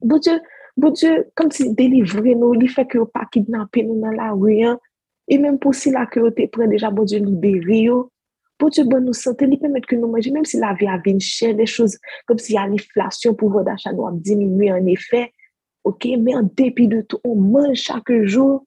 Bon 0.00 0.18
Dieu, 0.18 0.40
bon 0.76 0.90
Dieu, 0.90 1.28
comme 1.34 1.50
si 1.50 1.74
délivrer 1.74 2.36
nous, 2.36 2.54
il 2.54 2.70
fait 2.70 2.86
que 2.86 2.98
pas 2.98 3.26
kidnapper 3.32 3.82
nous 3.82 4.00
dans 4.00 4.12
la 4.12 4.30
rue. 4.30 4.62
Hein. 4.62 4.78
Et 5.26 5.38
même 5.38 5.58
pour 5.58 5.74
si 5.74 5.90
vous 5.90 6.30
te 6.30 6.46
prend 6.46 6.68
déjà, 6.68 6.88
bon 6.88 7.02
Dieu 7.02 7.18
libérer. 7.18 7.88
Bon 8.56 8.68
Dieu, 8.68 8.84
bon 8.84 9.04
nous 9.04 9.12
santé, 9.12 9.48
il 9.50 9.58
permet 9.58 9.80
que 9.80 9.96
nous 9.96 10.06
mangeons, 10.06 10.32
même 10.32 10.44
si 10.44 10.58
la 10.58 10.74
vie 10.74 10.86
a 10.86 10.98
bien 10.98 11.18
cher, 11.18 11.56
des 11.56 11.66
choses 11.66 11.98
comme 12.24 12.38
s'il 12.38 12.54
y 12.54 12.58
a 12.58 12.68
l'inflation, 12.68 13.34
pouvoir 13.34 13.64
d'achat 13.64 13.92
nous 13.92 14.06
a 14.06 14.12
diminué 14.12 14.70
en 14.70 14.86
effet. 14.86 15.32
OK, 15.82 16.06
mais 16.20 16.36
en 16.36 16.44
dépit 16.44 16.86
de 16.86 17.00
tout, 17.00 17.18
on 17.24 17.34
mange 17.34 17.78
chaque 17.78 18.12
jour. 18.22 18.64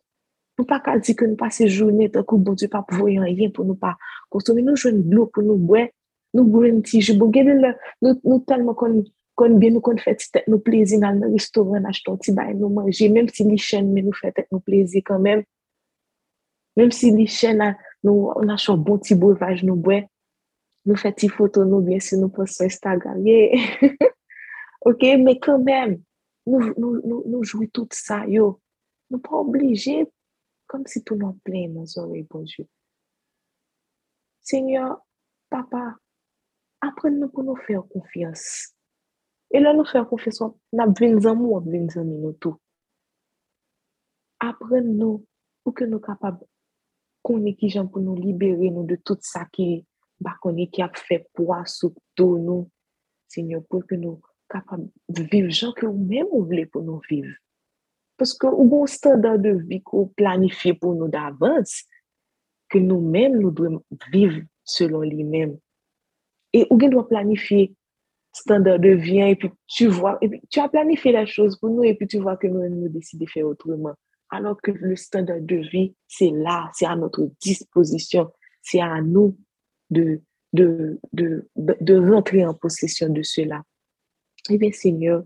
Nou 0.60 0.68
pa 0.68 0.82
ka 0.84 0.98
di 1.00 1.14
ke 1.16 1.24
nou 1.24 1.40
pa 1.40 1.48
se 1.56 1.70
jounet 1.72 2.18
akou 2.20 2.36
bon 2.44 2.58
di 2.60 2.68
pa 2.68 2.82
pou 2.84 3.06
voyan 3.06 3.30
yin 3.32 3.54
pou 3.56 3.64
nou 3.64 3.80
pa 3.80 3.94
konsome. 4.28 4.60
Nou 4.60 4.76
jwen 4.76 4.98
blou 5.08 5.30
pou 5.32 5.40
nou 5.40 5.56
bwe, 5.56 5.86
nou 6.36 6.44
bwen 6.52 6.82
ti 6.84 7.00
jibou. 7.00 7.32
Gede 7.32 7.56
lè, 7.56 7.72
nou 8.04 8.42
telman 8.44 8.76
kon 8.76 9.56
bien 9.56 9.78
nou 9.78 9.84
kon 9.86 10.02
fè 10.04 10.18
ti 10.20 10.28
tek 10.36 10.50
nou 10.52 10.60
plezi 10.60 11.00
nan 11.00 11.22
nou 11.24 11.32
restoran 11.32 11.88
achton 11.88 12.20
ti 12.20 12.36
bay 12.36 12.52
nou 12.58 12.68
manje. 12.76 13.08
Mèm 13.08 13.32
si 13.32 13.48
li 13.48 13.56
chen 13.56 13.88
men 13.94 14.10
nou 14.10 14.20
fè 14.20 14.34
tek 14.36 14.52
nou 14.52 14.60
plezi 14.66 15.00
kanmèm. 15.08 15.46
Mèm 16.76 16.92
si 16.92 17.14
li 17.16 17.30
chen 17.32 17.64
nou 18.04 18.36
achton 18.52 18.84
bon 18.84 19.00
ti 19.00 19.16
bouvaj 19.16 19.64
nou 19.64 19.80
bwe. 19.80 20.04
Nou 20.84 21.00
fè 21.00 21.16
ti 21.16 21.32
foto 21.32 21.64
nou 21.64 21.80
bien 21.88 22.04
si 22.04 22.20
nou 22.20 22.28
post 22.36 22.60
so 22.60 22.68
Instagram. 22.68 23.24
Ok, 24.88 25.02
mè 25.20 25.34
kanmèm, 25.44 25.98
nou 26.48 27.42
jwi 27.44 27.66
tout 27.76 27.92
sa 27.96 28.22
yo. 28.32 28.54
Nou 29.12 29.20
pa 29.20 29.42
oblije 29.42 30.06
comme 30.70 30.86
si 30.86 31.04
tout 31.04 31.16
nous 31.16 31.34
plein 31.44 31.68
nos 31.68 31.98
oreilles, 31.98 32.28
bon 32.30 32.44
Dieu. 32.44 32.68
Seigneur, 34.40 35.04
papa, 35.50 35.98
apprenez-nous 36.80 37.30
pour 37.30 37.44
nous 37.44 37.56
faire 37.56 37.84
confiance. 37.92 38.76
Et 39.50 39.60
là, 39.60 39.74
nous 39.74 39.84
faire 39.84 40.08
confiance, 40.08 40.40
nous 40.40 40.80
avons 40.80 40.94
20 40.94 41.26
ans, 41.26 41.36
nous 41.36 41.56
avons 41.56 41.60
20 41.60 41.98
ans, 41.98 42.04
nous 42.06 42.34
tout. 42.34 42.56
Apprenez-nous 44.40 45.26
pour 45.64 45.74
que 45.74 45.86
nous 45.86 46.00
soyons 46.00 46.16
capables 46.16 46.46
de 47.24 47.88
pour 47.88 48.02
nous 48.02 48.16
libérer 48.16 48.70
nous 48.70 48.86
de 48.86 48.96
tout 48.96 49.18
ça 49.22 49.46
qui 49.52 49.86
bah, 50.20 50.38
qui 50.72 50.82
a 50.84 50.92
fait 50.94 51.28
poids 51.34 51.66
sur 51.66 51.94
tout 52.14 52.38
nous. 52.38 52.70
Seigneur, 53.28 53.64
pour 53.68 53.86
que 53.88 53.96
nous 53.96 54.22
soyons 54.22 54.22
capables 54.48 54.90
de 55.10 55.24
vivre 55.24 55.50
gens 55.50 55.72
que 55.72 55.88
nous-mêmes 55.88 56.28
voulons 56.32 56.66
pour 56.72 56.84
nous 56.84 57.02
vivre. 57.10 57.36
Parce 58.20 58.38
que 58.38 58.48
ou 58.48 58.66
bon 58.66 58.86
standard 58.86 59.40
de 59.40 59.52
vie 59.52 59.82
qu'on 59.82 60.08
planifie 60.08 60.74
pour 60.74 60.94
nous 60.94 61.08
d'avance, 61.08 61.84
que 62.70 62.78
nous-mêmes, 62.78 63.40
nous 63.40 63.50
devons 63.50 63.84
vivre 64.12 64.42
selon 64.64 65.02
lui-même. 65.02 65.58
Et 66.54 66.68
ou 66.70 66.78
doit 66.78 67.08
planifier 67.08 67.74
standard 68.32 68.80
de 68.80 68.90
vie, 68.90 69.22
et 69.22 69.36
puis 69.36 69.50
tu 69.68 69.88
vois, 69.88 70.20
tu 70.50 70.60
as 70.60 70.70
planifié 70.70 71.12
la 71.12 71.26
chose 71.26 71.58
pour 71.58 71.70
nous, 71.70 71.84
et 71.84 71.96
puis 71.96 72.08
tu 72.08 72.20
vois 72.20 72.38
que 72.38 72.48
nous, 72.48 72.68
nous 72.70 72.90
décidons 72.90 73.26
de 73.26 73.30
faire 73.30 73.48
autrement. 73.48 73.94
Alors 74.30 74.62
que 74.62 74.72
le 74.72 74.96
standard 74.96 75.42
de 75.42 75.56
vie, 75.56 75.96
c'est 76.08 76.30
là, 76.30 76.70
c'est 76.74 76.86
à 76.86 76.96
notre 76.96 77.30
disposition. 77.42 78.32
c'est 78.62 78.82
à 78.82 79.02
nous 79.02 79.38
de, 79.90 80.22
de, 80.54 81.00
de, 81.14 81.48
de 81.56 82.12
rentrer 82.12 82.46
en 82.46 82.54
possession 82.54 83.10
de 83.10 83.24
cela. 83.24 83.64
Eh 84.50 84.58
bien, 84.58 84.72
Seigneur, 84.72 85.24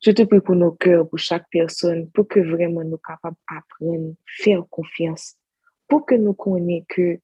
je 0.00 0.12
te 0.12 0.22
prie 0.22 0.40
pour 0.40 0.56
nos 0.56 0.72
cœurs, 0.72 1.08
pour 1.08 1.18
chaque 1.18 1.46
personne, 1.50 2.10
pour 2.10 2.26
que 2.26 2.40
vraiment 2.40 2.82
nous 2.82 2.98
capables 2.98 3.36
d'apprendre, 3.50 4.14
faire 4.26 4.64
confiance, 4.70 5.36
pour 5.88 6.06
que 6.06 6.14
nous 6.14 6.34
connaissions 6.34 6.86
que 6.88 7.18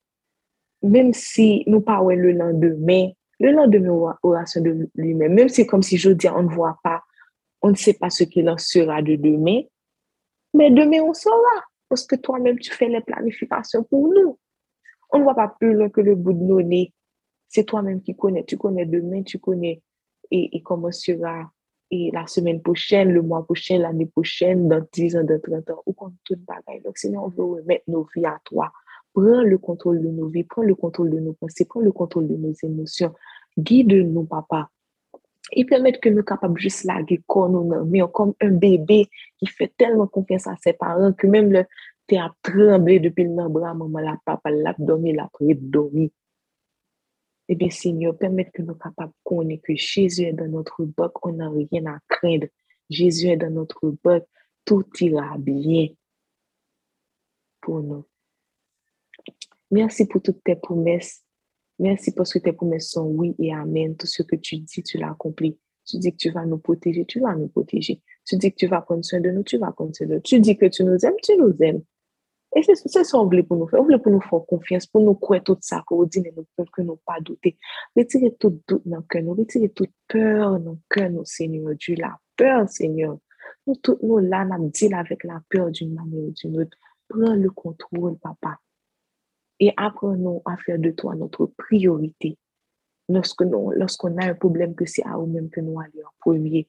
même 0.83 1.13
si 1.15 1.65
nous 1.67 1.81
parlons 1.81 2.15
le 2.17 2.33
lendemain, 2.33 3.11
le 3.41 3.53
lendemain 3.53 4.17
aura 4.23 4.45
de 4.57 4.89
lui-même, 4.95 5.35
même 5.35 5.49
si 5.49 5.67
comme 5.67 5.83
si 5.83 5.97
je 5.97 6.11
dis 6.11 6.29
on 6.29 6.43
ne 6.43 6.49
voit 6.49 6.79
pas, 6.83 7.03
on 7.63 7.71
ne 7.71 7.75
sait 7.75 7.95
pas 7.95 8.11
ce 8.11 8.25
qu'il 8.25 8.49
en 8.49 8.59
sera 8.59 9.01
de 9.03 9.17
demain, 9.17 9.63
mais 10.53 10.71
demain 10.71 11.01
on 11.03 11.15
saura, 11.15 11.65
parce 11.89 12.07
que 12.07 12.17
toi-même 12.17 12.59
tu 12.59 12.71
fais 12.73 12.89
les 12.89 13.01
planifications 13.01 13.85
pour 13.85 14.09
nous. 14.09 14.39
On 15.11 15.19
ne 15.19 15.25
voit 15.25 15.35
pas 15.35 15.55
plus 15.61 15.73
loin 15.73 15.89
que 15.89 16.01
le 16.01 16.15
bout 16.15 16.33
de 16.33 16.43
nos 16.43 16.61
nez. 16.61 16.93
C'est 17.49 17.65
toi-même 17.65 18.03
qui 18.03 18.17
connais. 18.17 18.45
Tu 18.45 18.59
connais 18.59 18.85
demain, 18.85 19.23
tu 19.23 19.39
connais 19.39 19.81
et, 20.31 20.57
et 20.57 20.63
comment 20.63 20.91
sera 20.91 21.51
et 21.91 22.11
la 22.13 22.27
semaine 22.27 22.61
prochaine, 22.61 23.13
le 23.13 23.23
mois 23.23 23.45
prochain, 23.45 23.79
l'année 23.79 24.07
prochaine, 24.07 24.69
dans 24.69 24.85
10 24.93 25.17
ans, 25.17 25.25
dans 25.25 25.41
30 25.41 25.71
ans, 25.71 25.83
ou 25.87 25.93
quand 25.93 26.13
tout 26.25 26.37
bagaille. 26.47 26.83
Donc, 26.83 26.99
Seigneur, 26.99 27.25
on 27.25 27.29
veut 27.29 27.45
remettre 27.45 27.85
nos 27.89 28.09
vies 28.15 28.27
à 28.27 28.39
toi. 28.45 28.73
Prends 29.13 29.43
le 29.43 29.59
contrôle 29.59 30.03
de 30.03 30.09
nos 30.09 30.29
vies, 30.29 30.45
prends 30.45 30.63
le 30.63 30.75
contrôle 30.75 31.11
de 31.11 31.21
nos 31.21 31.33
pensées, 31.33 31.65
prends 31.65 31.81
le 31.81 31.93
contrôle 31.93 32.29
de 32.29 32.37
nos 32.37 32.53
émotions. 32.63 33.15
Guide-nous, 33.57 34.25
papa. 34.25 34.69
Et 35.53 35.65
permettre 35.65 36.01
que 36.01 36.09
nous 36.09 36.25
capables 36.25 36.59
juste 36.59 36.89
comme 37.27 37.53
nous 37.89 38.09
comme 38.09 38.35
un 38.41 38.51
bébé 38.51 39.07
qui 39.39 39.47
fait 39.47 39.73
tellement 39.77 40.09
confiance 40.09 40.49
à 40.49 40.57
ses 40.61 40.73
parents 40.73 41.13
que 41.13 41.29
même 41.29 41.53
le 41.53 41.65
tu 42.09 42.17
as 42.17 42.33
tremblé 42.43 43.01
depuis 43.01 43.25
le 43.25 43.49
bras, 43.49 43.75
maman, 43.75 43.99
la 43.99 44.17
papa, 44.25 44.51
l'a 44.51 44.75
dormi, 44.79 45.13
l'a 45.13 45.29
dormi. 45.41 46.13
Eh 47.49 47.55
bien, 47.55 47.71
Seigneur, 47.71 48.17
permette 48.17 48.51
que 48.53 48.63
nous 48.63 48.75
capables 48.75 49.13
de 49.13 49.19
connaître 49.25 49.63
que 49.63 49.75
Jésus 49.75 50.25
est 50.25 50.33
dans 50.33 50.49
notre 50.49 50.85
boc, 50.85 51.25
on 51.25 51.33
n'a 51.33 51.49
rien 51.49 51.87
à 51.87 51.99
craindre. 52.09 52.47
Jésus 52.91 53.29
est 53.29 53.37
dans 53.37 53.51
notre 53.51 53.95
boc, 54.03 54.25
tout 54.65 54.85
ira 55.01 55.39
bien 55.39 55.89
pour 57.61 57.83
nous. 57.83 58.05
Merci 59.71 60.07
pour 60.07 60.23
toutes 60.23 60.43
tes 60.45 60.57
promesses. 60.57 61.23
Merci 61.79 62.13
parce 62.13 62.33
que 62.33 62.39
tes 62.39 62.53
promesses 62.53 62.91
sont 62.91 63.07
oui 63.07 63.35
et 63.39 63.53
amen. 63.53 63.97
Tout 63.97 64.07
ce 64.07 64.23
que 64.23 64.37
tu 64.37 64.59
dis, 64.59 64.83
tu 64.83 64.99
l'as 64.99 65.11
accompli. 65.11 65.59
Tu 65.85 65.99
dis 65.99 66.11
que 66.11 66.17
tu 66.17 66.31
vas 66.31 66.45
nous 66.47 66.59
protéger, 66.59 67.05
tu 67.05 67.21
vas 67.21 67.35
nous 67.35 67.49
protéger. 67.49 68.01
Tu 68.25 68.37
dis 68.37 68.51
que 68.51 68.57
tu 68.57 68.67
vas 68.67 68.81
prendre 68.81 69.05
soin 69.05 69.21
de 69.21 69.31
nous, 69.31 69.43
tu 69.45 69.59
vas 69.59 69.73
prendre 69.73 69.95
soin 69.95 70.07
de 70.07 70.15
nous. 70.15 70.21
Tu 70.21 70.41
dis 70.41 70.57
que 70.57 70.67
tu 70.67 70.85
nous 70.85 71.05
aimes, 71.05 71.17
tu 71.23 71.37
nous 71.37 71.55
aimes. 71.61 71.83
Et 72.57 72.63
c'est 72.63 72.75
ça 72.89 73.03
qu'on 73.05 73.27
voulait 73.27 73.43
pour 73.43 73.59
nous 73.59 73.69
faire. 73.69 73.81
On 73.81 73.83
voulait 73.83 73.99
pour 73.99 74.11
nous 74.11 74.21
faire 74.23 74.41
confiance, 74.47 74.87
pour 74.87 75.03
nous 75.03 75.15
croire 75.15 75.43
tout 75.45 75.59
ça, 75.61 75.85
qu'on 75.87 76.05
dit, 76.05 76.25
pour 76.57 76.71
que 76.71 76.81
nous 76.81 76.97
pas 76.97 77.21
douter. 77.21 77.59
Retirez 77.95 78.35
tout 78.35 78.63
doute 78.67 78.81
dans 78.87 78.97
le 78.97 79.03
cœur, 79.03 79.23
nous 79.23 79.35
retirez 79.35 79.69
toute 79.69 79.93
peur 80.09 80.59
dans 80.59 80.73
le 80.73 80.79
cœur, 80.89 81.11
nous, 81.11 81.25
Seigneur 81.27 81.75
Dieu. 81.75 81.97
La 81.99 82.19
peur, 82.35 82.67
Seigneur. 82.67 83.19
Nous, 83.67 83.75
tous 83.77 83.99
nous 84.03 84.21
là, 84.21 84.47
nous 84.47 84.71
dit 84.71 84.93
avec 84.95 85.25
la 85.25 85.43
peur 85.51 85.71
d'une 85.71 85.93
manière 85.93 86.19
ou 86.19 86.31
d'une 86.31 86.59
autre. 86.63 86.79
Prends 87.07 87.35
le 87.35 87.51
contrôle, 87.51 88.17
papa. 88.17 88.59
Et 89.61 89.75
apprenons 89.77 90.41
à 90.47 90.57
faire 90.57 90.79
de 90.79 90.93
toi 90.93 91.15
notre 91.15 91.45
priorité. 91.59 92.39
Lorsqu'on 93.11 94.17
a 94.17 94.25
un 94.25 94.35
problème, 94.35 94.75
que 94.75 94.87
c'est 94.87 95.05
à 95.05 95.13
nous-mêmes 95.13 95.51
que 95.51 95.61
nous 95.61 95.79
allons 95.79 96.07
en 96.07 96.13
premier. 96.21 96.67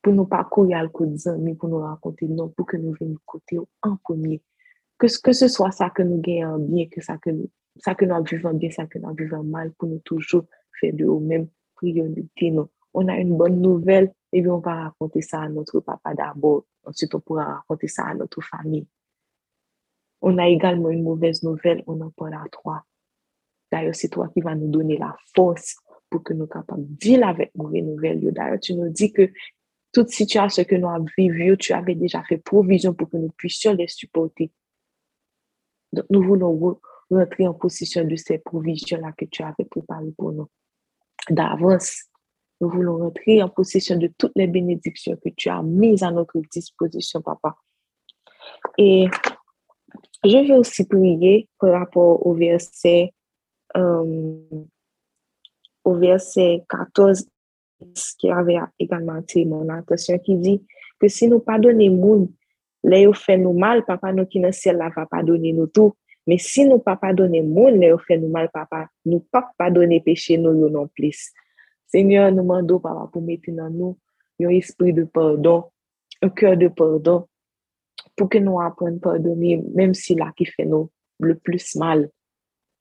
Pour 0.00 0.14
nous 0.14 0.24
pas 0.24 0.44
courir 0.44 0.78
à 0.78 0.82
le 0.82 1.38
mais 1.40 1.54
pour 1.54 1.68
nous 1.68 1.80
raconter, 1.80 2.26
non, 2.26 2.48
pour 2.48 2.64
que 2.64 2.78
nous 2.78 2.94
venions 2.98 3.18
côté 3.26 3.58
en 3.82 3.96
premier 3.96 4.40
que, 4.98 5.06
que 5.22 5.32
ce 5.32 5.48
soit 5.48 5.70
ça 5.70 5.90
que 5.90 6.02
nous 6.02 6.20
gagnons 6.20 6.58
bien, 6.58 6.86
que 6.86 7.00
ça 7.00 7.18
que 7.18 7.30
nous, 7.30 7.50
ça 7.76 7.94
que 7.94 8.04
nous 8.04 8.22
vivons 8.24 8.54
bien, 8.54 8.70
ça 8.70 8.86
que 8.86 8.98
nous 8.98 9.14
vivons 9.14 9.44
mal, 9.44 9.72
pour 9.72 9.88
nous 9.88 10.00
toujours 10.00 10.44
faire 10.80 10.92
de 10.92 11.04
nous-mêmes 11.04 11.48
priorité. 11.74 12.50
Non. 12.50 12.68
On 12.94 13.06
a 13.08 13.16
une 13.16 13.36
bonne 13.36 13.60
nouvelle, 13.60 14.12
et 14.32 14.40
bien 14.40 14.52
on 14.52 14.58
va 14.58 14.84
raconter 14.84 15.22
ça 15.22 15.42
à 15.42 15.48
notre 15.48 15.80
papa 15.80 16.14
d'abord. 16.14 16.64
Ensuite, 16.84 17.14
on 17.14 17.20
pourra 17.20 17.44
raconter 17.44 17.88
ça 17.88 18.06
à 18.06 18.14
notre 18.14 18.40
famille. 18.40 18.86
On 20.20 20.36
a 20.38 20.48
également 20.48 20.90
une 20.90 21.04
mauvaise 21.04 21.42
nouvelle, 21.42 21.84
on 21.86 22.00
en 22.00 22.10
parle 22.10 22.34
à 22.34 22.44
toi. 22.50 22.82
D'ailleurs, 23.70 23.94
c'est 23.94 24.08
toi 24.08 24.28
qui 24.28 24.40
vas 24.40 24.54
nous 24.54 24.68
donner 24.68 24.96
la 24.96 25.14
force 25.36 25.76
pour 26.10 26.24
que 26.24 26.32
nous 26.32 26.46
capables 26.46 26.88
de 26.88 26.94
deal 26.94 27.22
avec 27.22 27.54
mauvaise 27.54 27.84
nouvelle. 27.84 28.20
D'ailleurs, 28.32 28.58
tu 28.58 28.74
nous 28.74 28.88
dis 28.88 29.12
que 29.12 29.30
toute 29.92 30.10
situation 30.10 30.64
que 30.64 30.74
nous 30.74 30.88
avons 30.88 31.06
vécue, 31.16 31.56
tu 31.58 31.72
avais 31.72 31.94
déjà 31.94 32.22
fait 32.24 32.38
provision 32.38 32.94
pour 32.94 33.10
que 33.10 33.16
nous 33.16 33.30
puissions 33.36 33.74
les 33.74 33.88
supporter. 33.88 34.50
Donc, 35.92 36.04
nous 36.10 36.22
voulons 36.22 36.78
rentrer 37.10 37.46
en 37.46 37.54
possession 37.54 38.04
de 38.04 38.16
ces 38.16 38.38
provisions-là 38.38 39.12
que 39.16 39.24
tu 39.24 39.42
avais 39.42 39.64
préparées 39.64 40.12
pour 40.16 40.32
nous. 40.32 40.48
D'avance, 41.30 42.04
nous 42.60 42.68
voulons 42.68 42.98
rentrer 42.98 43.42
en 43.42 43.48
possession 43.48 43.96
de 43.96 44.10
toutes 44.18 44.32
les 44.36 44.46
bénédictions 44.46 45.16
que 45.16 45.30
tu 45.36 45.48
as 45.48 45.62
mises 45.62 46.02
à 46.02 46.10
notre 46.10 46.38
disposition, 46.50 47.22
papa. 47.22 47.56
Et 48.76 49.06
je 50.24 50.46
vais 50.46 50.56
aussi 50.56 50.86
prier 50.86 51.48
par 51.58 51.78
rapport 51.78 52.26
au 52.26 52.34
verset, 52.34 53.12
euh, 53.76 54.64
au 55.84 55.94
verset 55.94 56.64
14 56.68 57.26
qui 58.18 58.28
avait 58.30 58.58
également 58.78 59.14
attiré 59.14 59.44
mon 59.44 59.68
attention, 59.68 60.18
qui 60.18 60.36
dit 60.36 60.66
que 60.98 61.08
si 61.08 61.28
nous 61.28 61.40
pardonnons 61.40 62.28
Là, 62.84 63.00
yo 63.00 63.12
fait 63.12 63.36
nous 63.36 63.52
mal, 63.52 63.84
papa 63.84 64.12
nous 64.12 64.26
qui 64.26 64.40
dans 64.40 64.52
ciel 64.52 64.76
là 64.76 64.90
va 64.94 65.06
pardonner 65.06 65.52
nous 65.52 65.66
tout. 65.66 65.94
Mais 66.26 66.38
si 66.38 66.64
nous 66.64 66.78
pas 66.78 66.96
pardonner 66.96 67.42
monde, 67.42 67.76
là 67.76 67.88
yo 67.88 67.98
fait 67.98 68.18
nous 68.18 68.28
mal, 68.28 68.50
papa, 68.50 68.88
nous 69.04 69.20
pas 69.20 69.50
pardonner 69.58 70.00
péché 70.00 70.38
nous 70.38 70.68
non 70.68 70.88
plus. 70.88 71.32
Seigneur, 71.86 72.30
nous 72.30 72.42
demandons, 72.42 72.78
papa, 72.78 73.08
pour 73.12 73.22
mettre 73.22 73.50
dans 73.50 73.70
nous 73.70 73.98
un 74.40 74.50
esprit 74.50 74.92
de 74.92 75.04
pardon, 75.04 75.64
un 76.22 76.28
cœur 76.28 76.56
de 76.56 76.68
pardon, 76.68 77.26
pour 78.14 78.28
que 78.28 78.38
nous 78.38 78.60
apprenions 78.60 78.98
à 78.98 79.00
pardonner, 79.00 79.62
même 79.74 79.94
si 79.94 80.14
là 80.14 80.32
qui 80.36 80.44
fait 80.44 80.64
nous 80.64 80.90
le 81.18 81.34
plus 81.34 81.74
mal. 81.76 82.10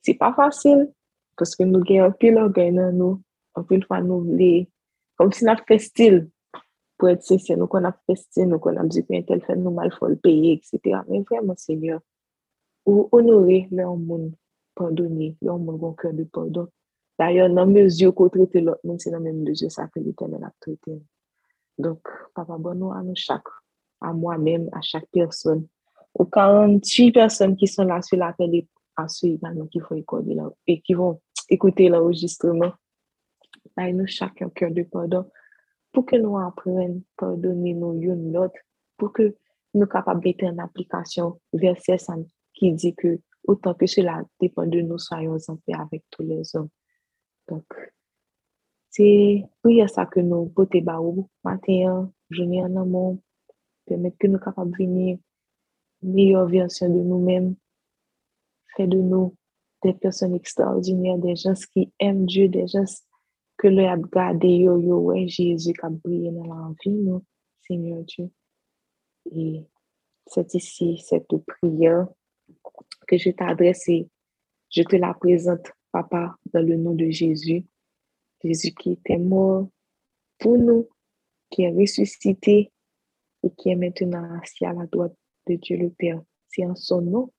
C'est 0.02 0.14
pas 0.14 0.34
facile, 0.34 0.92
parce 1.36 1.56
que 1.56 1.64
nous 1.64 1.80
avons 1.80 2.04
un 2.04 2.12
pile 2.12 2.38
orgueil 2.38 2.74
dans 2.74 2.92
nous, 2.92 3.22
un 3.56 3.64
pile 3.64 3.84
fois 3.86 4.02
nous 4.02 4.22
voulons, 4.22 4.66
comme 5.16 5.32
si 5.32 5.46
nous 5.46 5.54
fait 5.68 5.80
style, 5.80 6.30
pour 6.98 7.10
être 7.10 7.24
sincère, 7.24 7.58
nous 7.58 7.68
qu'on 7.68 7.84
a 7.84 7.96
festé, 8.06 8.46
nous 8.46 8.60
qu'on 8.60 8.76
a 8.76 8.84
dit 8.84 9.06
qu'un 9.06 9.22
tel 9.22 9.44
fait 9.44 9.56
nous 9.56 9.72
mal, 9.72 9.94
faut 9.94 10.08
le 10.08 10.16
payer, 10.16 10.54
etc. 10.54 11.00
Mais 11.08 11.22
vraiment, 11.22 11.56
Seigneur, 11.56 12.02
ou 12.86 13.08
honorer 13.12 13.68
leur 13.72 13.96
monde, 13.96 14.34
pardonner, 14.74 15.38
leur 15.42 15.60
monde, 15.60 15.80
bon 15.80 15.94
cœur 15.94 16.14
de 16.14 16.24
pardon. 16.24 16.68
D'ailleurs, 17.20 17.50
dans 17.50 17.68
mesure 17.68 18.14
qu'on 18.14 18.30
traite 18.30 18.56
l'autre 18.56 18.80
monde, 18.84 19.00
c'est 19.00 19.12
dans 19.12 19.20
même 19.20 19.44
mesure 19.44 19.72
ça 19.72 19.88
que 19.88 20.00
l'éternel 20.00 20.44
a 20.44 20.52
traité. 20.60 21.02
Donc, 21.78 22.00
Papa, 22.34 22.58
bon, 22.58 22.76
nous 22.76 22.92
à 22.92 23.04
nous 23.04 23.16
chaque, 23.16 23.48
à 24.02 24.14
moi-même, 24.14 24.70
à 24.72 24.82
chaque 24.82 25.08
personne, 25.12 25.68
aux 26.14 26.26
48 26.26 27.12
personnes 27.12 27.56
qui 27.56 27.68
sont 27.68 27.84
là 27.84 28.02
sur 28.02 28.18
l'appel 28.18 28.66
à 28.96 29.08
ceux 29.08 29.28
également 29.28 29.68
qui 29.68 29.80
vont 29.80 29.96
écouter 29.96 30.36
et 30.66 30.82
qui 30.82 30.94
vont 30.96 31.22
écouter 31.50 31.90
l'enregistrement. 31.90 32.72
Là, 33.76 33.92
nous 33.94 34.08
chacun 34.08 34.50
cœur 34.50 34.72
de 34.72 34.82
pardon 34.82 35.26
pour 35.92 36.06
que 36.06 36.16
nous 36.16 36.38
apprenions 36.38 36.98
à 36.98 37.22
pardonner 37.22 37.74
nos 37.74 37.94
une 37.94 38.34
l'autre, 38.34 38.60
pour 38.98 39.14
que 39.14 39.36
nous 39.74 39.86
capables 39.86 40.22
de 40.22 40.30
mettre 40.30 40.46
en 40.46 40.58
application 40.60 41.40
verset 41.54 41.98
qui 42.54 42.74
dit 42.74 42.96
que 42.96 43.20
autant 43.48 43.74
que 43.74 43.86
cela 43.86 44.24
dépend 44.40 44.66
de 44.66 44.82
nous, 44.82 44.98
soyons 44.98 45.38
en 45.48 45.56
paix 45.58 45.74
avec 45.74 46.04
tous 46.10 46.24
les 46.24 46.56
hommes. 46.56 46.70
Donc, 47.48 47.66
c'est 48.90 49.46
pour 49.62 49.90
ça 49.90 50.06
que 50.06 50.20
nous 50.20 50.48
portons 50.48 50.82
baou 50.82 51.30
matin, 51.44 52.12
journée 52.30 52.64
en 52.64 52.76
amont, 52.76 53.22
permettre 53.86 54.18
que 54.18 54.28
nous 54.28 54.40
capables 54.40 54.72
de 54.72 54.78
venir 54.78 55.18
meilleure 56.02 56.48
version 56.48 56.90
de 56.90 57.00
nous-mêmes, 57.00 57.56
faire 58.76 58.88
de 58.88 58.98
nous 58.98 59.36
des 59.84 59.94
personnes 59.94 60.36
extraordinaires, 60.36 61.18
des 61.18 61.36
gens 61.36 61.54
qui 61.74 61.92
aiment 62.00 62.26
Dieu, 62.26 62.50
des 62.50 62.68
gens 62.68 62.86
que 63.58 63.68
le 63.68 63.88
ap 63.88 64.02
gade 64.12 64.46
yo 64.46 64.78
yo 64.80 65.00
we 65.00 65.28
Jésus 65.28 65.74
qui 65.74 65.86
a 65.86 65.90
brillé 65.90 66.32
dans 66.32 66.46
la 66.46 66.74
vie, 66.84 66.92
nous, 66.92 67.24
Seigneur 67.66 68.04
Dieu. 68.04 68.30
Et 69.32 69.64
c'est 70.26 70.54
ici, 70.54 70.98
cette 70.98 71.36
prière 71.46 72.08
que 73.08 73.18
je 73.18 73.32
t'adresse 73.32 73.88
et 73.90 74.08
je 74.70 74.84
te 74.84 74.96
la 74.96 75.14
présente, 75.14 75.72
Papa, 75.92 76.36
dans 76.54 76.66
le 76.66 76.76
nom 76.76 76.94
de 76.94 77.10
Jésus. 77.10 77.66
Jésus 78.44 78.72
qui 78.74 78.92
était 78.92 79.18
mort 79.18 79.68
pour 80.38 80.58
nous, 80.58 80.88
qui 81.50 81.64
est 81.64 81.72
ressuscité 81.72 82.72
et 83.44 83.50
qui 83.58 83.70
est 83.70 83.76
maintenant 83.76 84.40
assis 84.40 84.66
à 84.66 84.74
la 84.74 84.86
droite 84.86 85.16
de 85.48 85.56
Dieu 85.56 85.78
le 85.78 85.90
Père. 85.90 86.22
C'est 86.50 86.66
en 86.66 86.76
son 86.76 87.02
nom 87.02 87.32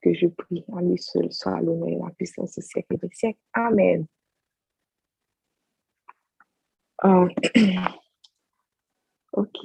que 0.00 0.14
je 0.14 0.28
prie 0.28 0.64
à 0.76 0.80
lui 0.80 0.98
seul, 0.98 1.32
soit 1.32 1.60
l'honneur 1.60 1.88
et 1.88 1.96
la 1.96 2.10
puissance 2.10 2.56
au 2.58 2.60
siècle 2.60 2.96
des 2.98 3.10
siècles. 3.10 3.40
Amen. 3.52 4.06
Euh, 7.04 7.28
ok, 9.32 9.60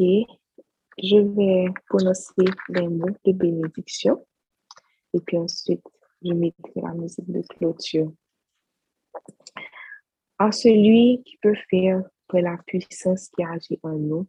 je 1.02 1.18
vais 1.18 1.74
prononcer 1.88 2.46
les 2.70 2.88
mots 2.88 3.08
de 3.26 3.32
bénédiction 3.32 4.24
et 5.14 5.20
puis 5.20 5.38
ensuite 5.38 5.84
je 6.24 6.32
mettrai 6.34 6.82
la 6.82 6.94
musique 6.94 7.32
de 7.32 7.42
clôture. 7.42 8.14
À 10.38 10.52
celui 10.52 11.24
qui 11.24 11.38
peut 11.38 11.56
faire 11.70 12.04
pour 12.28 12.40
la 12.40 12.58
puissance 12.68 13.30
qui 13.30 13.44
agit 13.44 13.80
en 13.82 13.94
nous, 13.94 14.28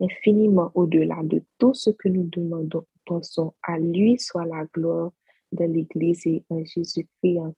infiniment 0.00 0.70
au-delà 0.74 1.22
de 1.22 1.42
tout 1.58 1.74
ce 1.74 1.90
que 1.90 2.08
nous 2.08 2.28
demandons, 2.28 2.86
pensons 3.06 3.54
à 3.62 3.78
lui 3.78 4.18
soit 4.18 4.44
la 4.44 4.64
gloire 4.66 5.12
de 5.52 5.64
l'Église 5.64 6.26
et 6.26 6.44
en 6.50 6.64
Jésus-Christ 6.64 7.38
en 7.38 7.54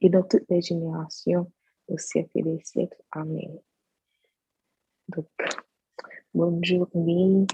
et 0.00 0.10
dans 0.10 0.22
toutes 0.22 0.48
les 0.48 0.62
générations, 0.62 1.50
au 1.88 1.98
siècle 1.98 2.42
des 2.42 2.60
siècles. 2.62 3.02
Amen. 3.10 3.58
Donc, 5.08 5.26
bonne 6.34 6.64
journée, 6.64 7.46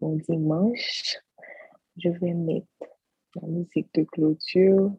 bon 0.00 0.16
dimanche. 0.28 1.16
Je 1.96 2.08
vais 2.08 2.34
mettre 2.34 2.66
la 3.40 3.48
musique 3.48 3.88
de 3.94 4.04
clôture. 4.04 4.92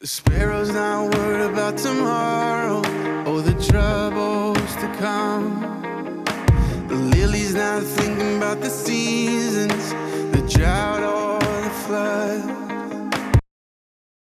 The 0.00 0.06
sparrow's 0.06 0.70
not 0.70 1.12
worried 1.12 1.50
about 1.50 1.76
tomorrow 1.76 2.78
or 3.26 3.42
the 3.42 3.54
troubles 3.68 4.76
to 4.76 4.88
come. 4.96 5.60
The 6.86 6.94
lily's 6.94 7.54
not 7.54 7.82
thinking 7.82 8.36
about 8.36 8.60
the 8.60 8.70
seasons, 8.70 9.90
the 10.30 10.40
drought 10.48 11.02
or 11.02 11.40
the 11.40 11.70
flood. 11.84 12.47